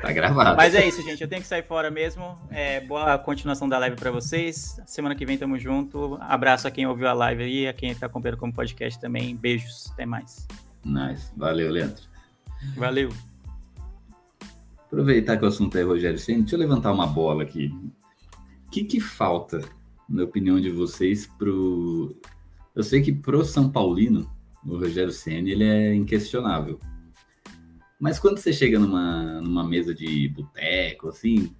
[0.00, 0.56] Tá gravado.
[0.56, 1.20] Mas é isso, gente.
[1.20, 2.38] Eu tenho que sair fora mesmo.
[2.50, 4.80] É, boa continuação da live para vocês.
[4.86, 6.16] Semana que vem tamo junto.
[6.20, 9.36] Abraço a quem ouviu a live aí, a quem tá acompanhando como podcast também.
[9.36, 9.90] Beijos.
[9.92, 10.48] Até mais.
[10.84, 11.30] Nice.
[11.36, 12.02] Valeu, Leandro.
[12.76, 13.10] Valeu.
[14.86, 17.72] Aproveitar que o assunto é Rogério Senna, deixa eu levantar uma bola aqui.
[18.66, 19.60] O que, que falta,
[20.08, 22.16] na opinião de vocês, pro.
[22.74, 24.28] Eu sei que pro São Paulino,
[24.66, 26.80] o Rogério Senna, ele é inquestionável.
[28.00, 31.54] Mas quando você chega numa, numa mesa de boteco, assim,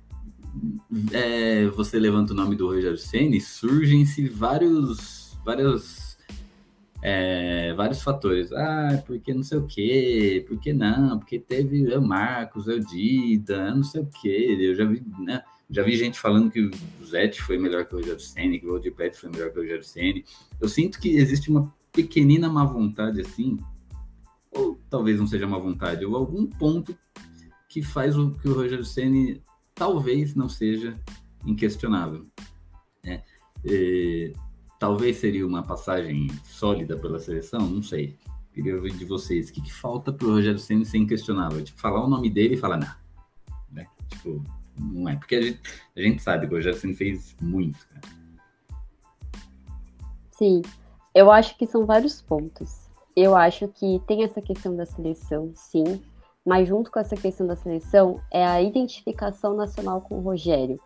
[1.12, 6.16] é, você levanta o nome do Rogério Senna surgem-se vários, vários,
[7.02, 8.50] é, vários fatores.
[8.52, 13.84] Ah, porque não sei o quê, porque não, porque teve o Marcos, o Dida, não
[13.84, 14.56] sei o quê.
[14.58, 15.42] Eu já vi, né?
[15.70, 18.94] Já vi gente falando que o Zete foi melhor que o Rogério Senna, que o
[18.94, 20.22] Pet foi melhor que o Rogério Senna.
[20.58, 23.58] Eu sinto que existe uma pequenina má vontade, assim,
[24.50, 26.96] ou talvez não seja uma vontade, ou algum ponto
[27.68, 29.42] que faz o que o Rogério Ceni
[29.74, 30.98] talvez não seja
[31.46, 32.26] inquestionável.
[33.04, 33.22] Né?
[33.64, 34.32] E,
[34.78, 38.18] talvez seria uma passagem sólida pela seleção, não sei.
[38.52, 39.48] Queria ouvir de vocês.
[39.48, 41.62] O que, que falta pro Rogério Senna ser inquestionável?
[41.62, 42.94] Tipo, falar o nome dele e falar, não.
[43.70, 43.86] Né?
[44.08, 44.42] Tipo,
[44.76, 45.16] não é.
[45.16, 45.60] Porque a gente,
[45.96, 47.78] a gente sabe que o Rogério Senna fez muito.
[47.88, 48.00] Cara.
[50.32, 50.62] Sim,
[51.14, 52.79] eu acho que são vários pontos.
[53.16, 56.00] Eu acho que tem essa questão da seleção, sim,
[56.44, 60.78] mas junto com essa questão da seleção é a identificação nacional com o Rogério.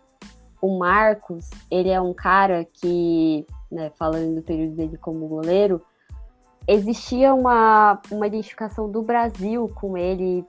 [0.60, 5.82] O Marcos, ele é um cara que, né, falando do período dele como goleiro,
[6.66, 10.44] existia uma, uma identificação do Brasil com ele,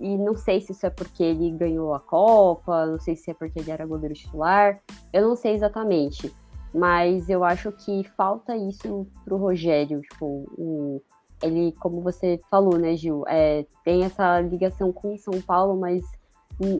[0.00, 3.34] e não sei se isso é porque ele ganhou a Copa, não sei se é
[3.34, 4.78] porque ele era goleiro titular,
[5.12, 6.32] eu não sei exatamente,
[6.72, 11.02] mas eu acho que falta isso pro Rogério, tipo, o,
[11.42, 16.02] ele, como você falou, né, Gil, é, tem essa ligação com São Paulo, mas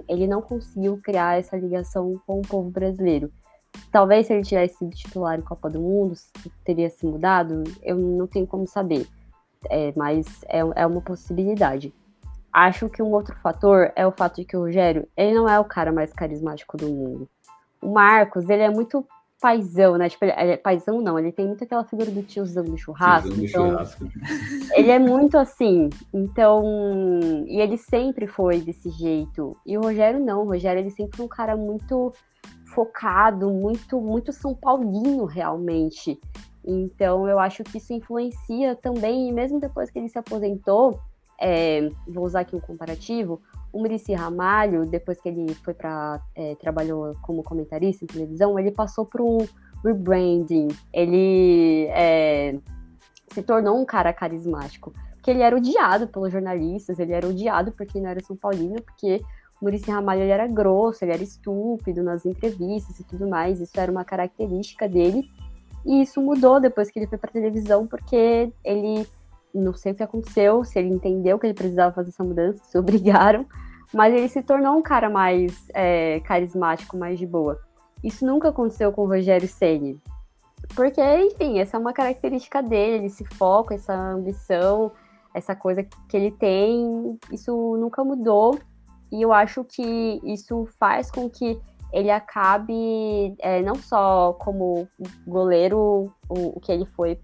[0.09, 3.31] ele não conseguiu criar essa ligação com o povo brasileiro.
[3.93, 6.15] Talvez se ele tivesse sido titular em Copa do Mundo,
[6.65, 9.07] teria se mudado, eu não tenho como saber,
[9.69, 11.93] é, mas é, é uma possibilidade.
[12.51, 15.61] Acho que um outro fator é o fato de que o Rogério, ele não é
[15.61, 17.29] o cara mais carismático do mundo.
[17.83, 19.07] O Marcos, ele é muito
[19.47, 20.09] paizão, né?
[20.09, 23.29] Tipo, ele, é paizão não, ele tem muito aquela figura do tiozão do churrasco.
[23.29, 24.05] Tiozão do então, churrasco.
[24.75, 25.89] Ele é muito assim.
[26.13, 26.65] Então,
[27.47, 29.57] e ele sempre foi desse jeito.
[29.65, 32.13] E o Rogério não, o Rogério ele sempre foi um cara muito
[32.75, 36.19] focado, muito muito São Paulino realmente.
[36.65, 40.99] Então, eu acho que isso influencia também, e mesmo depois que ele se aposentou,
[41.41, 43.41] é, vou usar aqui um comparativo,
[43.73, 48.71] o Murici Ramalho, depois que ele foi para é, trabalhou como comentarista em televisão, ele
[48.71, 49.39] passou por um
[49.85, 50.69] rebranding.
[50.93, 52.59] Ele é,
[53.29, 57.87] se tornou um cara carismático, porque ele era odiado pelos jornalistas, ele era odiado por
[57.87, 59.21] quem não era São Paulino, porque
[59.61, 63.61] Murici Ramalho ele era grosso, ele era estúpido nas entrevistas e tudo mais.
[63.61, 65.29] Isso era uma característica dele.
[65.85, 69.07] E isso mudou depois que ele foi para televisão, porque ele
[69.57, 72.79] não sei o que aconteceu, se ele entendeu que ele precisava fazer essa mudança, se
[72.79, 73.47] obrigaram,
[73.93, 77.59] mas ele se tornou um cara mais é, carismático, mais de boa.
[78.03, 80.01] Isso nunca aconteceu com o Rogério Ceni,
[80.75, 84.93] porque, enfim, essa é uma característica dele, esse foco, essa ambição,
[85.35, 88.59] essa coisa que ele tem, isso nunca mudou.
[89.13, 91.61] E eu acho que isso faz com que
[91.93, 94.89] ele acabe é, não só como
[95.27, 97.15] goleiro, o, o que ele foi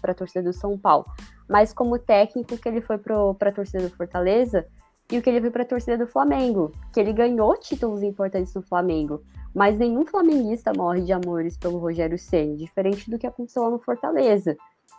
[0.00, 1.04] para a torcida do São Paulo,
[1.48, 4.66] mas como técnico que ele foi para a torcida do Fortaleza,
[5.10, 8.52] e o que ele veio para a torcida do Flamengo, que ele ganhou títulos importantes
[8.54, 9.22] no Flamengo,
[9.54, 13.78] mas nenhum flamenguista morre de amores pelo Rogério Ceni, diferente do que aconteceu lá no
[13.78, 14.56] Fortaleza.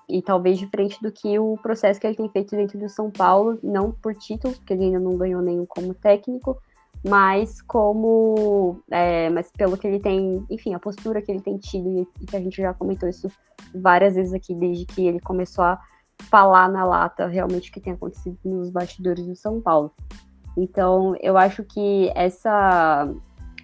[0.08, 3.60] E talvez diferente do que o processo que ele tem feito dentro do São Paulo,
[3.62, 6.60] não por títulos, porque ele ainda não ganhou nenhum como técnico,
[7.08, 12.08] mas como é, mas pelo que ele tem, enfim, a postura que ele tem tido
[12.20, 13.32] e que a gente já comentou isso
[13.74, 15.80] várias vezes aqui desde que ele começou a
[16.24, 19.91] falar na lata realmente o que tem acontecido nos bastidores do São Paulo.
[20.57, 23.07] Então, eu acho que essa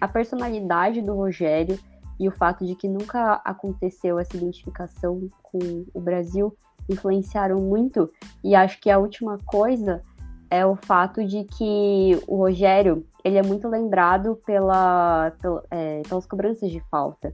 [0.00, 1.78] a personalidade do Rogério
[2.18, 6.56] e o fato de que nunca aconteceu essa identificação com o Brasil
[6.88, 8.10] influenciaram muito.
[8.42, 10.02] E acho que a última coisa
[10.50, 16.26] é o fato de que o Rogério ele é muito lembrado pela, pela é, pelas
[16.26, 17.32] cobranças de falta.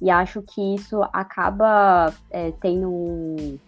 [0.00, 3.58] E acho que isso acaba é, tendo um,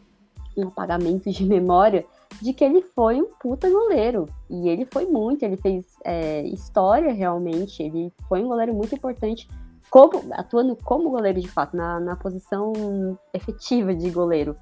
[0.65, 2.05] um apagamento de memória
[2.41, 4.27] de que ele foi um puta goleiro.
[4.49, 9.49] E ele foi muito, ele fez é, história realmente, ele foi um goleiro muito importante,
[9.91, 12.73] como, atuando como goleiro de fato, na, na posição
[13.33, 14.57] efetiva de goleiro.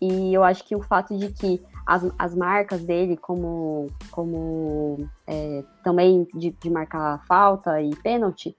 [0.00, 5.62] E eu acho que o fato de que as, as marcas dele, como, como é,
[5.82, 8.56] também de, de marcar falta e pênalti,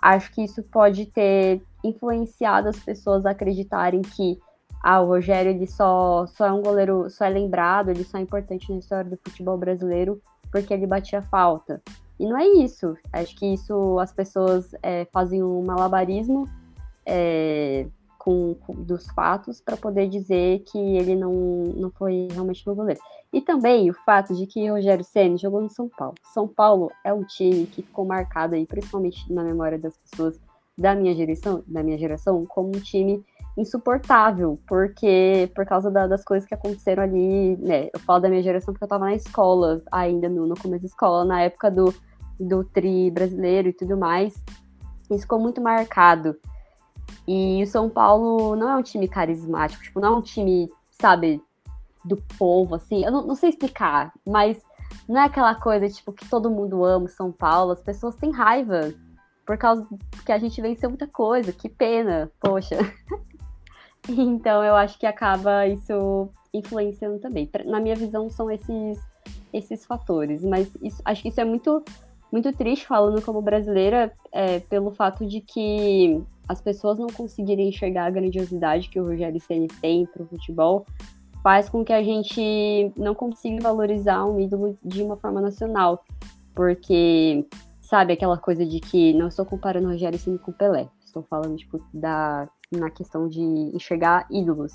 [0.00, 4.38] acho que isso pode ter influenciado as pessoas a acreditarem que
[4.86, 8.20] ah, o Rogério ele só, só é um goleiro, só é lembrado, ele só é
[8.20, 10.20] importante na história do futebol brasileiro
[10.52, 11.82] porque ele batia falta.
[12.20, 12.94] E não é isso.
[13.10, 16.46] Acho que isso as pessoas é, fazem um malabarismo
[17.06, 17.86] é,
[18.18, 21.32] com, com, dos fatos para poder dizer que ele não,
[21.74, 23.00] não foi realmente um goleiro.
[23.32, 26.14] E também o fato de que Rogério Senna jogou no São Paulo.
[26.34, 30.38] São Paulo é um time que ficou marcado aí, principalmente na memória das pessoas
[30.76, 33.24] da minha geração, da minha geração, como um time
[33.56, 37.88] insuportável, porque por causa da, das coisas que aconteceram ali, né?
[37.92, 40.88] Eu falo da minha geração porque eu tava na escola, ainda no, no começo da
[40.88, 41.94] escola, na época do,
[42.38, 44.34] do tri brasileiro e tudo mais.
[45.10, 46.36] Isso ficou muito marcado.
[47.28, 51.40] E o São Paulo não é um time carismático, tipo, não é um time, sabe,
[52.04, 53.04] do povo, assim.
[53.04, 54.60] Eu não, não sei explicar, mas
[55.08, 58.92] não é aquela coisa, tipo, que todo mundo ama São Paulo, as pessoas têm raiva
[59.46, 59.86] por causa
[60.24, 62.76] que a gente venceu muita coisa, que pena, poxa.
[64.08, 67.48] Então eu acho que acaba isso influenciando também.
[67.64, 68.98] Na minha visão, são esses,
[69.52, 70.42] esses fatores.
[70.44, 71.82] Mas isso, acho que isso é muito,
[72.30, 78.06] muito triste, falando como brasileira, é, pelo fato de que as pessoas não conseguirem enxergar
[78.06, 80.86] a grandiosidade que o Rogério Ceni tem para o futebol,
[81.42, 86.04] faz com que a gente não consiga valorizar um ídolo de uma forma nacional.
[86.54, 87.46] Porque,
[87.80, 90.88] sabe, aquela coisa de que não estou comparando o Rogério Ceni com o Pelé.
[91.04, 92.48] Estou falando, tipo, da,
[92.78, 94.72] na questão de enxergar ídolos.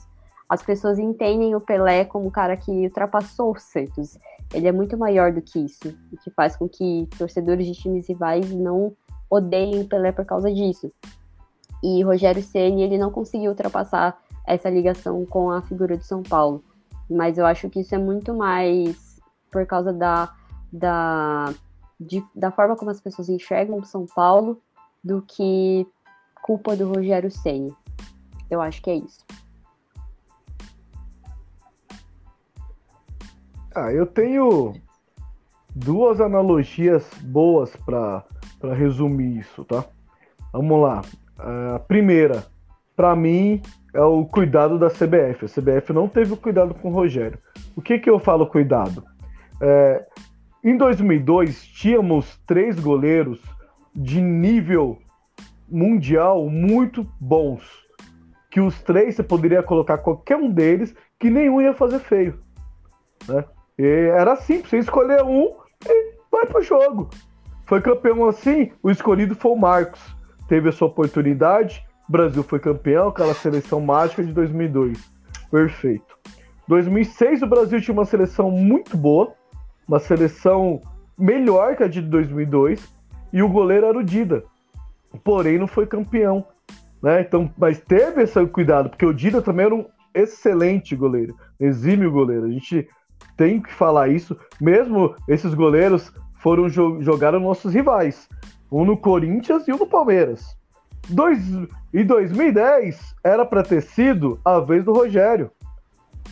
[0.50, 4.18] As pessoas entendem o Pelé como um cara que ultrapassou os Santos.
[4.52, 8.08] Ele é muito maior do que isso, o que faz com que torcedores de times
[8.08, 8.96] rivais não
[9.30, 10.92] odeiem o Pelé por causa disso.
[11.84, 16.64] E Rogério Ceni ele não conseguiu ultrapassar essa ligação com a figura de São Paulo.
[17.08, 19.20] Mas eu acho que isso é muito mais
[19.52, 20.34] por causa da,
[20.74, 21.54] da,
[22.00, 24.60] de, da forma como as pessoas enxergam São Paulo
[25.04, 25.88] do que
[26.42, 27.76] culpa do Rogério Ceni.
[28.50, 29.26] Eu acho que é isso.
[33.76, 34.74] Ah, eu tenho
[35.76, 38.26] duas analogias boas para
[38.76, 39.86] resumir isso, tá?
[40.52, 41.02] Vamos lá.
[41.38, 42.46] A primeira,
[42.96, 43.62] para mim,
[43.94, 45.46] é o cuidado da CBF.
[45.46, 47.40] A CBF não teve o cuidado com o Rogério.
[47.76, 49.04] O que, que eu falo cuidado?
[49.62, 50.06] É,
[50.64, 53.40] em 2002, tínhamos três goleiros
[53.96, 54.98] de nível
[55.70, 57.64] mundial muito bons.
[58.50, 62.40] Que os três você poderia colocar qualquer um deles, que nenhum ia fazer feio.
[63.28, 63.44] Né?
[63.78, 65.54] E era simples, você escolher um
[65.86, 67.10] e vai pro jogo.
[67.66, 70.20] Foi campeão assim, o escolhido foi o Marcos
[70.50, 71.86] teve a sua oportunidade.
[72.10, 75.00] O Brasil foi campeão, aquela seleção mágica de 2002.
[75.50, 76.18] Perfeito.
[76.68, 79.32] 2006 o Brasil tinha uma seleção muito boa,
[79.88, 80.82] uma seleção
[81.18, 82.84] melhor que a de 2002,
[83.32, 84.44] e o goleiro era o Dida.
[85.24, 86.46] Porém não foi campeão,
[87.02, 87.22] né?
[87.22, 92.46] Então, mas teve esse cuidado, porque o Dida também era um excelente goleiro, exímio goleiro.
[92.46, 92.88] A gente
[93.38, 98.28] tem que falar isso, mesmo esses goleiros foram jogaram nossos rivais.
[98.72, 100.56] Um no Corinthians e um no Palmeiras.
[101.08, 101.40] Dois,
[101.94, 105.52] em 2010 era para ter sido a vez do Rogério.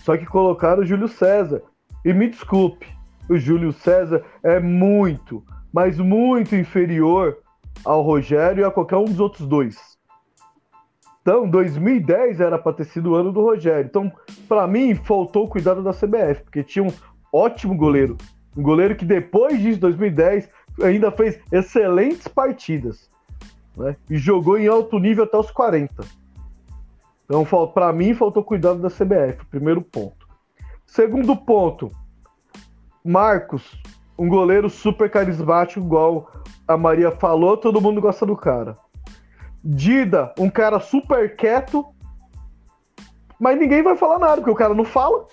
[0.03, 1.61] Só que colocaram o Júlio César.
[2.05, 2.87] E me desculpe,
[3.29, 5.43] o Júlio César é muito,
[5.73, 7.37] mas muito inferior
[7.83, 9.96] ao Rogério e a qualquer um dos outros dois.
[11.27, 13.85] Então, 2010 era para ter sido o ano do Rogério.
[13.85, 14.09] Então,
[14.47, 16.93] para mim, faltou o cuidado da CBF, porque tinha um
[17.33, 18.15] ótimo goleiro.
[18.55, 20.47] Um goleiro que depois disso, 2010,
[20.81, 23.09] ainda fez excelentes partidas.
[23.75, 23.97] Né?
[24.09, 26.01] E jogou em alto nível até os 40.
[27.25, 30.25] Então, para mim, faltou cuidado da CBF, primeiro ponto.
[30.85, 31.91] Segundo ponto,
[33.03, 33.77] Marcos,
[34.17, 36.31] um goleiro super carismático, igual
[36.65, 38.77] a Maria falou, todo mundo gosta do cara.
[39.69, 41.85] Dida, um cara super quieto,
[43.37, 45.27] mas ninguém vai falar nada, porque o cara não fala.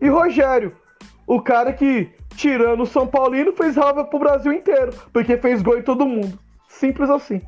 [0.00, 0.74] E Rogério,
[1.26, 5.78] o cara que tirando o São Paulino, fez raiva pro Brasil inteiro, porque fez gol
[5.78, 6.38] em todo mundo.
[6.68, 7.42] Simples assim.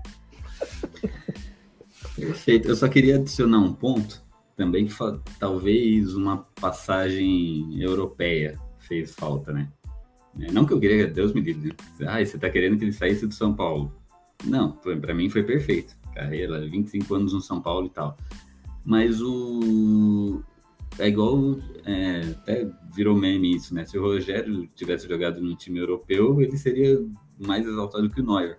[2.16, 2.68] Perfeito.
[2.68, 4.22] Eu só queria adicionar um ponto
[4.56, 4.94] também que
[5.38, 9.68] talvez uma passagem europeia fez falta, né?
[10.40, 12.06] É, não que eu queria, Deus me livre, né?
[12.06, 13.99] Ah, você tá querendo que ele saísse do São Paulo.
[14.44, 15.96] Não, para mim foi perfeito.
[16.14, 18.16] Carreira, 25 anos no São Paulo e tal.
[18.84, 20.42] Mas o,
[20.98, 23.84] é igual, é, até virou meme isso, né?
[23.84, 26.98] Se o Rogério tivesse jogado no time europeu, ele seria
[27.38, 28.58] mais exaltado que o Neuer.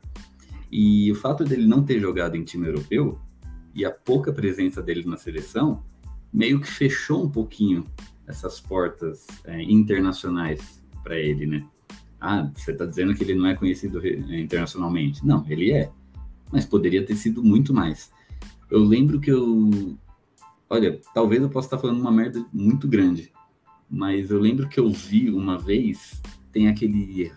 [0.72, 3.20] E o fato dele não ter jogado em time europeu
[3.76, 5.84] e a pouca presença dele na seleção
[6.34, 7.84] meio que fechou um pouquinho
[8.26, 11.66] essas portas é, internacionais para ele, né?
[12.22, 15.26] Ah, você está dizendo que ele não é conhecido internacionalmente?
[15.26, 15.90] Não, ele é,
[16.52, 18.12] mas poderia ter sido muito mais.
[18.70, 19.98] Eu lembro que eu
[20.72, 23.30] Olha, talvez eu possa estar falando uma merda muito grande,
[23.90, 27.30] mas eu lembro que eu vi uma vez, tem aquele.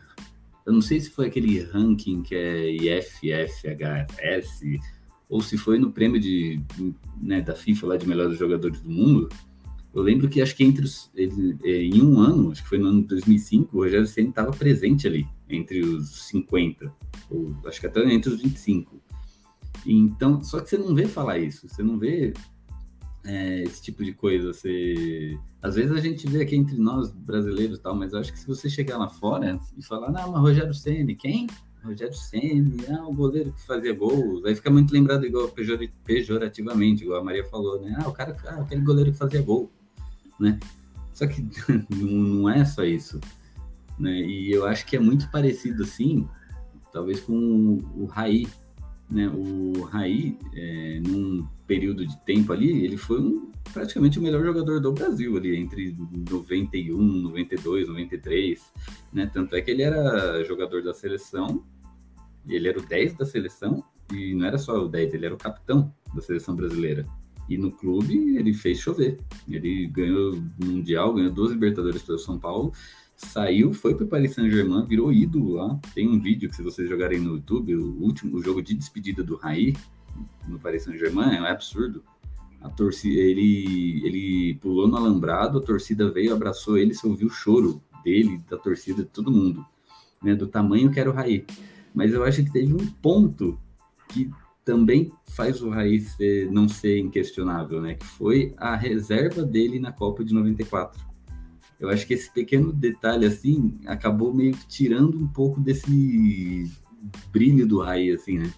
[0.65, 4.61] Eu não sei se foi aquele ranking que é IFFHS,
[5.29, 6.61] ou se foi no prêmio de,
[7.21, 9.29] né, da FIFA lá de melhores jogadores do mundo.
[9.95, 12.79] Eu lembro que acho que entre os, ele, é, em um ano, acho que foi
[12.79, 16.93] no ano de 2005, o Rogério Senna estava presente ali, entre os 50,
[17.31, 19.01] ou acho que até entre os 25.
[19.87, 22.33] Então, só que você não vê falar isso, você não vê
[23.25, 24.53] é, esse tipo de coisa.
[24.53, 25.39] Você...
[25.63, 28.47] Às vezes a gente vê aqui entre nós brasileiros tal, mas eu acho que se
[28.47, 31.47] você chegar lá fora e falar, não, mas Rogério Ceni, quem?
[31.85, 37.05] Rogério Ceni, ah, o goleiro que fazia gols, aí fica muito lembrado igual pejor, pejorativamente,
[37.05, 37.95] igual a Maria falou, né?
[37.99, 39.71] Ah, o cara, ah, aquele goleiro que fazia gol,
[40.39, 40.59] né?
[41.13, 41.47] Só que
[41.95, 43.21] não é só isso,
[43.99, 44.21] né?
[44.21, 46.29] E eu acho que é muito parecido assim,
[46.93, 48.47] talvez com o, Raí,
[49.11, 49.29] né?
[49.29, 54.81] O Raí, é, num período de tempo ali, ele foi um praticamente o melhor jogador
[54.81, 55.97] do Brasil ali, entre
[56.31, 58.73] 91, 92, 93,
[59.13, 59.31] né?
[59.33, 61.65] Tanto é que ele era jogador da seleção,
[62.47, 63.83] ele era o 10 da seleção,
[64.13, 67.07] e não era só o 10, ele era o capitão da seleção brasileira.
[67.49, 69.19] E no clube ele fez chover.
[69.49, 72.73] Ele ganhou o Mundial, ganhou duas Libertadores pelo São Paulo,
[73.17, 75.79] saiu, foi para o Paris Saint-Germain, virou ídolo lá.
[75.95, 79.23] Tem um vídeo que se vocês jogarem no YouTube, o último o jogo de despedida
[79.23, 79.75] do Raí
[80.49, 82.03] no Paris Saint-Germain, é um absurdo.
[82.61, 87.31] A torcida, ele, ele pulou no alambrado, a torcida veio, abraçou ele, você ouviu o
[87.31, 89.65] choro dele, da torcida, de todo mundo,
[90.23, 91.45] né, do tamanho que era o Raí.
[91.95, 93.59] Mas eu acho que teve um ponto
[94.09, 94.31] que
[94.65, 97.95] também faz o Raí ser, não ser inquestionável, né?
[97.95, 101.05] Que foi a reserva dele na Copa de 94.
[101.79, 106.71] Eu acho que esse pequeno detalhe, assim, acabou meio que tirando um pouco desse
[107.31, 108.51] brilho do Raí, assim, né?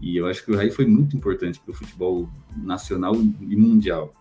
[0.00, 4.14] E eu acho que o Raí foi muito importante para o futebol nacional e mundial.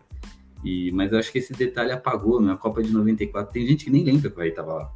[0.64, 3.52] E, mas eu acho que esse detalhe apagou na Copa de 94.
[3.52, 4.94] Tem gente que nem lembra que o Raí estava lá.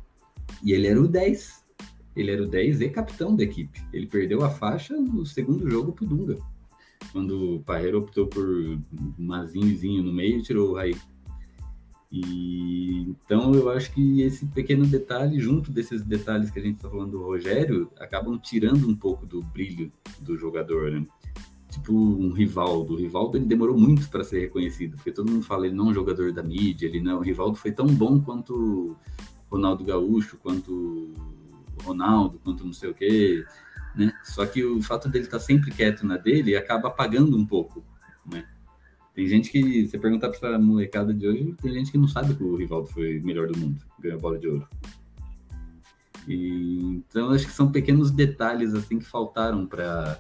[0.63, 1.64] E ele era o 10
[2.15, 3.81] ele era o 10 e capitão da equipe.
[3.91, 6.37] Ele perdeu a faixa no segundo jogo pro Dunga.
[7.11, 8.79] Quando o Parreira optou por
[9.17, 10.95] Mazinhozinho no meio e tirou o Raí.
[12.11, 16.89] E, então eu acho que esse pequeno detalhe, junto desses detalhes que a gente está
[16.89, 19.91] falando do Rogério, acabam tirando um pouco do brilho
[20.21, 21.05] do jogador, né?
[21.69, 22.93] Tipo um Rivaldo.
[22.93, 25.89] O Rivaldo ele demorou muito para ser reconhecido, porque todo mundo fala ele não é
[25.89, 27.19] um jogador da mídia, ele não.
[27.19, 28.95] O Rivaldo foi tão bom quanto
[29.51, 31.13] Ronaldo Gaúcho, quanto
[31.83, 33.45] Ronaldo, quanto não sei o quê,
[33.95, 34.13] né?
[34.23, 37.83] Só que o fato dele estar tá sempre quieto na dele acaba apagando um pouco,
[38.25, 38.45] né?
[39.13, 42.35] Tem gente que, você perguntar para a molecada de hoje, tem gente que não sabe
[42.35, 44.67] que o Rivaldo foi o melhor do mundo, ganhou a bola de ouro.
[46.27, 50.19] E, então, acho que são pequenos detalhes assim que faltaram para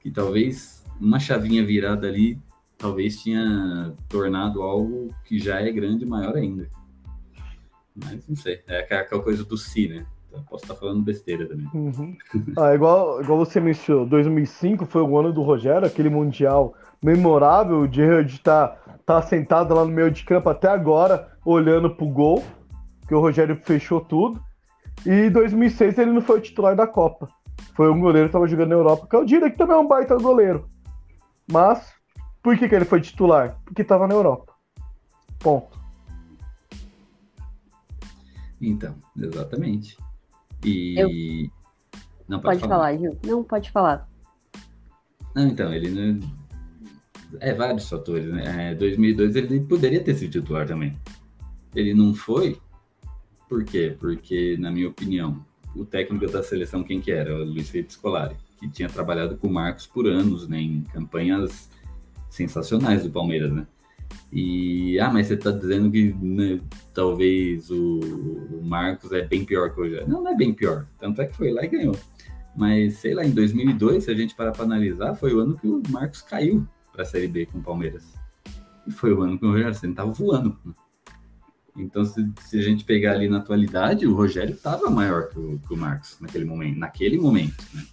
[0.00, 2.38] que talvez uma chavinha virada ali
[2.78, 6.70] talvez tinha tornado algo que já é grande maior ainda.
[7.94, 10.06] Mas não sei, é aquela coisa do si, né?
[10.48, 11.66] Posso estar falando besteira também.
[11.74, 12.16] Uhum.
[12.56, 18.02] Ah, igual, igual você mencionou, 2005 foi o ano do Rogério, aquele Mundial memorável de
[18.02, 22.44] estar tá, tá sentado lá no meio de campo até agora, olhando pro gol,
[23.06, 24.40] que o Rogério fechou tudo.
[25.06, 27.28] E 2006 ele não foi o titular da Copa.
[27.74, 29.86] Foi um goleiro que estava jogando na Europa, que eu diria que também é um
[29.86, 30.68] baita goleiro.
[31.50, 31.92] Mas,
[32.42, 33.56] por que, que ele foi titular?
[33.64, 34.52] Porque estava na Europa.
[35.38, 35.78] Ponto.
[38.60, 39.96] Então, exatamente.
[40.64, 40.98] E.
[40.98, 41.08] Eu...
[42.28, 42.74] Não, pode, pode falar.
[42.74, 43.18] falar, Gil.
[43.24, 44.08] Não, pode falar.
[45.34, 46.28] Não, então, ele não.
[47.40, 48.72] É vários fatores, né?
[48.72, 50.96] É, 2002 ele poderia ter sido titular também.
[51.74, 52.58] Ele não foi.
[53.48, 53.96] Por quê?
[53.98, 55.44] Porque, na minha opinião,
[55.74, 57.34] o técnico da seleção, quem que era?
[57.34, 60.60] O Luiz Felipe Scolari, que tinha trabalhado com o Marcos por anos, né?
[60.60, 61.70] Em campanhas
[62.28, 63.66] sensacionais do Palmeiras, né?
[64.32, 66.60] E, ah, mas você está dizendo que né,
[66.92, 70.08] talvez o, o, Marcos é bem pior que o Rogério.
[70.08, 70.86] Não, não é bem pior.
[70.98, 71.96] Tanto é que foi lá e ganhou.
[72.54, 75.66] Mas, sei lá, em 2002, se a gente parar para analisar, foi o ano que
[75.66, 78.14] o Marcos caiu para a Série B com o Palmeiras.
[78.86, 80.58] E foi o ano que o Rogério Senna estava voando.
[81.76, 85.58] Então, se, se, a gente pegar ali na atualidade, o Rogério estava maior que o,
[85.60, 86.78] que o, Marcos naquele momento.
[86.78, 87.84] Naquele momento, né?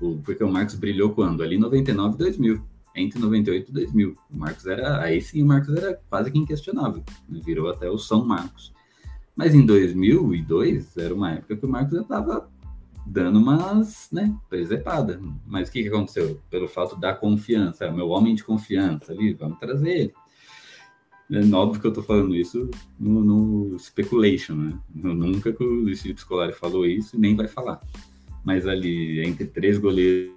[0.00, 1.42] O, porque o Marcos brilhou quando?
[1.42, 4.16] Ali 99 e 2000 entre 98 e 2000.
[4.30, 7.40] O Marcos era, aí sim, o Marcos era quase que inquestionável, né?
[7.44, 8.72] virou até o São Marcos.
[9.34, 12.48] Mas em 2002 era uma época que o Marcos já estava
[13.06, 15.20] dando umas, né, presepada.
[15.46, 16.40] Mas o que, que aconteceu?
[16.48, 20.14] Pelo fato da confiança, é meu homem de confiança ali, vamos trazer ele.
[21.32, 24.78] É óbvio que eu tô falando isso no, no speculation, né?
[24.94, 27.80] nunca que o Luiz Felipe Scolari falou isso e nem vai falar.
[28.44, 30.34] Mas ali, entre três goleiros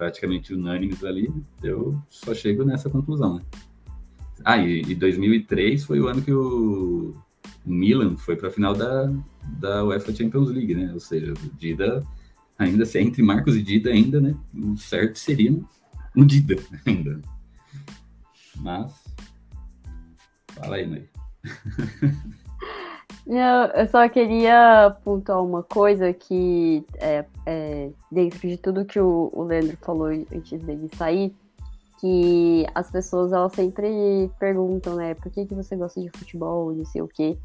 [0.00, 1.30] praticamente unânimes ali,
[1.62, 3.34] eu só chego nessa conclusão.
[3.34, 3.42] Né?
[4.42, 7.14] Ah, e, e 2003 foi o ano que o,
[7.66, 9.12] o Milan foi para a final da,
[9.58, 10.90] da UEFA Champions League, né?
[10.94, 12.02] Ou seja, o Dida,
[12.58, 14.34] ainda se é entre Marcos e Dida ainda, né?
[14.54, 15.54] O certo seria
[16.16, 17.20] um Dida ainda.
[18.56, 19.04] Mas,
[20.54, 21.06] fala aí, Mãe.
[23.32, 29.44] Eu só queria pontuar uma coisa que é, é, dentro de tudo que o, o
[29.44, 31.32] Leandro falou antes dele sair,
[32.00, 36.84] que as pessoas elas sempre perguntam, né, por que, que você gosta de futebol, não
[36.84, 37.38] sei o quê.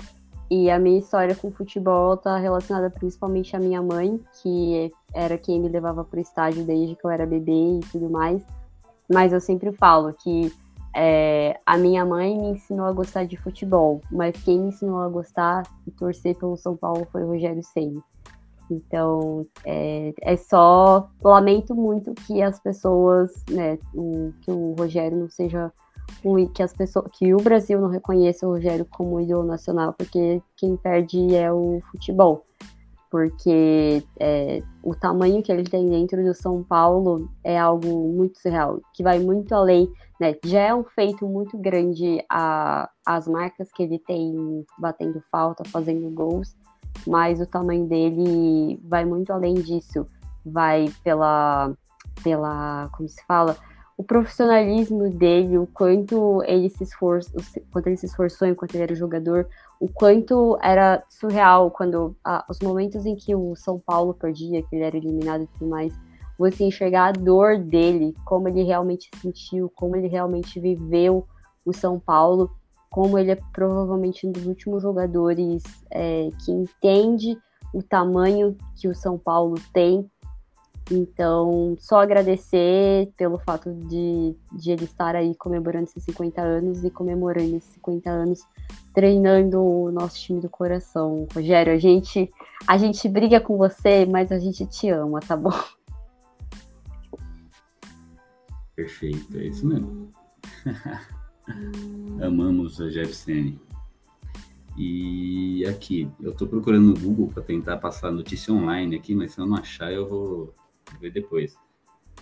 [0.49, 5.59] E a minha história com futebol tá relacionada principalmente à minha mãe, que era quem
[5.59, 8.41] me levava pro estádio desde que eu era bebê e tudo mais.
[9.07, 10.51] Mas eu sempre falo que
[10.95, 15.09] é, a minha mãe me ensinou a gostar de futebol, mas quem me ensinou a
[15.09, 18.01] gostar e torcer pelo São Paulo foi o Rogério Ceni.
[18.71, 25.29] Então, é, é, só lamento muito que as pessoas, né, o, que o Rogério não
[25.29, 25.71] seja
[26.53, 30.77] que as pessoas, que o Brasil não reconheça o Rogério como ídolo nacional, porque quem
[30.77, 32.43] perde é o futebol.
[33.09, 38.81] Porque é, o tamanho que ele tem dentro do São Paulo é algo muito surreal,
[38.93, 39.89] que vai muito além,
[40.19, 40.35] né?
[40.43, 46.09] Já é um feito muito grande a, as marcas que ele tem batendo falta, fazendo
[46.09, 46.55] gols,
[47.07, 50.05] mas o tamanho dele vai muito além disso.
[50.45, 51.73] Vai pela,
[52.23, 53.55] pela como se fala,
[53.97, 57.41] o profissionalismo dele, o quanto ele se esforçou,
[57.71, 59.47] quanto ele se esforçou enquanto ele era jogador,
[59.79, 64.75] o quanto era surreal quando ah, os momentos em que o São Paulo perdia, que
[64.75, 65.93] ele era eliminado e tudo mais,
[66.37, 71.25] você enxergar a dor dele, como ele realmente sentiu, como ele realmente viveu
[71.65, 72.51] o São Paulo,
[72.89, 77.37] como ele é provavelmente um dos últimos jogadores é, que entende
[77.73, 80.09] o tamanho que o São Paulo tem
[80.91, 86.91] então, só agradecer pelo fato de, de ele estar aí comemorando esses 50 anos e
[86.91, 88.41] comemorando esses 50 anos
[88.93, 91.27] treinando o nosso time do coração.
[91.33, 92.31] Rogério, a gente,
[92.67, 95.59] a gente briga com você, mas a gente te ama, tá bom?
[98.75, 100.11] Perfeito, é isso mesmo.
[102.21, 103.57] Amamos a Jefferson.
[104.77, 109.39] E aqui, eu tô procurando no Google para tentar passar notícia online aqui, mas se
[109.39, 110.53] eu não achar, eu vou
[110.91, 111.55] Vou ver depois.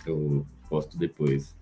[0.06, 1.56] Eu posto depois.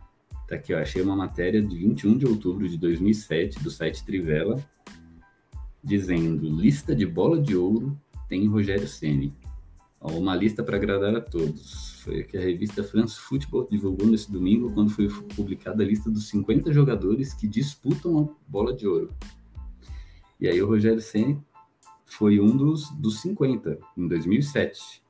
[0.48, 0.78] Tá aqui, ó.
[0.78, 4.62] Achei uma matéria de 21 de outubro de 2007 do site Trivela,
[5.82, 7.98] dizendo: lista de bola de ouro
[8.28, 9.34] tem Rogério Ceni.
[10.00, 12.00] Uma lista para agradar a todos.
[12.02, 16.10] Foi o que a revista France Football divulgou nesse domingo, quando foi publicada a lista
[16.10, 19.14] dos 50 jogadores que disputam a bola de ouro.
[20.40, 21.40] E aí o Rogério Ceni
[22.04, 25.02] foi um dos, dos 50, em 2007.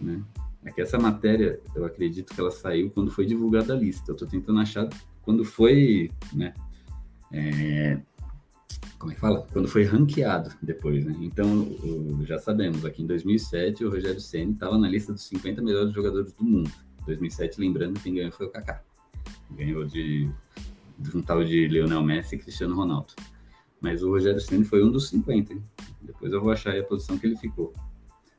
[0.00, 0.22] Né?
[0.64, 4.10] É que essa matéria, eu acredito que ela saiu quando foi divulgada a lista.
[4.10, 4.88] Eu estou tentando achar
[5.22, 6.52] quando foi, né?
[7.32, 8.00] É,
[8.98, 9.46] como é que fala?
[9.52, 11.14] Quando foi ranqueado depois, né?
[11.20, 11.68] Então,
[12.24, 16.32] já sabemos, aqui em 2007, o Rogério Ceni estava na lista dos 50 melhores jogadores
[16.32, 16.70] do mundo.
[17.06, 18.82] 2007, lembrando, quem ganhou foi o Kaká.
[19.50, 20.28] Ganhou de,
[20.98, 23.14] de um tal de Lionel Messi e Cristiano Ronaldo.
[23.80, 25.52] Mas o Rogério Ceni foi um dos 50.
[25.52, 25.62] Hein?
[26.02, 27.72] Depois eu vou achar a posição que ele ficou.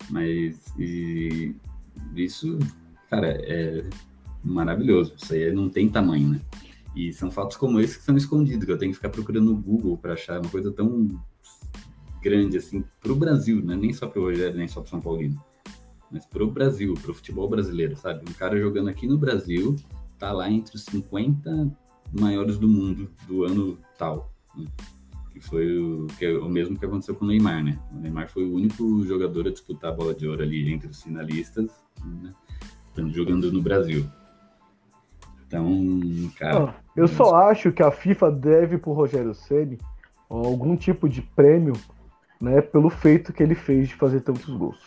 [0.09, 1.55] Mas e,
[2.15, 2.57] isso,
[3.09, 3.83] cara, é
[4.43, 5.13] maravilhoso.
[5.17, 6.41] Isso aí não tem tamanho, né?
[6.95, 9.55] E são fatos como esse que são escondidos, que eu tenho que ficar procurando no
[9.55, 11.07] Google para achar uma coisa tão
[12.21, 13.75] grande assim para o Brasil, né?
[13.75, 15.41] Nem só para o Rogério, nem só para São Paulino,
[16.11, 18.23] mas para o Brasil, para o futebol brasileiro, sabe?
[18.29, 19.75] Um cara jogando aqui no Brasil
[20.17, 21.71] tá lá entre os 50
[22.11, 24.33] maiores do mundo do ano tal.
[24.55, 24.65] Né?
[25.39, 27.79] Que foi o, que é o mesmo que aconteceu com o Neymar, né?
[27.91, 31.01] O Neymar foi o único jogador a disputar a bola de ouro ali entre os
[31.01, 31.71] finalistas,
[32.05, 32.33] né?
[32.87, 34.05] estando jogando no Brasil.
[35.47, 35.81] Então,
[36.37, 36.69] cara.
[36.69, 39.79] Ah, eu só acho que a FIFA deve pro Rogério Ceni
[40.29, 41.73] algum tipo de prêmio,
[42.39, 44.79] né, pelo feito que ele fez de fazer tantos gols,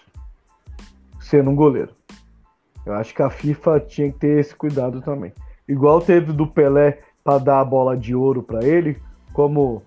[1.18, 1.90] sendo um goleiro.
[2.86, 5.32] Eu acho que a FIFA tinha que ter esse cuidado também.
[5.66, 8.96] Igual teve do Pelé para dar a bola de ouro para ele,
[9.32, 9.82] como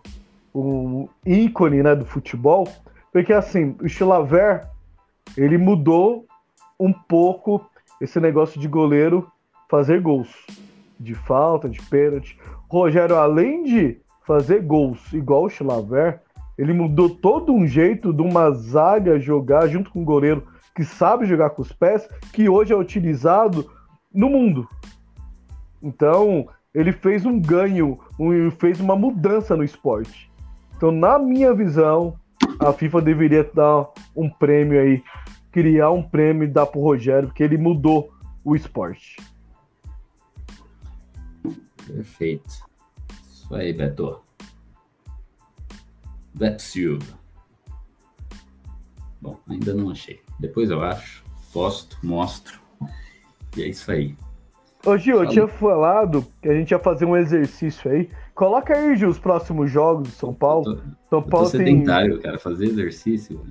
[0.55, 2.67] um ícone né, do futebol,
[3.11, 4.67] porque assim, o Chilaver
[5.35, 6.25] ele mudou
[6.79, 7.65] um pouco
[7.99, 9.29] esse negócio de goleiro
[9.69, 10.29] fazer gols,
[10.99, 12.37] de falta, de pênalti.
[12.69, 16.21] Rogério, além de fazer gols igual o Chilaver,
[16.57, 21.25] ele mudou todo um jeito de uma zaga jogar junto com um goleiro que sabe
[21.25, 23.69] jogar com os pés, que hoje é utilizado
[24.13, 24.67] no mundo.
[25.81, 30.29] Então, ele fez um ganho, um, fez uma mudança no esporte.
[30.75, 32.19] Então, na minha visão,
[32.59, 35.03] a FIFA deveria dar um prêmio aí,
[35.51, 39.17] criar um prêmio e dar pro Rogério, porque ele mudou o esporte.
[41.87, 42.65] Perfeito.
[43.31, 44.21] Isso aí, Beto.
[46.33, 47.17] Beto Silva.
[49.21, 50.21] Bom, ainda não achei.
[50.39, 51.23] Depois eu acho,
[51.53, 52.59] posto, mostro.
[53.55, 54.15] E é isso aí.
[54.85, 58.97] Ô Gil, eu tinha falado que a gente ia fazer um exercício aí Coloca aí,
[58.97, 60.81] Gil, os próximos jogos do São Paulo.
[61.09, 62.21] São Paulo eu tô sedentário, tem...
[62.21, 63.41] cara, fazer exercício.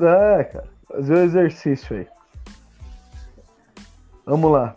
[0.00, 2.06] É, cara, fazer o exercício aí.
[4.24, 4.76] Vamos lá.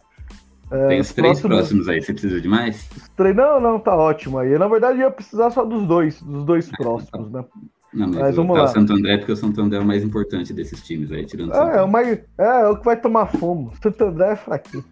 [0.70, 1.86] É, tem os três próximos...
[1.86, 2.90] próximos aí, você precisa de mais?
[3.34, 4.58] Não, não, tá ótimo aí.
[4.58, 7.46] Na verdade, eu ia precisar só dos dois, dos dois próximos, né?
[7.94, 8.70] Não, mas, mas vamos tá lá.
[8.70, 11.54] o Santo André, porque o Santo André é o mais importante desses times aí, tirando
[11.54, 13.72] é, é, o mais, é, é o que vai tomar fumo.
[13.72, 14.84] O Santo André é fraquinho.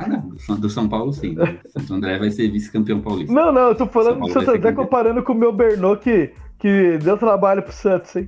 [0.00, 0.56] Ah, não.
[0.56, 1.36] Do São Paulo, sim.
[1.66, 3.32] Santo André vai ser vice-campeão paulista.
[3.32, 6.96] Não, não, eu tô falando do Santo André comparando com o meu Bernot, que, que
[6.96, 8.26] deu trabalho pro Santos, hein?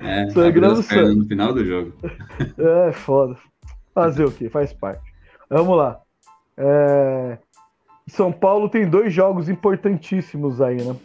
[0.00, 1.16] É, Sangrando Santos.
[1.16, 1.92] no final do jogo.
[2.58, 3.36] É, foda.
[3.94, 4.48] Fazer o quê?
[4.48, 5.02] Faz parte.
[5.48, 6.00] Vamos lá.
[6.56, 7.38] É...
[8.08, 10.96] São Paulo tem dois jogos importantíssimos aí, né?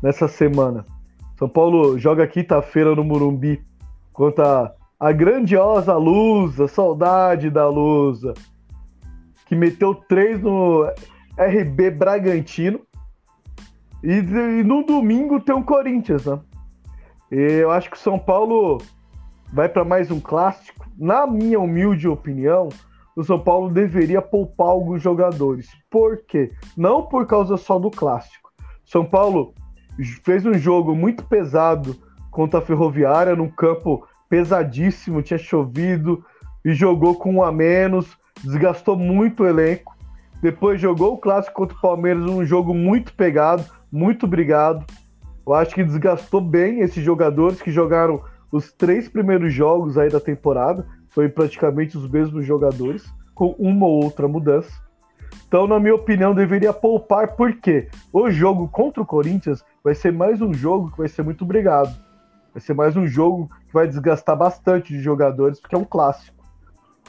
[0.00, 0.86] Nessa semana.
[1.36, 3.60] São Paulo joga quinta-feira no Murumbi
[4.12, 8.34] contra a grandiosa Lusa, saudade da Lusa,
[9.48, 10.84] que meteu três no
[11.38, 12.80] RB Bragantino.
[14.04, 16.38] E, e no domingo tem o Corinthians, né?
[17.30, 18.78] Eu acho que o São Paulo
[19.52, 20.86] vai para mais um clássico.
[20.96, 22.68] Na minha humilde opinião,
[23.16, 25.68] o São Paulo deveria poupar alguns jogadores.
[25.90, 26.52] Por quê?
[26.76, 28.52] Não por causa só do clássico.
[28.84, 29.54] São Paulo
[30.24, 31.96] fez um jogo muito pesado
[32.30, 36.24] contra a Ferroviária, num campo pesadíssimo, tinha chovido
[36.64, 39.96] e jogou com um a menos, desgastou muito o elenco.
[40.40, 44.84] Depois jogou o clássico contra o Palmeiras, um jogo muito pegado, muito brigado.
[45.46, 50.20] Eu acho que desgastou bem esses jogadores que jogaram os três primeiros jogos aí da
[50.20, 50.86] temporada.
[51.08, 53.04] Foi praticamente os mesmos jogadores,
[53.34, 54.70] com uma ou outra mudança.
[55.46, 60.42] Então, na minha opinião, deveria poupar, porque o jogo contra o Corinthians vai ser mais
[60.42, 61.94] um jogo que vai ser muito brigado.
[62.52, 66.37] Vai ser mais um jogo que vai desgastar bastante de jogadores, porque é um clássico.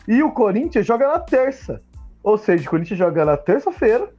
[0.09, 1.79] E o Corinthians joga na terça.
[2.23, 4.09] Ou seja, o Corinthians joga na terça-feira,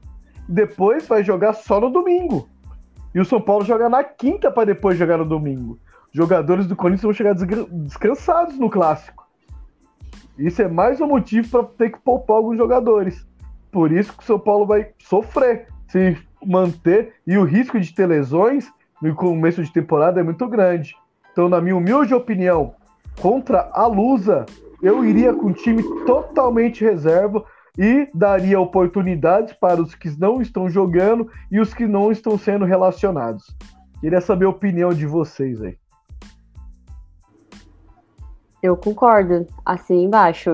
[0.48, 2.48] depois vai jogar só no domingo.
[3.12, 5.80] E o São Paulo joga na quinta para depois jogar no domingo.
[6.12, 9.26] Jogadores do Corinthians vão chegar descansados no clássico.
[10.38, 13.26] Isso é mais um motivo para ter que poupar alguns jogadores.
[13.72, 18.06] Por isso que o São Paulo vai sofrer se manter e o risco de ter
[18.06, 18.70] lesões
[19.02, 20.94] no começo de temporada é muito grande.
[21.32, 22.74] Então, na minha humilde opinião,
[23.20, 24.46] contra a Lusa,
[24.82, 27.44] eu iria com time totalmente reserva
[27.78, 32.64] e daria oportunidades para os que não estão jogando e os que não estão sendo
[32.64, 33.44] relacionados.
[34.00, 35.76] Queria saber a opinião de vocês aí.
[38.62, 40.52] Eu concordo, assim embaixo.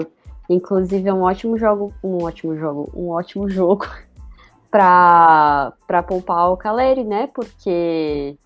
[0.48, 3.86] Inclusive é um ótimo jogo, um ótimo jogo, um ótimo jogo
[4.70, 5.72] para
[6.06, 7.28] poupar o Caleri, né?
[7.34, 8.36] Porque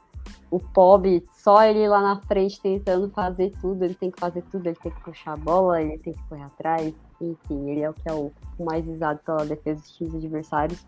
[0.50, 4.66] o Pob, só ele lá na frente tentando fazer tudo, ele tem que fazer tudo,
[4.66, 7.94] ele tem que puxar a bola, ele tem que correr atrás, enfim, ele é o
[7.94, 10.84] que é o mais visado pela defesa dos times adversários.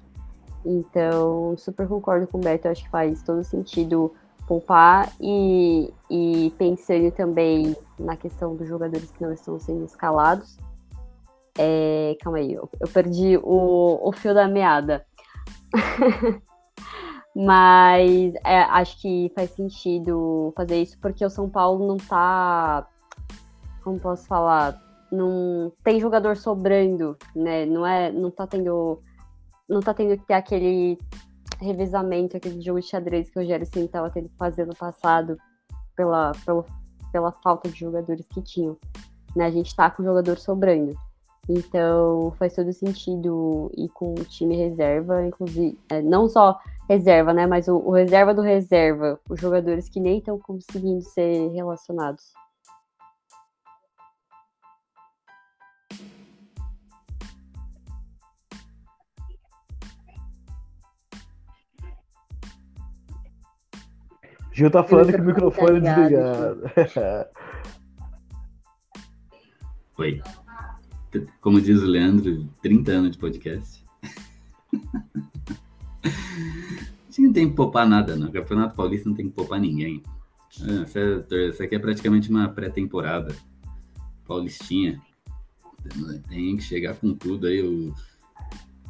[0.64, 4.12] Então, super concordo com o Beto, acho que faz todo sentido
[4.46, 10.58] poupar e, e pensando também na questão dos jogadores que não estão sendo escalados.
[11.56, 15.06] É, calma aí, eu, eu perdi o, o fio da meada.
[17.34, 22.86] Mas é, acho que faz sentido fazer isso porque o São Paulo não tá.
[23.82, 24.80] Como posso falar?
[25.10, 27.64] Não tem jogador sobrando, né?
[27.64, 28.12] Não é.
[28.12, 29.00] Não tá tendo.
[29.68, 30.98] Não tá tendo que ter aquele
[31.58, 35.38] revezamento, aquele jogo de xadrez que o Rogério Ceni estava tendo que fazer no passado
[35.96, 36.64] pela, pela,
[37.12, 38.76] pela falta de jogadores que tinham.
[39.34, 39.46] Né?
[39.46, 40.94] A gente tá com jogador sobrando.
[41.48, 46.56] Então faz todo sentido ir com o time reserva, inclusive, é, não só
[46.88, 47.46] reserva, né?
[47.46, 52.32] Mas o, o, reserva do reserva, os jogadores que nem estão conseguindo ser relacionados.
[64.52, 66.62] Gil tá falando que o microfone é desligado.
[69.98, 70.22] Oi.
[71.40, 73.84] Como diz o Leandro, 30 anos de podcast.
[76.04, 76.08] A
[77.08, 78.28] gente não tem que poupar nada, não.
[78.28, 80.02] O Campeonato Paulista não tem que poupar ninguém.
[80.50, 83.34] Isso aqui é praticamente uma pré-temporada
[84.26, 85.00] paulistinha.
[86.28, 87.58] Tem que chegar com tudo aí.
[87.58, 87.94] Eu,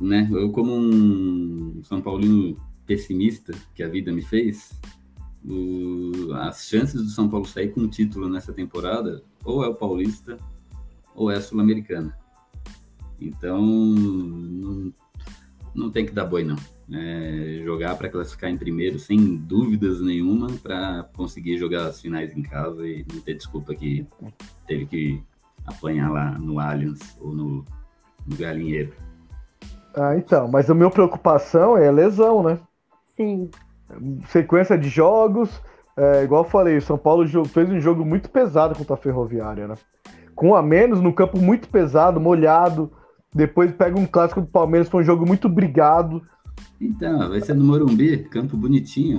[0.00, 0.28] né?
[0.30, 4.70] eu como um São Paulino pessimista que a vida me fez,
[5.44, 9.74] o, as chances do São Paulo sair com um título nessa temporada ou é o
[9.74, 10.38] Paulista
[11.14, 12.16] ou é a Sul-Americana.
[13.20, 14.92] Então, não,
[15.74, 16.56] não tem que dar boi, não.
[16.92, 22.42] É, jogar para classificar em primeiro, sem dúvidas nenhuma, para conseguir jogar as finais em
[22.42, 24.06] casa e não ter desculpa que
[24.66, 25.22] teve que
[25.64, 27.64] apanhar lá no Allianz ou no,
[28.26, 28.92] no Galinheiro.
[29.94, 32.58] Ah, então, mas a minha preocupação é a lesão, né?
[33.16, 33.50] Sim.
[34.28, 35.50] Sequência de jogos,
[35.96, 39.68] é, igual eu falei, o São Paulo fez um jogo muito pesado contra a Ferroviária,
[39.68, 39.74] né?
[40.34, 42.90] Com a menos, no campo muito pesado, molhado,
[43.34, 46.22] depois pega um clássico do Palmeiras, foi um jogo muito brigado.
[46.80, 49.18] Então, vai ser no Morumbi, campo bonitinho.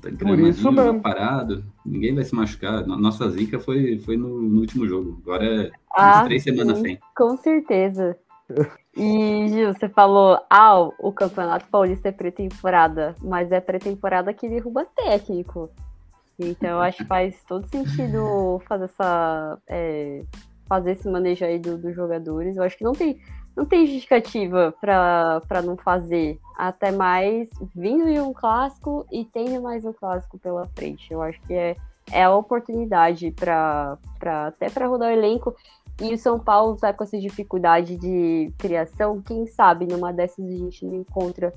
[0.00, 1.00] Tá Por isso mesmo.
[1.00, 2.86] parado, ninguém vai se machucar.
[2.86, 5.20] Nossa zica foi, foi no, no último jogo.
[5.22, 6.98] Agora é ah, três semanas sem.
[7.14, 8.16] Com certeza.
[8.96, 14.86] E, Gil, você falou, ah, o Campeonato Paulista é pré-temporada, mas é pré-temporada que derruba
[14.96, 15.70] técnico.
[16.38, 19.58] Então, eu acho que faz todo sentido fazer essa.
[19.68, 20.22] É,
[20.70, 22.56] fazer esse manejo aí do, dos jogadores.
[22.56, 23.20] Eu acho que não tem
[23.56, 26.38] não tem justificativa para não fazer.
[26.56, 31.12] Até mais vindo de um clássico e tendo mais um clássico pela frente.
[31.12, 31.76] Eu acho que é,
[32.12, 33.98] é a oportunidade para
[34.46, 35.54] até para rodar o elenco.
[36.00, 39.20] E o São Paulo está com essa dificuldade de criação.
[39.20, 41.52] Quem sabe numa dessas a gente não encontra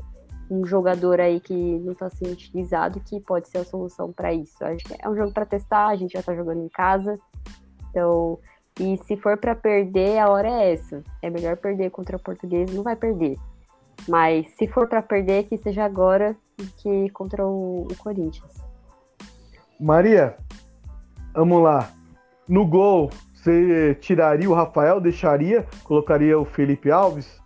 [0.50, 4.64] um jogador aí que não está sendo utilizado que pode ser a solução para isso.
[4.66, 7.18] Acho que é um jogo para testar, a gente já está jogando em casa.
[7.90, 8.40] Então,
[8.80, 11.04] e se for para perder, a hora é essa.
[11.22, 13.38] É melhor perder contra o português, não vai perder.
[14.08, 16.36] Mas se for para perder, que seja agora
[16.78, 18.64] que contra o, o Corinthians.
[19.80, 20.36] Maria,
[21.34, 21.92] vamos lá.
[22.48, 27.42] No gol, você tiraria o Rafael, deixaria, colocaria o Felipe Alves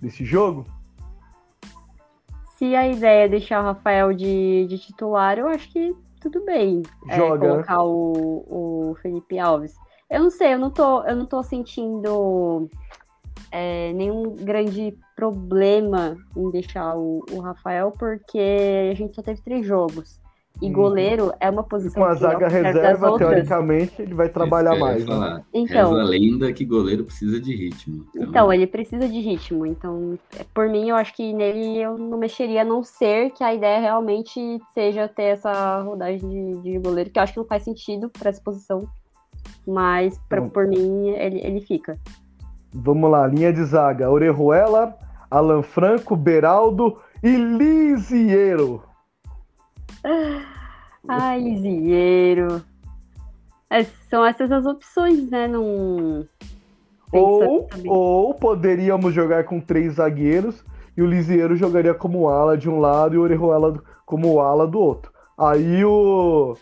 [0.00, 0.66] nesse jogo?
[2.56, 6.82] Se a ideia é deixar o Rafael de, de titular, eu acho que tudo bem.
[7.08, 7.46] É, Joga.
[7.46, 9.74] É, colocar o, o Felipe Alves.
[10.12, 12.68] Eu não sei, eu não tô, eu não tô sentindo
[13.50, 19.64] é, nenhum grande problema em deixar o, o, Rafael, porque a gente só teve três
[19.64, 20.20] jogos.
[20.60, 20.72] E uhum.
[20.74, 22.02] goleiro é uma posição.
[22.02, 25.02] Com a zaga reserva, teoricamente, ele vai trabalhar mais.
[25.06, 25.42] Né?
[25.50, 28.04] Então, Reza a lenda que goleiro precisa de ritmo.
[28.10, 28.28] Então...
[28.28, 28.52] então...
[28.52, 29.64] ele precisa de ritmo.
[29.64, 30.18] Então,
[30.52, 33.80] por mim, eu acho que nele eu não mexeria, a não ser que a ideia
[33.80, 38.10] realmente seja ter essa rodagem de, de goleiro, que eu acho que não faz sentido
[38.10, 38.86] para essa posição
[39.66, 41.98] mas pra, então, por mim ele, ele fica.
[42.72, 44.96] Vamos lá, linha de zaga: Orejuela,
[45.30, 48.82] Alan Franco, Beraldo e Lisiero.
[51.08, 52.62] Ai, Lisiero.
[53.70, 55.46] É, são essas as opções, né?
[55.46, 56.24] Num...
[57.12, 60.64] Ou, ou poderíamos jogar com três zagueiros
[60.96, 64.78] e o Lisiero jogaria como ala de um lado e o Orejuela como ala do
[64.78, 65.12] outro.
[65.38, 66.56] Aí o,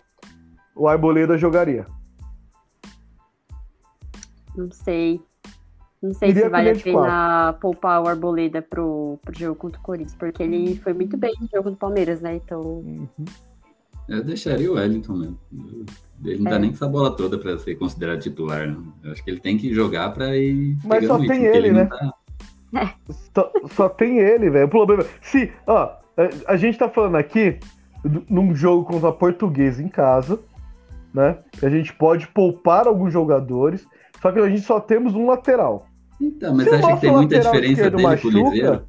[0.77, 1.87] o Arboleda jogaria.
[4.57, 5.21] Não sei.
[6.03, 9.83] Não sei Iria se vale a pena poupar o Arboleda pro, pro jogo contra o
[9.83, 12.37] Corinthians, porque ele foi muito bem no jogo do Palmeiras, né?
[12.37, 12.61] Então.
[12.61, 13.09] Uhum.
[14.09, 15.39] Eu deixaria o Wellington mesmo.
[16.25, 16.55] Ele não é.
[16.55, 18.93] dá nem essa bola toda para ser considerado titular, não.
[19.05, 20.77] Eu acho que ele tem que jogar para ir.
[20.85, 21.85] Mas só tem ele, ele né?
[21.85, 22.15] Tá...
[22.75, 23.13] É.
[23.35, 24.67] Só, só, tem ele, velho.
[24.67, 25.05] O problema.
[25.23, 27.59] Se, ó, a, a gente tá falando aqui
[28.29, 30.41] num jogo contra a Portuguesa em casa,
[31.13, 31.39] né?
[31.53, 33.87] Que a gente pode poupar alguns jogadores
[34.21, 35.87] só que a gente só temos um lateral.
[36.21, 38.83] Então, mas você acha que tem muita diferença dele machuca, pro Liseiro?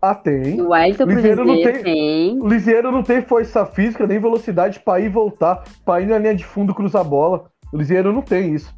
[0.00, 0.60] Ah, tem.
[0.60, 2.40] O Wellington Liseiro não tem, tem.
[2.40, 6.18] O Liseiro não tem força física nem velocidade para ir e voltar, para ir na
[6.18, 7.50] linha de fundo cruzar a bola.
[7.72, 8.72] O Liseiro não tem isso.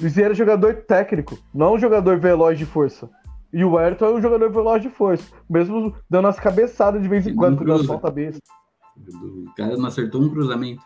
[0.00, 3.10] O Liseiro é jogador técnico, não um jogador veloz de força.
[3.52, 7.26] E o Wellington é um jogador veloz de força, mesmo dando as cabeçadas de vez
[7.26, 8.40] em quando, porque solta a besta.
[8.96, 10.82] O cara não acertou um cruzamento.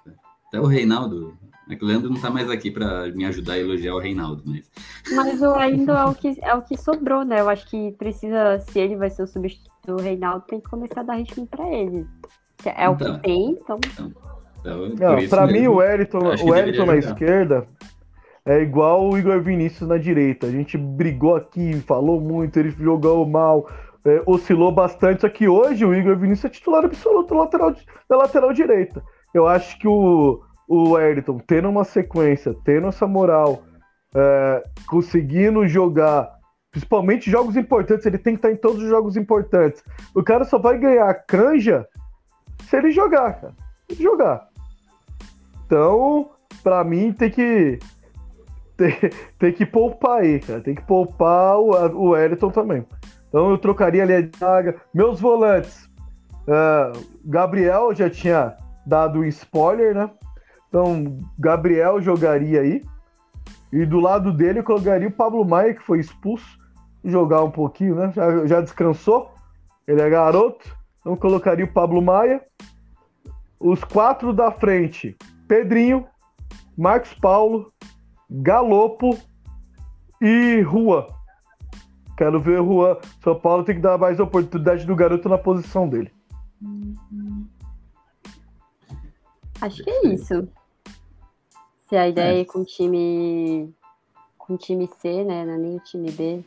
[0.49, 1.35] Até o Reinaldo
[1.69, 4.43] é que o Leandro não tá mais aqui para me ajudar a elogiar o Reinaldo,
[4.45, 4.71] mas.
[5.15, 7.41] Mas o ainda é o que é o que sobrou, né?
[7.41, 11.01] Eu acho que precisa, se ele vai ser o substituto do Reinaldo, tem que começar
[11.01, 12.07] a dar ritmo para ele.
[12.65, 13.81] É o então, que tem, então.
[13.85, 17.67] então, então para mim o Wellington, o Wellington na esquerda
[18.45, 20.47] é igual o Igor Vinícius na direita.
[20.47, 23.69] A gente brigou aqui, falou muito, ele jogou mal,
[24.05, 25.21] é, oscilou bastante.
[25.21, 27.75] Só que hoje o Igor Vinícius é titular absoluto lateral,
[28.09, 29.03] da lateral direita.
[29.33, 30.43] Eu acho que o
[30.75, 33.63] o Ayrton tendo uma sequência, tendo essa moral,
[34.15, 36.31] é, conseguindo jogar,
[36.71, 39.85] principalmente jogos importantes, ele tem que estar em todos os jogos importantes.
[40.15, 41.87] O cara só vai ganhar canja
[42.71, 43.55] se ele jogar, cara.
[43.91, 44.49] Se jogar.
[45.67, 46.31] Então,
[46.63, 47.79] para mim, tem que.
[48.75, 48.99] Tem,
[49.39, 50.61] tem, que poupar aí, cara.
[50.61, 52.85] Tem que poupar o, o Ayrton também.
[53.29, 54.81] Então eu trocaria ali a zaga.
[54.93, 55.89] Meus volantes.
[56.49, 60.11] Uh, Gabriel já tinha dado um spoiler, né?
[60.73, 62.83] Então, Gabriel jogaria aí.
[63.71, 66.59] E do lado dele eu colocaria o Pablo Maia, que foi expulso,
[67.05, 68.11] jogar um pouquinho, né?
[68.17, 69.35] Já, já descansou.
[69.87, 70.75] Ele é garoto.
[71.01, 72.43] Então colocaria o Pablo Maia.
[73.61, 75.15] Os quatro da frente:
[75.47, 76.07] Pedrinho,
[76.75, 77.71] Marcos Paulo,
[78.31, 79.19] Galopo
[80.23, 81.07] e Rua.
[82.17, 82.97] Quero ver o Juan.
[83.23, 86.11] São Paulo tem que dar mais oportunidade do garoto na posição dele.
[89.61, 90.49] Acho que é isso.
[91.93, 93.69] Se a ideia é, é com o time
[94.39, 95.45] com o time C, né?
[95.45, 96.43] Não é nem o time B,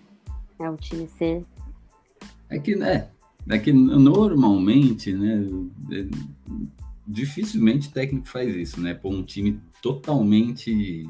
[0.57, 1.45] é o time C.
[2.49, 3.09] É que, né?
[3.47, 5.47] É que normalmente, né?
[5.91, 6.07] É,
[7.05, 8.95] dificilmente o técnico faz isso, né?
[8.95, 11.07] Pôr um time totalmente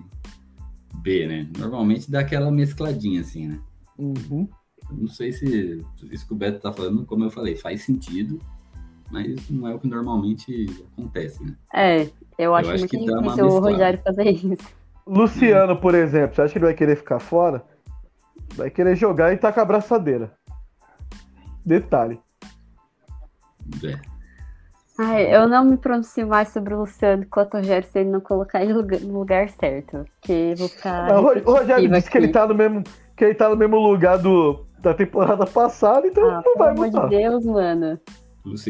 [0.95, 1.49] B, né?
[1.57, 3.62] Normalmente dá aquela mescladinha assim, né?
[3.98, 4.49] Uhum.
[4.91, 5.82] Não sei se
[6.12, 8.38] isso que o Beto tá falando, como eu falei, faz sentido,
[9.11, 11.53] mas não é o que normalmente acontece, né?
[11.73, 12.02] É,
[12.38, 14.57] eu acho, eu acho muito difícil o Rogério fazer isso.
[15.07, 17.64] Luciano, por exemplo, você acha que ele vai querer ficar fora?
[18.56, 20.32] Vai querer jogar e tá com a braçadeira.
[21.65, 22.19] Detalhe.
[23.84, 23.99] É.
[24.98, 28.22] Ai, eu não me pronuncio mais sobre o Luciano enquanto o Rogério se ele não
[28.22, 30.06] colocar ele no lugar- certo.
[30.22, 31.11] Porque vou ficar.
[31.11, 32.84] Ah, o Ro- o Rogério disse que ele tá no mesmo,
[33.15, 36.69] que ele tá no mesmo lugar do, da temporada passada, então Ah, não pelo vai
[36.72, 37.07] amor mudar.
[37.10, 37.99] de Deus, mano.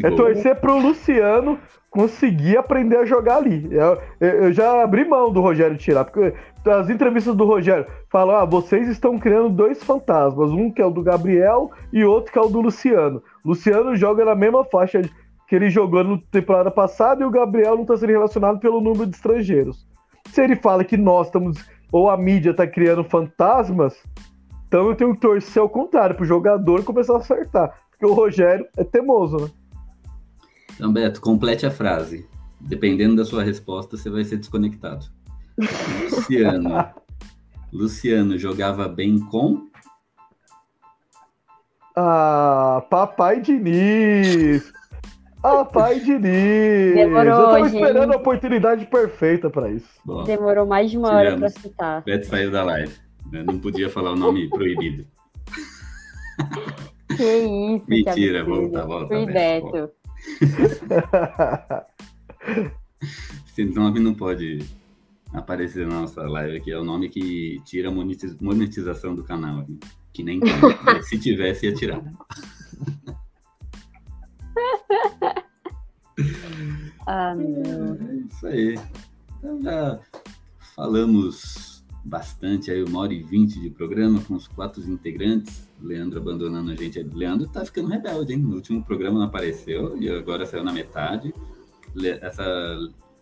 [0.06, 1.58] É torcer pro Luciano
[1.90, 3.68] conseguir aprender a jogar ali.
[3.70, 6.34] Eu, eu- eu já abri mão do Rogério tirar, porque
[6.68, 10.90] as entrevistas do Rogério falam: ah, vocês estão criando dois fantasmas, um que é o
[10.90, 13.22] do Gabriel e outro que é o do Luciano.
[13.44, 15.02] Luciano joga na mesma faixa
[15.48, 19.06] que ele jogou na temporada passada e o Gabriel não está sendo relacionado pelo número
[19.06, 19.86] de estrangeiros.
[20.30, 21.56] Se ele fala que nós estamos,
[21.92, 23.94] ou a mídia está criando fantasmas,
[24.66, 27.72] então eu tenho que torcer ao contrário, pro jogador começar a acertar.
[27.90, 29.48] Porque o Rogério é teimoso, né?
[30.76, 32.28] Então, Beto, complete a frase.
[32.60, 35.06] Dependendo da sua resposta, você vai ser desconectado.
[36.10, 36.86] Luciano.
[37.72, 39.66] Luciano jogava bem com.
[41.96, 44.70] Ah, papai Diniz!
[45.40, 46.94] Papai Diniz!
[46.94, 47.74] Demorou, eu tava gente.
[47.82, 49.88] esperando a oportunidade perfeita pra isso.
[50.04, 51.62] Bom, Demorou mais de uma hora pra Tivemos.
[51.62, 52.02] citar.
[52.04, 52.92] Beto saiu da live.
[53.32, 53.42] né?
[53.46, 55.06] Não podia falar o nome proibido.
[57.16, 58.60] Que isso, que Mentira, absurdo.
[58.72, 59.90] volta, volta, Free Beto, Beto.
[63.46, 64.58] Esse nome não pode
[65.32, 66.70] aparecer na nossa live aqui.
[66.72, 69.60] É o nome que tira a monetiz- monetização do canal.
[69.60, 69.78] aqui,
[70.12, 70.40] Que nem
[71.08, 72.02] Se tivesse, ia tirar.
[77.06, 77.94] Ah, não.
[77.94, 78.74] É isso aí.
[79.38, 80.00] Então já
[80.74, 85.65] falamos bastante aí, uma hora e vinte de programa com os quatro integrantes.
[85.80, 87.02] Leandro abandonando a gente.
[87.02, 88.38] Leandro tá ficando rebelde, hein?
[88.40, 91.32] No último programa não apareceu e agora saiu na metade.
[91.94, 92.44] Le- Essa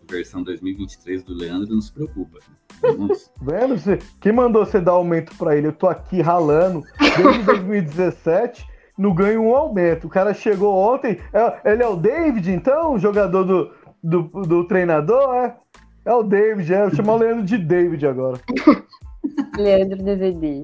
[0.09, 2.39] versão 2023 do Leandro não se preocupa.
[2.81, 3.75] Vamos Vendo?
[4.21, 5.67] Quem mandou você dar aumento pra ele?
[5.67, 8.65] Eu tô aqui ralando desde 2017,
[8.97, 10.07] não ganho um aumento.
[10.07, 11.19] O cara chegou ontem.
[11.33, 12.93] é- ele é o David, então?
[12.93, 13.71] O jogador do,
[14.03, 15.33] do, do treinador?
[15.35, 15.55] É?
[16.05, 16.83] É o David, é.
[16.83, 18.39] Eu chamo o Leandro de David agora.
[19.57, 20.63] Leandro DVD.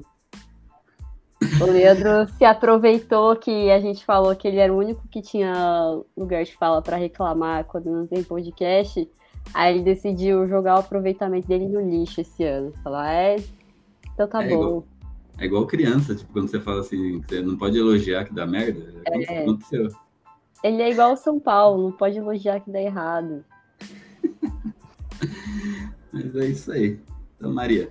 [1.60, 6.00] O Leandro se aproveitou que a gente falou que ele era o único que tinha
[6.16, 9.08] lugar de fala pra reclamar quando não tem podcast.
[9.52, 12.72] Aí ele decidiu jogar o aproveitamento dele no lixo esse ano.
[12.82, 13.36] Falar, é,
[14.14, 14.54] então tá É bom.
[14.54, 14.86] igual.
[15.38, 18.94] É igual criança, tipo, quando você fala assim, você não pode elogiar que dá merda.
[19.06, 19.42] É.
[19.42, 19.88] Aconteceu.
[20.62, 23.44] Ele é igual o São Paulo, não pode elogiar que dá errado.
[26.12, 27.00] Mas é isso aí.
[27.36, 27.90] Então, Maria,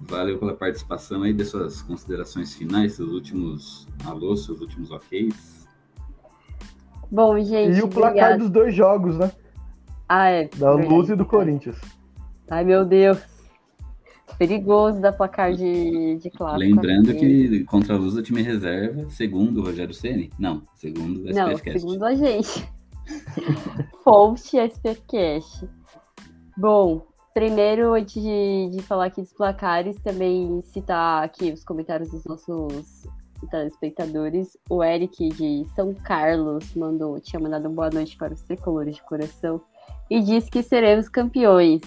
[0.00, 5.66] valeu pela participação aí, dê suas considerações finais, seus últimos alôs, seus últimos oks.
[7.10, 8.38] Bom, gente, E o placar obrigada.
[8.38, 9.32] dos dois jogos, né?
[10.08, 10.48] Ah, é.
[10.56, 10.94] Da verdade.
[10.94, 11.76] Luz e do Corinthians.
[12.50, 13.18] Ai, meu Deus.
[14.38, 16.60] Perigoso dar placar de, de clássico.
[16.60, 17.48] Lembrando aqui.
[17.48, 20.30] que contra a Luz o time reserva, segundo o Rogério Ceni.
[20.38, 21.80] Não, segundo o Não, SPFcast.
[21.80, 22.68] segundo a gente.
[24.04, 25.68] Fonte SPFcast.
[26.56, 27.06] Bom,
[27.38, 33.06] primeiro, antes de, de falar aqui dos placares, também citar aqui os comentários dos nossos
[33.48, 34.58] telespectadores.
[34.68, 39.60] O Eric de São Carlos mandou, tinha mandado boa noite para os tricolores de coração
[40.10, 41.80] e disse que seremos campeões.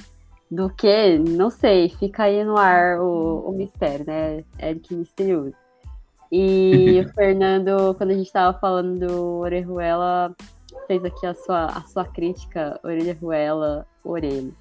[0.49, 1.19] Do que?
[1.19, 4.45] Não sei, fica aí no ar o, o mistério, né?
[4.57, 5.53] Eric misterioso.
[6.31, 10.33] E o Fernando, quando a gente estava falando do Orejuela,
[10.87, 14.60] fez aqui a sua, a sua crítica, Orejuela, Orelha.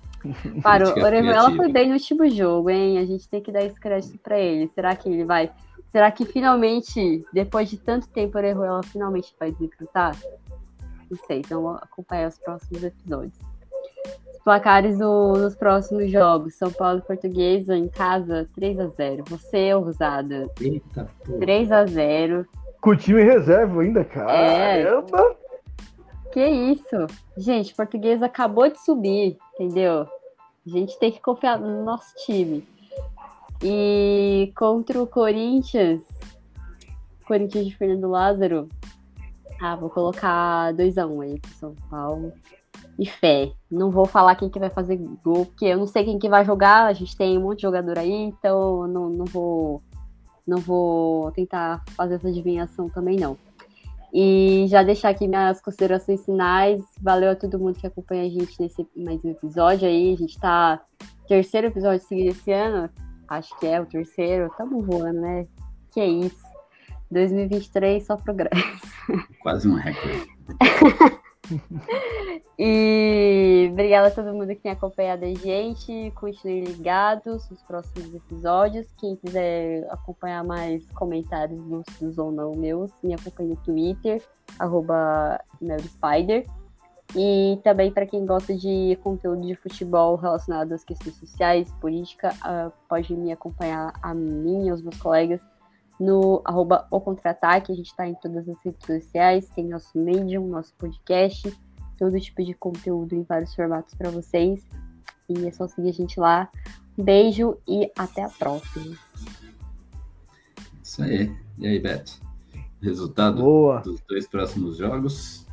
[0.63, 2.99] Para, o Orejuela foi bem no último jogo, hein?
[2.99, 4.69] A gente tem que dar esse crédito para ele.
[4.69, 5.51] Será que ele vai.
[5.91, 10.17] Será que finalmente, depois de tanto tempo, o Orejuela finalmente vai desencantar?
[11.11, 13.35] Não sei, então vou acompanhar os próximos episódios.
[14.33, 19.25] Os placares do- nos próximos jogos: São Paulo e Portuguesa em casa, 3x0.
[19.29, 21.33] Você, Rosada, Eita, pô.
[21.39, 22.47] 3x0.
[22.81, 24.05] Com o time reserva ainda, É.
[24.05, 25.37] caramba.
[26.33, 27.07] Que isso?
[27.37, 30.07] Gente, português acabou de subir, entendeu?
[30.67, 32.67] A gente tem que confiar no nosso time.
[33.63, 36.03] E contra o Corinthians,
[37.27, 38.69] Corinthians de Fernando Lázaro,
[39.61, 42.33] ah, vou colocar 2x1 aí pro São Paulo.
[42.99, 43.53] E fé.
[43.71, 46.45] Não vou falar quem que vai fazer gol, porque eu não sei quem que vai
[46.45, 46.87] jogar.
[46.87, 49.83] A gente tem um monte de jogador aí, então não, não vou
[50.47, 53.37] não vou tentar fazer essa adivinhação também não.
[54.13, 56.83] E já deixar aqui minhas considerações finais.
[57.01, 60.15] Valeu a todo mundo que acompanha a gente nesse mais um episódio aí.
[60.15, 60.81] A gente tá
[61.29, 62.91] terceiro episódio seguido esse ano.
[63.29, 64.51] Acho que é o terceiro.
[64.57, 65.47] Tamo voando, né?
[65.93, 66.43] Que é isso.
[67.11, 68.55] 2023 só progresso.
[69.43, 70.27] Quase um recorde.
[72.63, 76.13] E obrigada a todo mundo que tem acompanhado a gente.
[76.15, 78.87] Continuem ligados nos próximos episódios.
[78.99, 84.23] Quem quiser acompanhar mais comentários lúcidos ou não meus, me acompanhe no Twitter,
[84.59, 85.41] arroba
[85.85, 86.47] Spider.
[87.17, 92.71] E também para quem gosta de conteúdo de futebol relacionado às questões sociais, política, uh,
[92.91, 95.41] pode me acompanhar a mim e aos meus colegas
[96.01, 97.71] no arroba o contra-ataque.
[97.71, 101.53] A gente está em todas as redes sociais, tem nosso Medium, nosso podcast,
[101.99, 104.67] todo tipo de conteúdo em vários formatos para vocês.
[105.29, 106.49] E é só seguir a gente lá.
[106.99, 108.97] Um beijo e até a próxima.
[110.83, 111.33] Isso aí.
[111.59, 112.19] E aí, Beto?
[112.83, 113.81] Resultado Boa.
[113.81, 115.47] dos dois próximos jogos,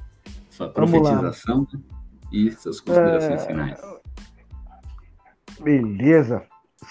[0.49, 1.79] sua profetização né?
[2.31, 3.79] e suas considerações É, finais.
[5.59, 6.43] Beleza.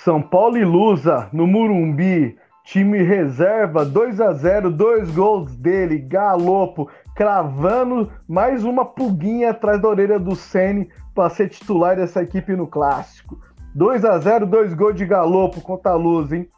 [0.04, 2.36] São Paulo e Lusa no Murumbi.
[2.66, 9.88] Time reserva 2 a 0 dois gols dele, Galopo, cravando mais uma pulguinha atrás da
[9.88, 13.40] orelha do Ceni para ser titular dessa equipe no clássico.
[13.72, 16.48] 2 a 0 dois gols de Galopo contra a Luz, hein?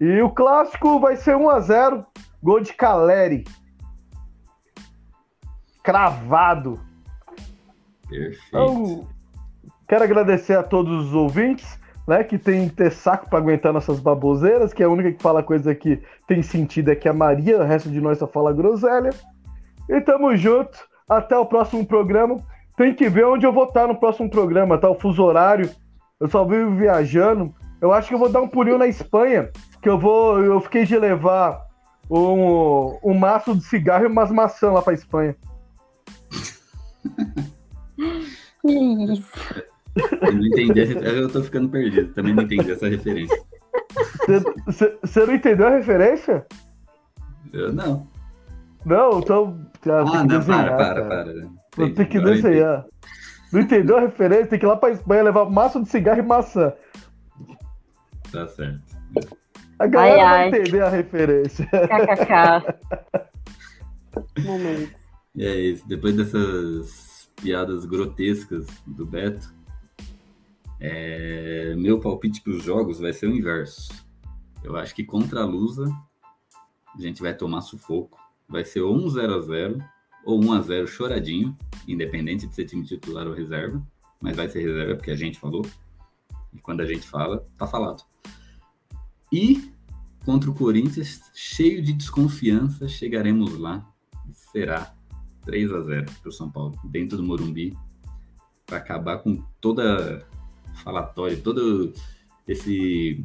[0.00, 2.04] E o clássico vai ser 1 a 0
[2.42, 3.44] gol de Caleri.
[5.84, 6.80] Cravado.
[8.08, 8.40] Perfeito.
[8.48, 9.08] Então,
[9.88, 11.78] quero agradecer a todos os ouvintes,
[12.08, 15.42] né, que tem que ter saco para aguentar nossas baboseiras, que a única que fala
[15.42, 19.10] coisa que tem sentido é que a Maria, o resto de nós só fala groselha.
[19.90, 22.38] E tamo junto, até o próximo programa.
[22.78, 24.88] Tem que ver onde eu vou estar no próximo programa, tá?
[24.88, 25.70] O fuso horário.
[26.18, 27.54] Eu só vivo viajando.
[27.78, 29.50] Eu acho que eu vou dar um pulinho na Espanha,
[29.82, 31.60] que eu vou, eu fiquei de levar
[32.10, 35.36] um, um maço de cigarro e umas maçãs lá pra Espanha.
[38.62, 38.72] Que
[39.12, 39.67] isso.
[40.22, 43.36] Eu não entendi, a refer- eu tô ficando perdido, também não entendi essa referência.
[45.02, 46.46] Você não entendeu a referência?
[47.52, 48.06] Eu não.
[48.84, 49.58] Não, então.
[49.60, 51.48] Ah, tem Ah, não, desenhar, para, para, para.
[51.76, 52.84] Vou ter que desenhar.
[53.52, 54.46] Não entendeu a referência?
[54.48, 56.72] Tem que ir lá pra Espanha levar maço de cigarro e maçã.
[57.40, 57.56] entendi.
[58.30, 58.82] Tá certo.
[59.78, 60.48] A galera Ai, vai ai.
[60.48, 61.66] entender a referência.
[61.66, 62.74] KKK.
[64.44, 64.90] Momento.
[65.34, 65.88] E é isso.
[65.88, 69.54] Depois dessas piadas grotescas do Beto,
[70.80, 73.92] é, meu palpite para os jogos vai ser o inverso.
[74.62, 75.86] Eu acho que contra a Lusa
[76.94, 78.18] a gente vai tomar sufoco.
[78.48, 79.82] Vai ser ou um 0x0
[80.24, 81.56] ou 1x0 choradinho,
[81.86, 83.84] independente de ser time titular ou reserva.
[84.20, 85.64] Mas vai ser reserva porque a gente falou.
[86.52, 88.02] E quando a gente fala, tá falado.
[89.32, 89.72] E
[90.24, 93.86] contra o Corinthians, cheio de desconfiança, chegaremos lá.
[94.32, 94.94] Será
[95.44, 97.76] 3 a 0 para o São Paulo, dentro do Morumbi,
[98.66, 100.27] para acabar com toda
[100.78, 101.92] falatório, todo
[102.46, 103.24] esse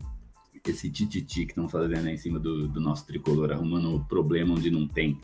[0.66, 4.72] esse tititi que estão fazendo aí em cima do, do nosso tricolor, arrumando problema onde
[4.72, 5.20] não tem.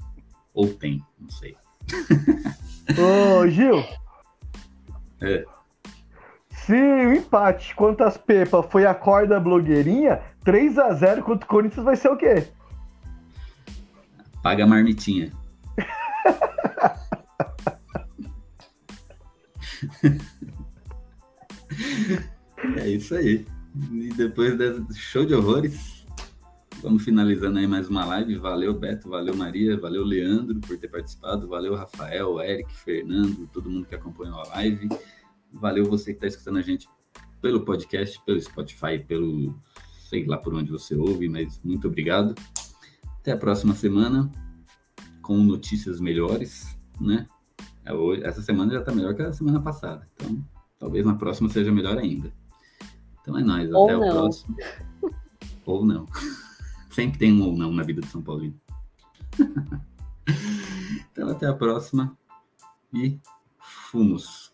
[0.53, 1.55] Ou tem, não sei.
[2.99, 3.81] Ô, Gil.
[5.21, 5.45] É.
[6.51, 11.95] Se o empate contra as Pepa foi a corda blogueirinha, 3x0 contra o Corinthians vai
[11.95, 12.45] ser o quê?
[14.43, 15.31] Paga a marmitinha.
[22.77, 23.45] é isso aí.
[23.91, 26.05] E depois desse show de horrores,
[26.81, 28.35] vamos finalizando aí mais uma live.
[28.37, 33.85] Valeu, Beto, valeu, Maria, valeu, Leandro, por ter participado, valeu, Rafael, Eric, Fernando, todo mundo
[33.85, 34.89] que acompanhou a live.
[35.53, 36.87] Valeu você que está escutando a gente
[37.41, 39.55] pelo podcast, pelo Spotify, pelo
[40.09, 42.33] sei lá por onde você ouve, mas muito obrigado.
[43.19, 44.29] Até a próxima semana
[45.21, 47.27] com notícias melhores, né?
[47.85, 47.93] É,
[48.27, 50.43] Essa semana já tá melhor que a semana passada, então
[50.79, 52.33] talvez na próxima seja melhor ainda.
[53.21, 54.09] Então é nóis, Ou até o não.
[54.09, 54.57] próximo.
[55.65, 56.07] Ou não.
[56.89, 58.59] Sempre tem um ou não na vida de São Paulino.
[61.11, 62.17] então até a próxima
[62.91, 63.19] e
[63.59, 64.48] fumos.